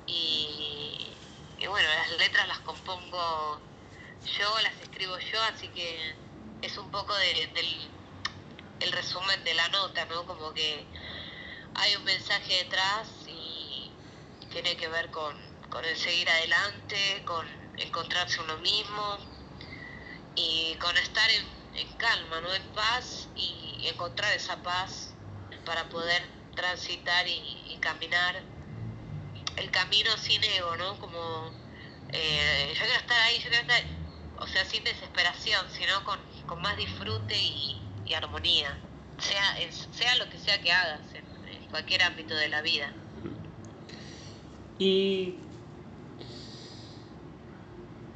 y, 0.09 1.07
bueno, 1.68 1.88
las 1.88 2.11
letras 2.18 2.48
las 2.48 2.59
compongo 2.59 3.61
yo, 4.36 4.61
las 4.61 4.74
escribo 4.82 5.16
yo, 5.20 5.40
así 5.44 5.68
que 5.68 6.16
es 6.61 6.76
un 6.76 6.90
poco 6.90 7.14
del 7.14 7.48
el 8.80 8.92
resumen 8.92 9.44
de 9.44 9.55
la 9.55 9.68
nota, 9.68 10.05
¿no? 10.07 10.26
Como 10.26 10.53
que 10.53 10.84
hay 11.76 11.94
un 11.94 12.03
mensaje 12.03 12.64
detrás 12.64 13.09
y 13.28 13.92
tiene 14.51 14.76
que 14.76 14.88
ver 14.88 15.09
con, 15.12 15.36
con 15.70 15.84
el 15.84 15.96
seguir 15.96 16.28
adelante, 16.28 17.22
con 17.26 17.46
encontrarse 17.76 18.40
uno 18.40 18.57
mismo 18.57 19.18
y 20.34 20.74
con 20.80 20.96
estar 20.96 21.30
en, 21.30 21.46
calma, 21.96 22.40
¿no? 22.40 22.53
En 22.53 22.66
paz 22.72 23.28
y 23.36 23.86
encontrar 23.86 24.32
esa 24.32 24.61
paz 24.62 25.14
para 25.64 25.88
poder 25.90 26.39
transitar 26.61 27.26
y, 27.26 27.78
caminar 27.80 28.42
el 29.56 29.70
camino 29.70 30.11
sin 30.18 30.44
ego, 30.44 30.76
¿no? 30.76 30.98
Como 31.00 31.50
eh, 32.12 32.74
yo 32.74 32.80
quiero 32.84 33.00
estar 33.00 33.20
ahí, 33.22 33.38
yo 33.38 33.48
quiero 33.48 33.62
estar, 33.62 33.82
o 34.38 34.46
sea, 34.46 34.64
sin 34.66 34.84
desesperación, 34.84 35.64
sino 35.70 36.04
con, 36.04 36.18
más 36.61 36.76
disfrute 36.76 37.34
y, 37.36 37.80
armonía, 38.14 38.76
sea, 39.18 39.56
sea 39.92 40.16
lo 40.16 40.28
que 40.28 40.36
sea 40.36 40.61
que 40.61 40.72
hagas 40.72 41.00
en 41.14 41.68
cualquier 41.70 42.02
ámbito 42.02 42.34
de 42.34 42.48
la 42.48 42.61
vida. 42.61 42.92
Y 44.80 45.36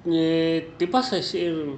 eh, 0.07 0.75
te 0.79 0.89
pasa 0.89 1.17
decir, 1.17 1.77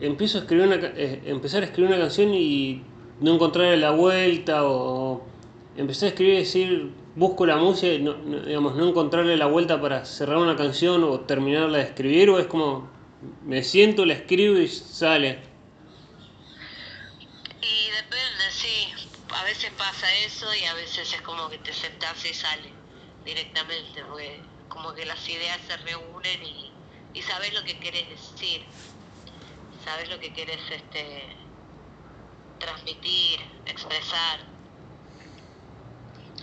empiezo 0.00 0.38
a 0.38 0.40
escribir 0.42 0.66
una, 0.66 0.76
eh, 0.76 1.22
empezar 1.26 1.62
a 1.62 1.66
escribir 1.66 1.90
una 1.90 2.00
canción 2.00 2.32
y 2.32 2.84
no 3.20 3.34
encontrarle 3.34 3.76
la 3.76 3.90
vuelta 3.90 4.64
o 4.64 5.31
empecé 5.76 6.06
a 6.06 6.08
escribir 6.08 6.34
y 6.34 6.38
decir, 6.38 6.90
busco 7.14 7.46
la 7.46 7.56
música 7.56 7.92
y 7.92 8.02
no, 8.02 8.14
digamos, 8.14 8.74
no 8.76 8.88
encontrarle 8.88 9.36
la 9.36 9.46
vuelta 9.46 9.80
para 9.80 10.04
cerrar 10.04 10.38
una 10.38 10.56
canción 10.56 11.04
o 11.04 11.20
terminarla 11.20 11.78
de 11.78 11.84
escribir 11.84 12.30
o 12.30 12.38
es 12.38 12.46
como 12.46 12.90
me 13.44 13.62
siento, 13.62 14.04
la 14.04 14.14
escribo 14.14 14.58
y 14.58 14.68
sale. 14.68 15.38
Y 17.60 17.90
depende, 17.90 18.50
sí, 18.50 18.88
a 19.34 19.44
veces 19.44 19.70
pasa 19.78 20.06
eso 20.26 20.46
y 20.54 20.64
a 20.64 20.74
veces 20.74 21.12
es 21.12 21.22
como 21.22 21.48
que 21.48 21.58
te 21.58 21.72
sentás 21.72 22.24
y 22.24 22.34
sale 22.34 22.72
directamente, 23.24 24.02
porque 24.08 24.40
como 24.68 24.92
que 24.94 25.06
las 25.06 25.28
ideas 25.28 25.60
se 25.66 25.76
reúnen 25.76 26.42
y, 26.44 26.72
y 27.14 27.22
sabes 27.22 27.54
lo 27.54 27.62
que 27.62 27.78
querés 27.78 28.08
decir, 28.08 28.62
sabes 29.84 30.08
lo 30.08 30.18
que 30.18 30.32
querés 30.32 30.60
este, 30.70 31.36
transmitir, 32.58 33.40
expresar. 33.66 34.51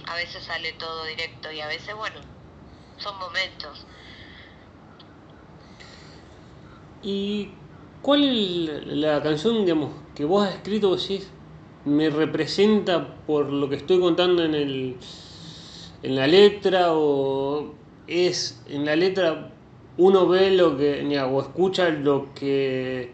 A 0.07 0.15
veces 0.15 0.43
sale 0.43 0.73
todo 0.73 1.05
directo 1.05 1.51
y 1.51 1.61
a 1.61 1.67
veces, 1.67 1.95
bueno, 1.95 2.19
son 2.97 3.17
momentos. 3.19 3.85
¿Y 7.01 7.49
cuál 8.01 8.23
es 8.23 8.87
la 8.87 9.21
canción, 9.21 9.65
digamos, 9.65 9.93
que 10.15 10.25
vos 10.25 10.47
has 10.47 10.55
escrito, 10.55 10.89
vos 10.89 11.07
decís, 11.07 11.29
me 11.85 12.09
representa 12.09 13.15
por 13.25 13.51
lo 13.51 13.69
que 13.69 13.75
estoy 13.75 13.99
contando 13.99 14.43
en 14.43 14.53
el 14.53 14.97
en 16.01 16.15
la 16.15 16.27
letra 16.27 16.93
o 16.93 17.73
es 18.07 18.61
en 18.67 18.85
la 18.85 18.95
letra 18.95 19.51
uno 19.97 20.27
ve 20.27 20.51
lo 20.51 20.77
que 20.77 21.19
o 21.21 21.41
escucha 21.41 21.89
lo 21.89 22.33
que 22.33 23.11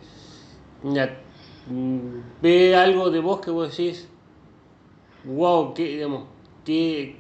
mm, 0.84 2.00
ve 2.42 2.76
algo 2.76 3.10
de 3.10 3.20
vos 3.20 3.40
que 3.42 3.52
vos 3.52 3.76
decís 3.76 4.08
wow 5.24 5.74
qué 5.74 5.84
digamos 5.86 6.35
qué, 6.66 7.18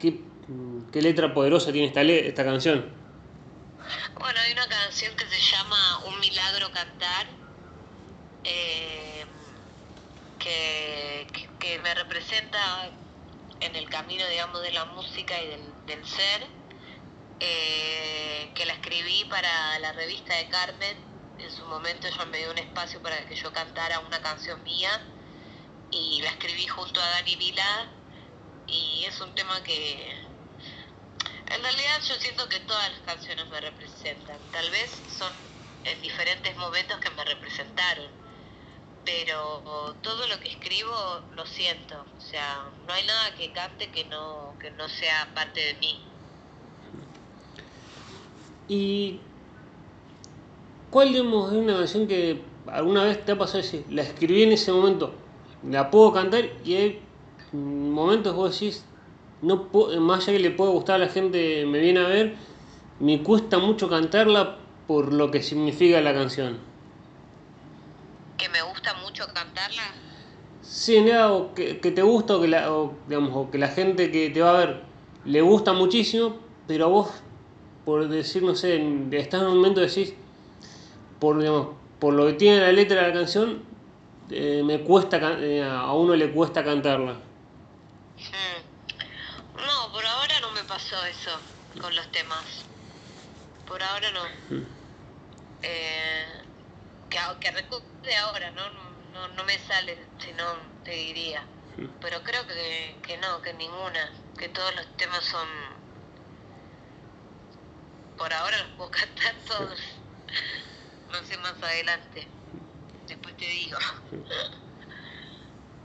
qué, 0.91 1.01
letra 1.01 1.33
poderosa 1.33 1.71
tiene 1.71 1.87
esta 1.87 2.01
esta 2.01 2.43
canción 2.43 2.85
bueno 4.19 4.39
hay 4.39 4.53
una 4.53 4.67
canción 4.67 5.15
que 5.15 5.25
se 5.25 5.39
llama 5.39 6.05
un 6.05 6.19
milagro 6.19 6.71
cantar 6.71 7.27
eh, 8.43 9.25
que, 10.39 11.27
que 11.59 11.79
me 11.79 11.93
representa 11.95 12.91
en 13.59 13.75
el 13.75 13.89
camino, 13.89 14.27
digamos, 14.27 14.61
de 14.61 14.71
la 14.71 14.85
música 14.85 15.33
y 15.41 15.47
del, 15.87 16.05
ser, 16.05 16.47
eh, 17.39 18.51
que 18.53 18.65
la 18.65 18.73
escribí 18.73 19.25
para 19.25 19.79
la 19.79 19.91
revista 19.93 20.35
de 20.35 20.47
Carmen. 20.49 20.97
En 21.39 21.51
su 21.51 21.65
momento 21.65 22.07
ella 22.07 22.25
me 22.25 22.37
dio 22.37 22.51
un 22.51 22.57
espacio 22.57 23.01
para 23.01 23.25
que 23.27 23.35
yo 23.35 23.51
cantara 23.51 23.99
una 23.99 24.21
canción 24.21 24.61
mía 24.63 25.01
y 25.91 26.21
la 26.21 26.29
escribí 26.29 26.67
junto 26.67 27.01
a 27.01 27.09
Dani 27.09 27.35
Vila 27.35 27.91
y 28.67 29.05
es 29.05 29.19
un 29.21 29.33
tema 29.35 29.61
que 29.63 30.11
en 31.47 31.61
realidad 31.61 32.01
yo 32.07 32.15
siento 32.15 32.49
que 32.49 32.59
todas 32.61 32.91
las 32.91 33.01
canciones 33.01 33.47
me 33.49 33.61
representan. 33.61 34.39
Tal 34.51 34.69
vez 34.71 35.01
son 35.17 35.31
en 35.83 36.01
diferentes 36.01 36.55
momentos 36.57 36.99
que 36.99 37.09
me 37.11 37.23
representaron 37.23 38.25
pero 39.05 39.95
todo 40.01 40.27
lo 40.27 40.39
que 40.39 40.49
escribo 40.49 40.91
lo 41.35 41.45
siento, 41.45 41.95
o 42.17 42.21
sea, 42.21 42.65
no 42.87 42.93
hay 42.93 43.05
nada 43.05 43.35
que 43.37 43.51
cante 43.51 43.89
que 43.91 44.03
no, 44.05 44.53
que 44.59 44.71
no 44.71 44.89
sea 44.89 45.31
parte 45.35 45.59
de 45.59 45.73
mí. 45.75 45.99
¿Y 48.67 49.19
cuál 50.89 51.09
digamos, 51.09 51.51
es 51.51 51.57
una 51.57 51.77
canción 51.77 52.07
que 52.07 52.41
alguna 52.67 53.03
vez 53.03 53.23
te 53.23 53.33
ha 53.33 53.37
pasado 53.37 53.59
decir, 53.59 53.85
la 53.89 54.01
escribí 54.01 54.41
en 54.41 54.53
ese 54.53 54.71
momento, 54.71 55.13
la 55.63 55.91
puedo 55.91 56.11
cantar 56.11 56.45
y 56.63 56.99
momentos 57.55 58.33
que 58.33 58.37
vos 58.37 58.59
decís, 58.59 58.85
no 59.41 59.69
más 59.99 60.23
allá 60.23 60.37
que 60.37 60.43
le 60.43 60.51
pueda 60.51 60.71
gustar 60.71 60.95
a 60.95 61.05
la 61.05 61.09
gente, 61.09 61.65
me 61.65 61.79
viene 61.79 61.99
a 61.99 62.07
ver, 62.07 62.35
me 62.99 63.21
cuesta 63.23 63.57
mucho 63.57 63.89
cantarla 63.89 64.57
por 64.87 65.13
lo 65.13 65.31
que 65.31 65.41
significa 65.41 66.01
la 66.01 66.13
canción? 66.13 66.57
que 68.37 68.49
me 68.49 68.61
gusta 68.61 68.93
mucho 69.03 69.25
cantarla. 69.33 69.83
Sí, 70.61 71.01
nada, 71.01 71.31
o 71.31 71.53
que, 71.53 71.75
te 71.75 72.01
gusta 72.01 72.35
o 72.37 72.41
que, 72.41 72.47
la, 72.47 72.69
digamos, 73.07 73.31
o 73.33 73.51
que 73.51 73.57
la 73.57 73.67
gente 73.67 74.11
que 74.11 74.29
te 74.29 74.41
va 74.41 74.49
a 74.49 74.65
ver 74.65 74.81
le 75.25 75.41
gusta 75.41 75.73
muchísimo, 75.73 76.37
pero 76.67 76.85
a 76.85 76.87
vos, 76.87 77.09
por 77.85 78.07
decir, 78.07 78.43
no 78.43 78.55
sé, 78.55 78.75
estás 79.11 79.41
en 79.41 79.47
un 79.47 79.57
momento 79.57 79.81
de 79.81 79.87
decís, 79.87 80.13
por, 81.19 81.39
digamos, 81.39 81.69
por 81.99 82.13
lo 82.13 82.27
que 82.27 82.33
tiene 82.33 82.59
la 82.59 82.71
letra 82.71 83.01
de 83.01 83.07
la 83.07 83.13
canción, 83.13 83.63
eh, 84.31 84.63
me 84.65 84.81
cuesta, 84.81 85.37
eh, 85.39 85.63
a 85.63 85.93
uno 85.93 86.15
le 86.15 86.31
cuesta 86.31 86.63
cantarla. 86.63 87.17
Hmm. 88.17 89.57
No, 89.57 89.91
por 89.91 90.05
ahora 90.05 90.39
no 90.41 90.51
me 90.51 90.63
pasó 90.63 91.03
eso 91.05 91.39
con 91.79 91.95
los 91.95 92.11
temas. 92.11 92.65
Por 93.67 93.81
ahora 93.81 94.11
no. 94.11 94.23
Hmm. 94.49 94.65
Eh, 95.61 96.45
que, 97.39 97.51
recuerde 97.51 98.15
ahora, 98.17 98.51
¿no? 98.51 98.69
No, 99.13 99.27
no 99.29 99.43
me 99.45 99.57
sale, 99.59 99.97
si 100.19 100.31
no 100.33 100.55
te 100.83 100.91
diría. 100.91 101.43
Pero 102.01 102.23
creo 102.23 102.45
que, 102.47 102.97
que 103.03 103.17
no, 103.17 103.41
que 103.41 103.53
ninguna, 103.53 104.11
que 104.37 104.49
todos 104.49 104.73
los 104.75 104.97
temas 104.97 105.23
son... 105.25 105.47
Por 108.17 108.33
ahora 108.33 108.57
los 108.59 108.67
puedo 108.77 108.91
cantar 108.91 109.35
todos. 109.47 109.79
No 111.11 111.23
sé 111.23 111.37
más 111.37 111.61
adelante. 111.61 112.27
Después 113.07 113.35
te 113.37 113.45
digo. 113.45 113.77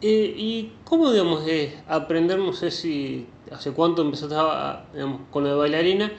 Eh, 0.03 0.35
¿Y 0.37 0.73
cómo, 0.85 1.11
digamos, 1.13 1.45
aprender, 1.87 2.39
no 2.39 2.53
sé 2.53 2.71
si 2.71 3.27
hace 3.51 3.73
cuánto 3.73 4.03
empezaste 4.03 4.35
digamos, 4.95 5.23
con 5.31 5.45
la 5.45 5.51
de 5.51 5.57
bailarina, 5.57 6.13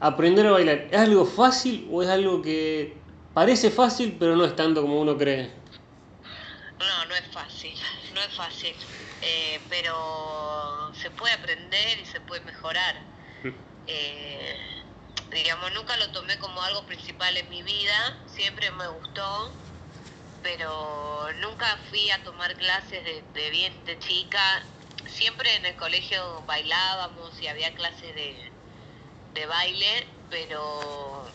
aprender 0.00 0.46
a 0.46 0.52
bailar? 0.52 0.88
¿Es 0.90 0.98
algo 0.98 1.24
fácil 1.24 1.88
o 1.92 2.02
es 2.02 2.08
algo 2.08 2.42
que 2.42 3.00
Parece 3.34 3.70
fácil, 3.70 4.16
pero 4.18 4.34
no 4.34 4.44
es 4.44 4.56
tanto 4.56 4.82
como 4.82 5.00
uno 5.00 5.16
cree. 5.16 5.52
No, 6.78 7.04
no 7.06 7.14
es 7.14 7.26
fácil, 7.32 7.74
no 8.14 8.20
es 8.20 8.34
fácil. 8.34 8.74
Eh, 9.22 9.60
pero 9.68 10.92
se 10.94 11.10
puede 11.10 11.34
aprender 11.34 12.00
y 12.00 12.06
se 12.06 12.20
puede 12.22 12.44
mejorar. 12.44 12.96
Mm. 13.44 13.48
Eh, 13.86 14.58
digamos, 15.30 15.72
nunca 15.74 15.96
lo 15.98 16.10
tomé 16.10 16.38
como 16.38 16.60
algo 16.62 16.84
principal 16.86 17.36
en 17.36 17.48
mi 17.50 17.62
vida, 17.62 18.18
siempre 18.26 18.70
me 18.72 18.88
gustó, 18.88 19.52
pero 20.42 21.32
nunca 21.34 21.78
fui 21.88 22.10
a 22.10 22.22
tomar 22.24 22.56
clases 22.56 23.04
de, 23.04 23.22
de 23.32 23.50
bien 23.50 23.84
de 23.84 23.98
chica. 23.98 24.40
Siempre 25.06 25.54
en 25.56 25.66
el 25.66 25.76
colegio 25.76 26.42
bailábamos 26.46 27.40
y 27.42 27.48
había 27.48 27.74
clases 27.74 28.14
de, 28.14 28.52
de 29.34 29.46
baile, 29.46 30.08
pero 30.30 31.34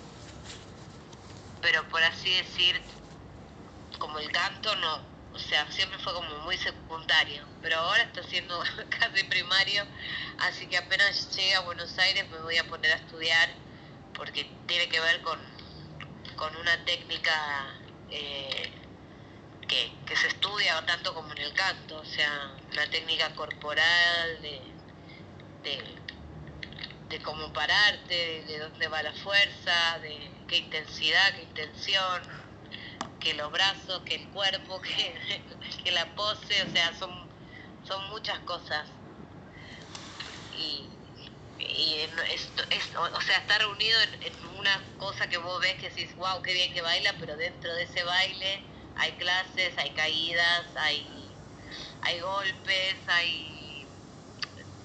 pero 1.61 1.87
por 1.89 2.01
así 2.03 2.29
decir, 2.31 2.81
como 3.99 4.19
el 4.19 4.31
canto 4.31 4.75
no, 4.75 5.01
o 5.33 5.39
sea, 5.39 5.69
siempre 5.71 5.99
fue 5.99 6.13
como 6.13 6.39
muy 6.39 6.57
secundario, 6.57 7.47
pero 7.61 7.77
ahora 7.77 8.03
está 8.03 8.23
siendo 8.23 8.59
casi 8.99 9.23
primario, 9.25 9.83
así 10.39 10.67
que 10.67 10.77
apenas 10.77 11.35
llegue 11.35 11.55
a 11.55 11.61
Buenos 11.61 11.97
Aires 11.97 12.29
me 12.29 12.39
voy 12.41 12.57
a 12.57 12.67
poner 12.67 12.91
a 12.91 12.95
estudiar 12.95 13.49
porque 14.13 14.45
tiene 14.67 14.89
que 14.89 14.99
ver 14.99 15.21
con, 15.21 15.39
con 16.35 16.55
una 16.55 16.83
técnica 16.85 17.81
eh, 18.09 18.84
que, 19.67 19.91
que, 20.05 20.15
se 20.15 20.27
estudia 20.27 20.83
tanto 20.85 21.13
como 21.13 21.31
en 21.31 21.39
el 21.39 21.53
canto, 21.53 21.97
o 21.97 22.05
sea, 22.05 22.51
una 22.71 22.89
técnica 22.89 23.33
corporal 23.35 24.41
de, 24.41 24.61
de, 25.63 25.83
de 27.09 27.21
cómo 27.21 27.51
pararte, 27.53 28.43
de 28.45 28.59
dónde 28.59 28.87
va 28.87 29.03
la 29.03 29.13
fuerza, 29.13 29.99
de 29.99 30.31
qué 30.47 30.57
intensidad, 30.57 31.33
qué 31.35 31.43
intención, 31.43 32.21
que 33.19 33.33
los 33.33 33.51
brazos, 33.51 34.01
que 34.03 34.15
el 34.15 34.27
cuerpo, 34.29 34.81
que, 34.81 35.41
que 35.83 35.91
la 35.91 36.13
pose, 36.15 36.63
o 36.63 36.71
sea, 36.71 36.93
son, 36.97 37.27
son 37.87 38.09
muchas 38.09 38.39
cosas. 38.39 38.87
Y, 40.57 40.87
y 41.59 41.95
esto, 41.99 42.21
es, 42.69 42.95
o 42.95 43.21
sea, 43.21 43.37
estar 43.39 43.59
reunido 43.59 43.99
en, 44.01 44.23
en, 44.23 44.45
una 44.59 44.81
cosa 44.97 45.27
que 45.27 45.37
vos 45.37 45.59
ves 45.61 45.75
que 45.75 45.89
decís, 45.89 46.15
wow, 46.15 46.41
qué 46.41 46.53
bien 46.53 46.73
que 46.73 46.81
baila, 46.81 47.13
pero 47.19 47.35
dentro 47.35 47.73
de 47.73 47.83
ese 47.83 48.03
baile 48.03 48.63
hay 48.97 49.11
clases, 49.13 49.77
hay 49.77 49.89
caídas, 49.91 50.65
hay, 50.75 51.05
hay 52.01 52.19
golpes, 52.19 52.95
hay, 53.07 53.85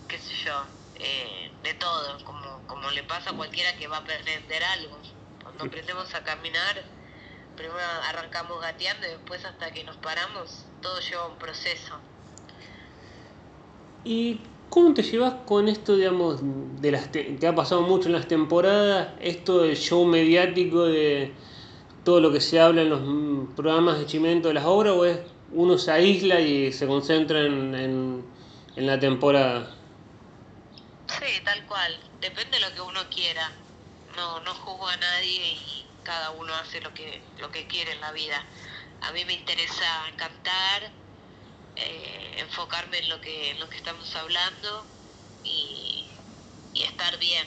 qué 0.08 0.18
sé 0.18 0.34
yo, 0.44 0.64
eh, 0.96 1.50
de 1.62 1.74
todo, 1.74 2.24
como, 2.24 2.62
como 2.66 2.90
le 2.90 3.02
pasa 3.04 3.30
a 3.30 3.32
cualquiera 3.34 3.76
que 3.76 3.86
va 3.86 3.98
a 3.98 4.00
aprender 4.00 4.64
algo. 4.64 4.98
Cuando 5.42 5.64
aprendemos 5.64 6.14
a 6.14 6.22
caminar, 6.22 6.82
primero 7.56 7.80
arrancamos 8.08 8.60
gateando 8.60 9.06
y 9.06 9.10
después 9.10 9.44
hasta 9.44 9.70
que 9.70 9.84
nos 9.84 9.96
paramos, 9.96 10.64
todo 10.82 11.00
lleva 11.00 11.26
un 11.26 11.38
proceso. 11.38 11.98
¿Y 14.04 14.40
cómo 14.70 14.94
te 14.94 15.02
llevas 15.02 15.34
con 15.46 15.68
esto, 15.68 15.96
digamos, 15.96 16.40
de 16.42 16.90
las 16.90 17.12
te, 17.12 17.24
te 17.24 17.46
ha 17.46 17.54
pasado 17.54 17.82
mucho 17.82 18.08
en 18.08 18.14
las 18.14 18.28
temporadas, 18.28 19.14
esto 19.20 19.62
del 19.62 19.76
show 19.76 20.04
mediático 20.06 20.84
de 20.84 21.32
todo 22.10 22.20
lo 22.20 22.32
que 22.32 22.40
se 22.40 22.58
habla 22.58 22.82
en 22.82 22.90
los 22.90 23.54
programas 23.54 24.00
de 24.00 24.04
Chimento 24.04 24.48
de 24.48 24.54
las 24.54 24.64
obras, 24.64 24.94
o 24.94 25.04
es 25.04 25.20
uno 25.52 25.78
se 25.78 25.92
aísla 25.92 26.40
y 26.40 26.72
se 26.72 26.88
concentra 26.88 27.38
en, 27.38 27.72
en, 27.72 28.24
en 28.74 28.86
la 28.88 28.98
temporada? 28.98 29.76
Sí, 31.06 31.40
tal 31.44 31.64
cual, 31.66 31.96
depende 32.20 32.58
de 32.58 32.68
lo 32.68 32.74
que 32.74 32.80
uno 32.80 33.00
quiera. 33.14 33.52
No, 34.16 34.40
no 34.40 34.52
juzgo 34.56 34.88
a 34.88 34.96
nadie 34.96 35.52
y 35.52 35.86
cada 36.02 36.32
uno 36.32 36.52
hace 36.54 36.80
lo 36.80 36.92
que, 36.94 37.22
lo 37.38 37.52
que 37.52 37.68
quiere 37.68 37.92
en 37.92 38.00
la 38.00 38.10
vida. 38.10 38.44
A 39.02 39.12
mí 39.12 39.24
me 39.24 39.34
interesa 39.34 39.86
cantar, 40.16 40.90
eh, 41.76 42.38
enfocarme 42.38 42.98
en 42.98 43.08
lo 43.08 43.20
que, 43.20 43.54
lo 43.60 43.68
que 43.68 43.76
estamos 43.76 44.16
hablando 44.16 44.84
y, 45.44 46.06
y, 46.74 46.82
estar 46.82 47.16
bien. 47.20 47.46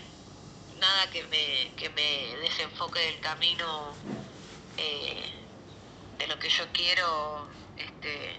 Nada 0.80 1.10
que 1.12 1.24
me, 1.24 1.74
que 1.76 1.90
me 1.90 2.38
desenfoque 2.38 3.02
del 3.02 3.20
camino 3.20 3.94
eh, 4.78 5.24
de 6.20 6.28
lo 6.28 6.40
que 6.40 6.50
yo 6.50 6.66
quiero. 6.74 7.48
Este, 7.78 8.36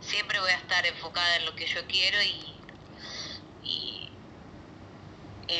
siempre 0.00 0.40
voy 0.40 0.50
a 0.50 0.56
estar 0.56 0.84
enfocada 0.86 1.36
en 1.36 1.46
lo 1.46 1.54
que 1.54 1.66
yo 1.66 1.80
quiero 1.88 2.18
y, 2.22 3.68
y, 3.68 4.10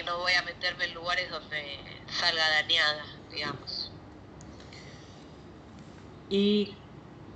no 0.04 0.18
voy 0.18 0.32
a 0.34 0.42
meterme 0.42 0.84
en 0.84 0.94
lugares 0.94 1.30
donde 1.30 1.78
salga 2.08 2.48
dañada, 2.50 3.04
digamos. 3.30 3.90
Y 6.30 6.74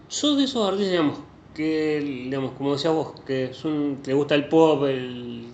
sos 0.08 0.36
de 0.36 0.44
esos 0.44 0.66
artistas, 0.66 0.90
digamos, 0.90 1.18
que, 1.54 2.00
digamos, 2.00 2.52
como 2.52 2.74
decías 2.74 2.94
vos, 2.94 3.20
que 3.26 3.52
son, 3.54 4.02
te 4.02 4.14
gusta 4.14 4.34
el 4.36 4.48
pop, 4.48 4.84
el, 4.84 5.52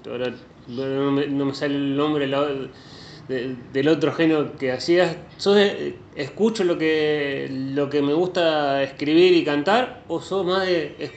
no 0.69 1.13
me, 1.13 1.27
no 1.27 1.47
me 1.47 1.55
sale 1.55 1.75
el 1.77 1.97
nombre 1.97 2.27
la, 2.27 2.47
de, 3.29 3.57
del 3.73 3.89
otro 3.89 4.13
género 4.13 4.57
que 4.57 4.73
hacías, 4.73 5.17
¿sos 5.37 5.57
de, 5.57 5.99
escucho 6.15 6.65
lo 6.65 6.79
que, 6.79 7.49
lo 7.51 7.91
que 7.91 8.03
me 8.03 8.15
gusta 8.15 8.83
escribir 8.83 9.35
y 9.35 9.45
cantar 9.45 10.03
o 10.09 10.21
sos 10.21 10.45
más 10.45 10.67
de, 10.67 11.13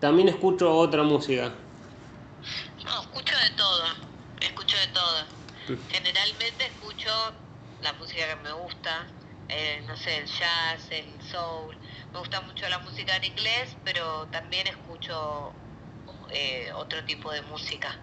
también 0.00 0.28
escucho 0.28 0.74
otra 0.74 1.02
música? 1.02 1.52
No, 2.84 3.00
escucho 3.02 3.34
de 3.36 3.50
todo, 3.56 3.84
escucho 4.40 4.76
de 4.76 4.86
todo. 4.88 5.80
Generalmente 5.90 6.66
escucho 6.66 7.10
la 7.82 7.92
música 7.94 8.26
que 8.26 8.42
me 8.42 8.52
gusta, 8.52 9.06
eh, 9.48 9.82
no 9.86 9.96
sé, 9.96 10.18
el 10.18 10.26
jazz, 10.26 10.90
el 10.90 11.22
soul. 11.30 11.76
Me 12.12 12.18
gusta 12.18 12.40
mucho 12.40 12.68
la 12.68 12.78
música 12.80 13.16
en 13.16 13.24
inglés, 13.24 13.76
pero 13.84 14.26
también 14.32 14.66
escucho 14.66 15.52
eh, 16.30 16.70
otro 16.74 17.04
tipo 17.04 17.30
de 17.30 17.42
música. 17.42 17.96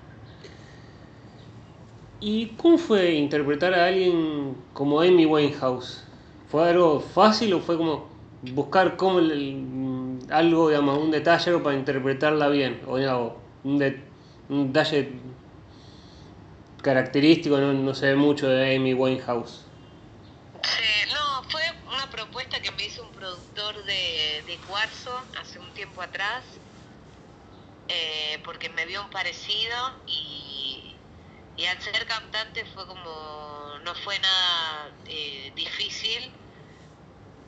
¿Y 2.19 2.47
cómo 2.57 2.77
fue 2.77 3.13
interpretar 3.13 3.73
a 3.75 3.85
alguien 3.85 4.57
como 4.73 5.01
Amy 5.01 5.25
Winehouse? 5.25 6.03
¿Fue 6.49 6.67
algo 6.67 6.99
fácil 6.99 7.53
o 7.53 7.59
fue 7.59 7.77
como 7.77 8.07
buscar 8.53 8.97
cómo 8.97 9.19
el, 9.19 9.31
el, 9.31 10.31
algo, 10.31 10.69
digamos, 10.69 10.97
un 10.97 11.11
detalle 11.11 11.57
para 11.59 11.75
interpretarla 11.75 12.47
bien? 12.47 12.81
O 12.87 12.97
digamos, 12.97 13.33
un, 13.63 13.77
de, 13.77 14.01
un 14.49 14.73
detalle 14.73 15.11
característico, 16.81 17.57
no, 17.59 17.73
no 17.73 17.93
se 17.93 18.07
ve 18.07 18.15
mucho 18.15 18.47
de 18.47 18.75
Amy 18.75 18.93
Winehouse. 18.93 19.65
Sí, 20.63 21.13
no, 21.13 21.43
fue 21.49 21.61
una 21.87 22.09
propuesta 22.09 22.59
que 22.61 22.71
me 22.71 22.85
hizo 22.85 23.03
un 23.03 23.11
productor 23.11 23.75
de, 23.83 24.41
de 24.47 24.57
Cuarzo 24.67 25.11
hace 25.39 25.59
un 25.59 25.69
tiempo 25.73 26.01
atrás, 26.01 26.43
eh, 27.89 28.39
porque 28.43 28.69
me 28.69 28.85
vio 28.85 29.03
un 29.03 29.09
parecido 29.09 29.75
y, 30.07 30.46
y, 31.57 31.65
al 31.65 31.81
ser 31.81 32.05
cantante 32.05 32.63
fue 32.73 32.85
como, 32.85 33.79
no 33.83 33.95
fue 33.95 34.17
nada 34.19 34.91
eh, 35.05 35.51
difícil, 35.55 36.31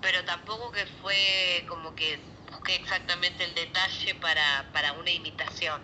pero 0.01 0.23
tampoco 0.25 0.71
que 0.71 0.85
fue 1.01 1.65
como 1.67 1.93
que 1.95 2.19
busqué 2.51 2.75
exactamente 2.75 3.43
el 3.43 3.53
detalle 3.53 4.15
para, 4.15 4.69
para 4.73 4.93
una 4.93 5.11
imitación. 5.11 5.81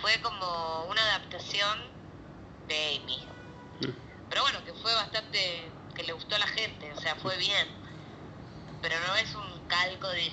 Fue 0.00 0.20
como 0.20 0.84
una 0.84 1.02
adaptación 1.02 1.78
de 2.68 3.00
Amy. 3.02 3.26
Pero 4.30 4.42
bueno, 4.42 4.64
que 4.64 4.72
fue 4.74 4.94
bastante 4.94 5.70
que 5.94 6.04
le 6.04 6.12
gustó 6.12 6.36
a 6.36 6.38
la 6.38 6.46
gente, 6.46 6.92
o 6.92 7.00
sea, 7.00 7.16
fue 7.16 7.36
bien. 7.38 7.68
Pero 8.80 8.94
no 9.06 9.16
es 9.16 9.34
un 9.34 9.66
calco 9.68 10.08
de 10.08 10.24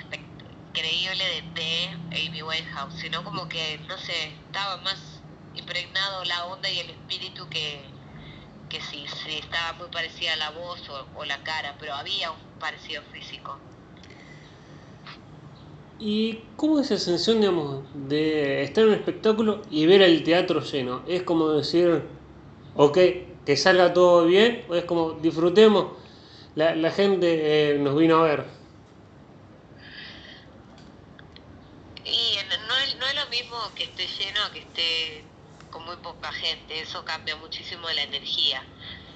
increíble 0.69 1.25
de, 1.25 1.41
de 1.61 2.27
Amy 2.27 2.41
Winehouse, 2.41 2.93
sino 2.95 3.23
como 3.23 3.49
que, 3.49 3.79
no 3.87 3.97
sé, 3.97 4.27
estaba 4.47 4.77
más 4.77 5.18
impregnado 5.55 6.23
la 6.25 6.45
onda 6.45 6.69
y 6.69 6.79
el 6.79 6.89
espíritu 6.89 7.47
que, 7.49 7.81
que 8.69 8.81
si, 8.81 9.07
si 9.07 9.37
estaba 9.37 9.73
muy 9.73 9.87
parecida 9.87 10.33
a 10.33 10.37
la 10.37 10.49
voz 10.51 10.87
o, 10.89 11.07
o 11.15 11.25
la 11.25 11.41
cara, 11.43 11.75
pero 11.79 11.93
había 11.93 12.31
un 12.31 12.39
parecido 12.59 13.01
físico. 13.11 13.57
¿Y 15.99 16.39
cómo 16.55 16.79
es 16.79 16.91
esa 16.91 17.03
sensación, 17.03 17.41
digamos, 17.41 17.83
de 17.93 18.63
estar 18.63 18.83
en 18.83 18.91
un 18.91 18.95
espectáculo 18.95 19.61
y 19.69 19.85
ver 19.85 20.01
el 20.01 20.23
teatro 20.23 20.61
lleno? 20.61 21.03
Es 21.07 21.23
como 21.23 21.49
decir, 21.49 22.03
ok, 22.75 22.97
que 23.45 23.57
salga 23.57 23.93
todo 23.93 24.25
bien, 24.25 24.63
o 24.69 24.75
es 24.75 24.85
como 24.85 25.11
disfrutemos, 25.13 25.87
la, 26.55 26.73
la 26.75 26.91
gente 26.91 27.73
eh, 27.73 27.79
nos 27.79 27.97
vino 27.97 28.19
a 28.19 28.23
ver. 28.23 28.45
Y 32.05 32.37
no 32.67 32.77
es, 32.77 32.95
no 32.97 33.05
es 33.05 33.15
lo 33.15 33.29
mismo 33.29 33.57
que 33.75 33.83
esté 33.83 34.07
lleno 34.07 34.39
que 34.53 34.59
esté 34.59 35.23
muy 35.79 35.97
poca 35.97 36.31
gente, 36.31 36.79
eso 36.79 37.03
cambia 37.05 37.35
muchísimo 37.35 37.89
la 37.89 38.03
energía. 38.03 38.63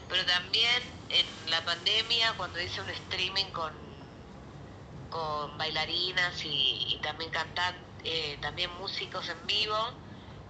Pero 0.10 0.26
también 0.26 0.84
en 1.10 1.52
la 1.52 1.64
pandemia, 1.64 2.34
cuando 2.38 2.62
hice 2.62 2.82
un 2.82 2.90
streaming 2.90 3.46
con, 3.46 3.74
con 5.10 5.58
bailarinas 5.58 6.34
y, 6.44 7.00
también 7.02 7.32
cantantes, 7.32 7.82
eh, 8.04 8.38
también 8.42 8.70
músicos 8.80 9.30
en 9.30 9.48
vivo, 9.48 9.78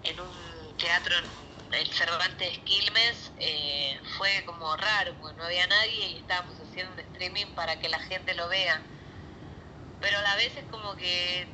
en 0.03 0.19
un 0.19 0.77
teatro 0.77 1.15
en 1.17 1.25
el 1.73 1.87
Cervantes 1.91 2.59
Quilmes 2.59 3.31
eh, 3.39 3.99
fue 4.17 4.43
como 4.45 4.75
raro, 4.75 5.13
no 5.37 5.43
había 5.43 5.65
nadie 5.67 6.09
y 6.09 6.17
estábamos 6.17 6.55
haciendo 6.59 6.93
un 6.93 6.99
streaming 6.99 7.47
para 7.55 7.79
que 7.79 7.89
la 7.89 7.99
gente 7.99 8.33
lo 8.35 8.47
vea. 8.47 8.81
Pero 10.01 10.19
a 10.19 10.21
la 10.21 10.35
vez 10.35 10.55
es 10.55 10.65
como 10.69 10.95
que 10.95 11.47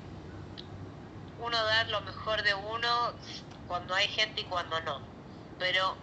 uno 1.40 1.64
da 1.64 1.84
lo 1.86 2.02
mejor 2.02 2.44
de 2.44 2.54
uno 2.54 3.14
cuando 3.70 3.94
hay 3.94 4.08
gente 4.10 4.42
y 4.42 4.44
cuando 4.46 4.82
no. 4.82 5.00
Pero 5.58 5.96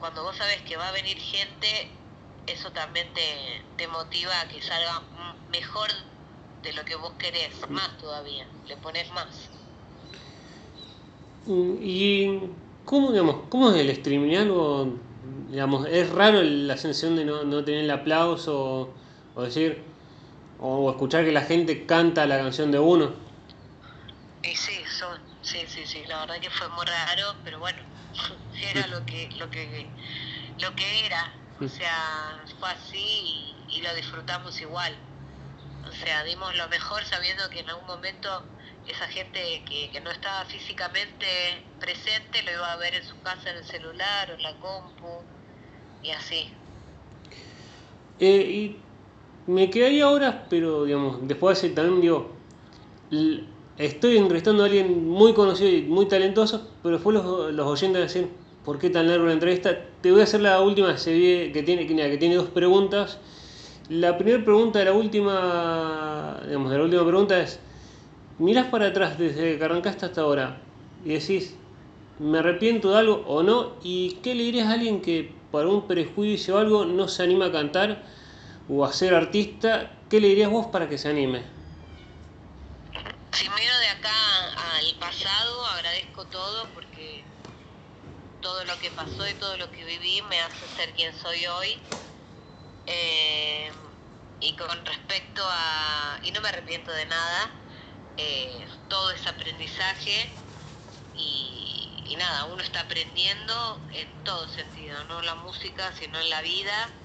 cuando 0.00 0.22
vos 0.22 0.34
sabes 0.36 0.62
que 0.62 0.78
va 0.78 0.88
a 0.88 0.92
venir 0.92 1.18
gente, 1.18 1.90
eso 2.46 2.70
también 2.70 3.12
te, 3.12 3.62
te 3.76 3.86
motiva 3.88 4.32
a 4.40 4.48
que 4.48 4.62
salga 4.62 5.02
mejor 5.50 5.90
de 6.62 6.72
lo 6.72 6.84
que 6.84 6.94
vos 6.94 7.12
querés, 7.18 7.50
más 7.68 7.98
todavía, 7.98 8.46
le 8.66 8.76
pones 8.76 9.12
más. 9.12 9.50
Mm, 11.46 11.74
¿Y 11.80 12.40
cómo, 12.84 13.10
digamos, 13.10 13.36
cómo 13.48 13.70
es 13.70 13.80
el 13.80 13.90
streaming? 13.90 14.36
¿Algo, 14.36 14.94
digamos, 15.50 15.86
es 15.88 16.08
raro 16.10 16.40
la 16.42 16.76
sensación 16.76 17.16
de 17.16 17.24
no, 17.24 17.42
no 17.42 17.64
tener 17.64 17.84
el 17.84 17.90
aplauso 17.90 18.90
o 19.34 19.42
decir, 19.42 19.82
o 20.60 20.90
escuchar 20.90 21.24
que 21.24 21.32
la 21.32 21.42
gente 21.42 21.84
canta 21.84 22.26
la 22.26 22.38
canción 22.38 22.70
de 22.70 22.78
uno? 22.78 23.12
Y 24.44 24.54
sí, 24.54 24.74
son, 24.98 25.18
sí, 25.52 25.66
sí, 25.68 25.86
sí, 25.86 26.04
la 26.06 26.20
verdad 26.20 26.40
que 26.40 26.50
fue 26.50 26.68
muy 26.70 26.84
raro, 26.86 27.36
pero 27.44 27.58
bueno, 27.58 27.78
era 28.74 28.86
lo 28.86 29.04
que, 29.04 29.28
lo 29.38 29.50
que, 29.50 29.94
lo 30.60 30.74
que 30.74 31.06
era, 31.06 31.22
o 31.60 31.68
sea, 31.68 32.44
fue 32.58 32.70
así 32.70 32.98
y, 32.98 33.78
y 33.78 33.82
lo 33.82 33.94
disfrutamos 33.94 34.60
igual. 34.62 34.92
O 35.88 35.92
sea, 35.92 36.24
dimos 36.24 36.56
lo 36.56 36.68
mejor 36.68 37.04
sabiendo 37.04 37.48
que 37.50 37.60
en 37.60 37.68
algún 37.68 37.86
momento 37.86 38.28
esa 38.86 39.06
gente 39.08 39.40
que, 39.68 39.90
que 39.92 40.00
no 40.00 40.10
estaba 40.10 40.44
físicamente 40.46 41.26
presente 41.78 42.42
lo 42.42 42.52
iba 42.52 42.72
a 42.72 42.76
ver 42.76 42.94
en 42.94 43.04
su 43.04 43.20
casa, 43.22 43.50
en 43.50 43.58
el 43.58 43.64
celular 43.64 44.30
o 44.30 44.34
en 44.34 44.42
la 44.42 44.58
compu 44.60 45.24
y 46.02 46.10
así. 46.10 46.48
Eh, 48.18 48.26
y 48.26 48.76
me 49.46 49.70
quedé 49.70 49.86
ahí 49.86 50.00
ahora, 50.00 50.46
pero 50.48 50.84
digamos, 50.84 51.26
después 51.28 51.60
de 51.60 51.68
ese 51.68 51.74
también 51.74 52.00
digo, 52.00 52.36
estoy 53.78 54.16
entrevistando 54.16 54.62
a 54.62 54.66
alguien 54.66 55.08
muy 55.08 55.32
conocido 55.32 55.70
y 55.70 55.82
muy 55.82 56.06
talentoso, 56.06 56.68
pero 56.82 56.96
después 56.96 57.14
los, 57.14 57.52
los 57.52 57.66
oyentes 57.66 58.02
decían, 58.02 58.30
¿por 58.64 58.78
qué 58.78 58.90
tan 58.90 59.08
larga 59.08 59.26
la 59.26 59.32
entrevista? 59.32 59.76
Te 60.00 60.10
voy 60.10 60.20
a 60.20 60.24
hacer 60.24 60.40
la 60.40 60.60
última 60.60 60.94
que 60.96 61.62
tiene, 61.64 61.86
que, 61.86 62.16
tiene 62.18 62.34
dos 62.36 62.48
preguntas. 62.48 63.18
La 63.88 64.16
primera 64.16 64.44
pregunta 64.44 64.78
de 64.78 64.84
la 64.86 64.92
última, 64.92 66.40
digamos, 66.46 66.72
la 66.72 66.82
última 66.82 67.04
pregunta 67.04 67.40
es, 67.40 67.58
mirás 68.38 68.66
para 68.66 68.88
atrás 68.88 69.18
desde 69.18 69.58
que 69.58 69.64
arrancaste 69.64 70.06
hasta 70.06 70.20
ahora 70.20 70.60
y 71.04 71.10
decís, 71.10 71.56
¿me 72.18 72.38
arrepiento 72.38 72.90
de 72.90 72.98
algo 72.98 73.24
o 73.26 73.42
no? 73.42 73.72
¿Y 73.82 74.18
qué 74.22 74.34
le 74.34 74.44
dirías 74.44 74.68
a 74.68 74.74
alguien 74.74 75.00
que 75.00 75.32
por 75.50 75.66
un 75.66 75.86
prejuicio 75.86 76.54
o 76.54 76.58
algo 76.58 76.84
no 76.84 77.08
se 77.08 77.22
anima 77.22 77.46
a 77.46 77.52
cantar 77.52 78.02
o 78.68 78.84
a 78.84 78.92
ser 78.92 79.14
artista? 79.14 79.90
¿Qué 80.08 80.20
le 80.20 80.28
dirías 80.28 80.50
vos 80.50 80.66
para 80.66 80.88
que 80.88 80.98
se 80.98 81.08
anime? 81.08 81.61
Acá 83.92 84.76
al 84.76 84.98
pasado, 84.98 85.66
agradezco 85.66 86.28
todo 86.28 86.72
porque 86.72 87.32
todo 88.40 88.64
lo 88.66 88.78
que 88.78 88.90
pasó 88.90 89.26
y 89.28 89.34
todo 89.38 89.56
lo 89.56 89.70
que 89.70 89.84
viví 89.84 90.20
me 90.22 90.40
hace 90.42 90.68
ser 90.68 90.92
quien 90.94 91.14
soy 91.14 91.46
hoy. 91.46 91.82
Eh, 92.86 93.72
y 94.40 94.56
con 94.56 94.84
respecto 94.86 95.42
a... 95.46 96.20
Y 96.22 96.32
no 96.32 96.40
me 96.40 96.48
arrepiento 96.48 96.92
de 96.92 97.06
nada, 97.06 97.54
eh, 98.16 98.66
todo 98.88 99.12
es 99.12 99.26
aprendizaje 99.26 100.12
y, 101.12 102.02
y 102.06 102.16
nada, 102.16 102.46
uno 102.46 102.62
está 102.62 102.82
aprendiendo 102.82 103.86
en 103.90 104.22
todo 104.24 104.48
sentido, 104.48 105.04
no 105.04 105.20
en 105.20 105.26
la 105.26 105.36
música, 105.36 105.92
sino 105.92 106.20
en 106.20 106.30
la 106.30 106.42
vida 106.42 106.98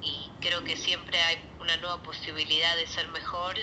y 0.00 0.36
creo 0.40 0.64
que 0.64 0.76
siempre 0.76 1.20
hay 1.22 1.38
una 1.58 1.76
nueva 1.78 2.02
posibilidad 2.02 2.76
de 2.76 2.86
ser 2.86 3.08
mejor 3.08 3.56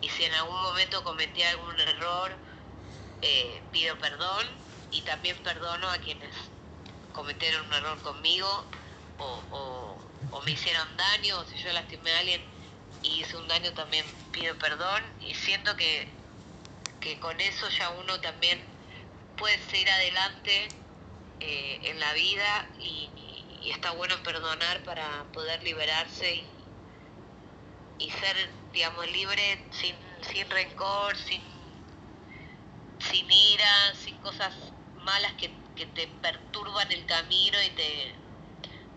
y 0.00 0.08
si 0.08 0.24
en 0.24 0.34
algún 0.34 0.60
momento 0.62 1.02
cometí 1.04 1.42
algún 1.42 1.78
error, 1.80 2.38
eh, 3.22 3.68
pido 3.72 3.98
perdón 3.98 4.46
y 4.90 5.02
también 5.02 5.38
perdono 5.42 5.90
a 5.90 5.98
quienes 5.98 6.34
cometieron 7.12 7.66
un 7.66 7.72
error 7.74 8.00
conmigo 8.02 8.48
o, 9.18 10.06
o- 10.30 10.42
me 10.42 10.52
hicieron 10.52 10.96
daño 10.96 11.38
o 11.40 11.44
si 11.44 11.58
yo 11.58 11.72
lastimé 11.72 12.12
a 12.14 12.18
alguien 12.20 12.42
y 13.02 13.20
hice 13.20 13.36
un 13.36 13.48
daño 13.48 13.72
también 13.74 14.06
pido 14.32 14.56
perdón 14.58 15.02
y 15.20 15.34
siento 15.34 15.76
que, 15.76 16.08
que 17.00 17.18
con 17.20 17.40
eso 17.40 17.68
ya 17.70 17.90
uno 17.90 18.20
también 18.20 18.62
puede 19.36 19.58
seguir 19.58 19.90
adelante 19.90 20.72
eh, 21.40 21.80
en 21.84 22.00
la 22.00 22.12
vida 22.14 22.72
y, 22.78 23.12
está 23.70 23.92
bueno 23.92 24.22
perdonar 24.22 24.82
para 24.84 25.30
poder 25.32 25.62
liberarse 25.62 26.44
y 28.00 28.10
ser, 28.10 28.50
digamos, 28.72 29.08
libre 29.10 29.62
sin, 29.70 29.94
sin 30.22 30.48
rencor, 30.48 31.16
sin, 31.16 31.42
sin 32.98 33.30
ira, 33.30 33.94
sin 33.94 34.16
cosas 34.18 34.54
malas 35.04 35.32
que, 35.34 35.50
que 35.76 35.86
te 35.86 36.08
perturban 36.08 36.90
el 36.90 37.04
camino 37.06 37.62
y 37.62 37.70
te, 37.70 38.14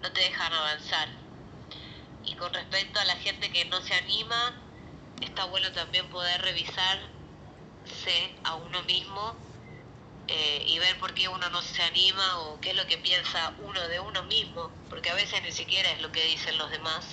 no 0.01 0.11
te 0.11 0.21
dejan 0.21 0.53
avanzar. 0.53 1.09
Y 2.23 2.35
con 2.35 2.53
respecto 2.53 2.99
a 2.99 3.05
la 3.05 3.15
gente 3.17 3.51
que 3.51 3.65
no 3.65 3.81
se 3.81 3.93
anima, 3.93 4.53
está 5.21 5.45
bueno 5.45 5.71
también 5.73 6.09
poder 6.09 6.41
revisarse 6.41 7.01
a 8.45 8.55
uno 8.55 8.83
mismo 8.83 9.35
eh, 10.29 10.63
y 10.65 10.79
ver 10.79 10.97
por 10.99 11.13
qué 11.13 11.27
uno 11.27 11.49
no 11.49 11.61
se 11.61 11.83
anima 11.83 12.39
o 12.39 12.61
qué 12.61 12.69
es 12.71 12.77
lo 12.77 12.87
que 12.87 12.97
piensa 12.97 13.53
uno 13.59 13.81
de 13.89 13.99
uno 13.99 14.23
mismo, 14.23 14.71
porque 14.89 15.09
a 15.09 15.15
veces 15.15 15.43
ni 15.43 15.51
siquiera 15.51 15.91
es 15.91 16.01
lo 16.01 16.11
que 16.13 16.23
dicen 16.23 16.57
los 16.57 16.71
demás, 16.71 17.05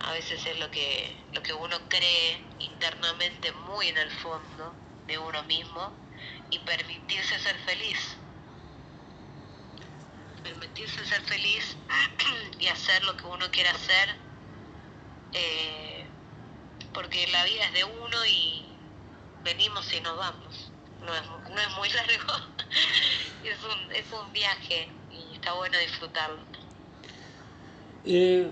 a 0.00 0.12
veces 0.12 0.44
es 0.46 0.58
lo 0.58 0.70
que, 0.70 1.16
lo 1.32 1.42
que 1.42 1.52
uno 1.52 1.76
cree 1.88 2.42
internamente 2.58 3.52
muy 3.52 3.88
en 3.88 3.98
el 3.98 4.10
fondo 4.10 4.74
de 5.06 5.18
uno 5.18 5.42
mismo 5.44 5.92
y 6.50 6.58
permitirse 6.60 7.38
ser 7.38 7.56
feliz. 7.60 8.16
Permitirse 10.42 11.04
ser 11.04 11.20
feliz 11.22 11.76
y 12.58 12.66
hacer 12.68 13.04
lo 13.04 13.16
que 13.16 13.24
uno 13.24 13.50
quiere 13.50 13.68
hacer, 13.68 14.16
eh, 15.32 16.06
porque 16.94 17.26
la 17.28 17.44
vida 17.44 17.64
es 17.66 17.72
de 17.74 17.84
uno 17.84 18.26
y 18.26 18.64
venimos 19.44 19.92
y 19.92 20.00
nos 20.00 20.16
vamos. 20.16 20.72
No 21.04 21.14
es, 21.14 21.22
no 21.26 21.60
es 21.60 21.70
muy 21.76 21.88
largo, 21.92 22.32
es 23.44 23.58
un, 23.64 23.92
es 23.92 24.12
un 24.12 24.32
viaje 24.32 24.88
y 25.10 25.34
está 25.34 25.52
bueno 25.52 25.78
disfrutarlo. 25.78 26.40
Eh, 28.04 28.50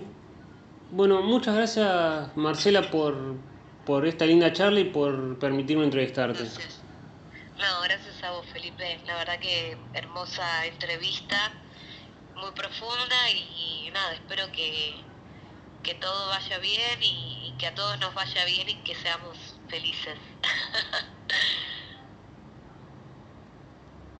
bueno, 0.91 1.21
muchas 1.21 1.55
gracias 1.55 2.35
Marcela 2.35 2.89
por, 2.89 3.35
por 3.85 4.05
esta 4.07 4.25
linda 4.25 4.51
charla 4.53 4.79
y 4.79 4.85
por 4.85 5.37
permitirme 5.39 5.83
entrevistarte. 5.83 6.39
Gracias. 6.43 6.81
No, 7.57 7.81
gracias 7.83 8.23
a 8.23 8.31
vos, 8.31 8.45
Felipe. 8.53 8.99
La 9.05 9.15
verdad 9.15 9.39
que 9.39 9.77
hermosa 9.93 10.65
entrevista, 10.65 11.51
muy 12.35 12.51
profunda 12.51 13.29
y, 13.31 13.89
nada, 13.93 14.13
espero 14.13 14.49
que, 14.51 14.95
que 15.83 15.95
todo 15.95 16.29
vaya 16.29 16.57
bien 16.59 17.01
y 17.01 17.53
que 17.57 17.67
a 17.67 17.75
todos 17.75 17.99
nos 17.99 18.13
vaya 18.13 18.45
bien 18.45 18.69
y 18.69 18.75
que 18.75 18.95
seamos 18.95 19.37
felices. 19.67 20.17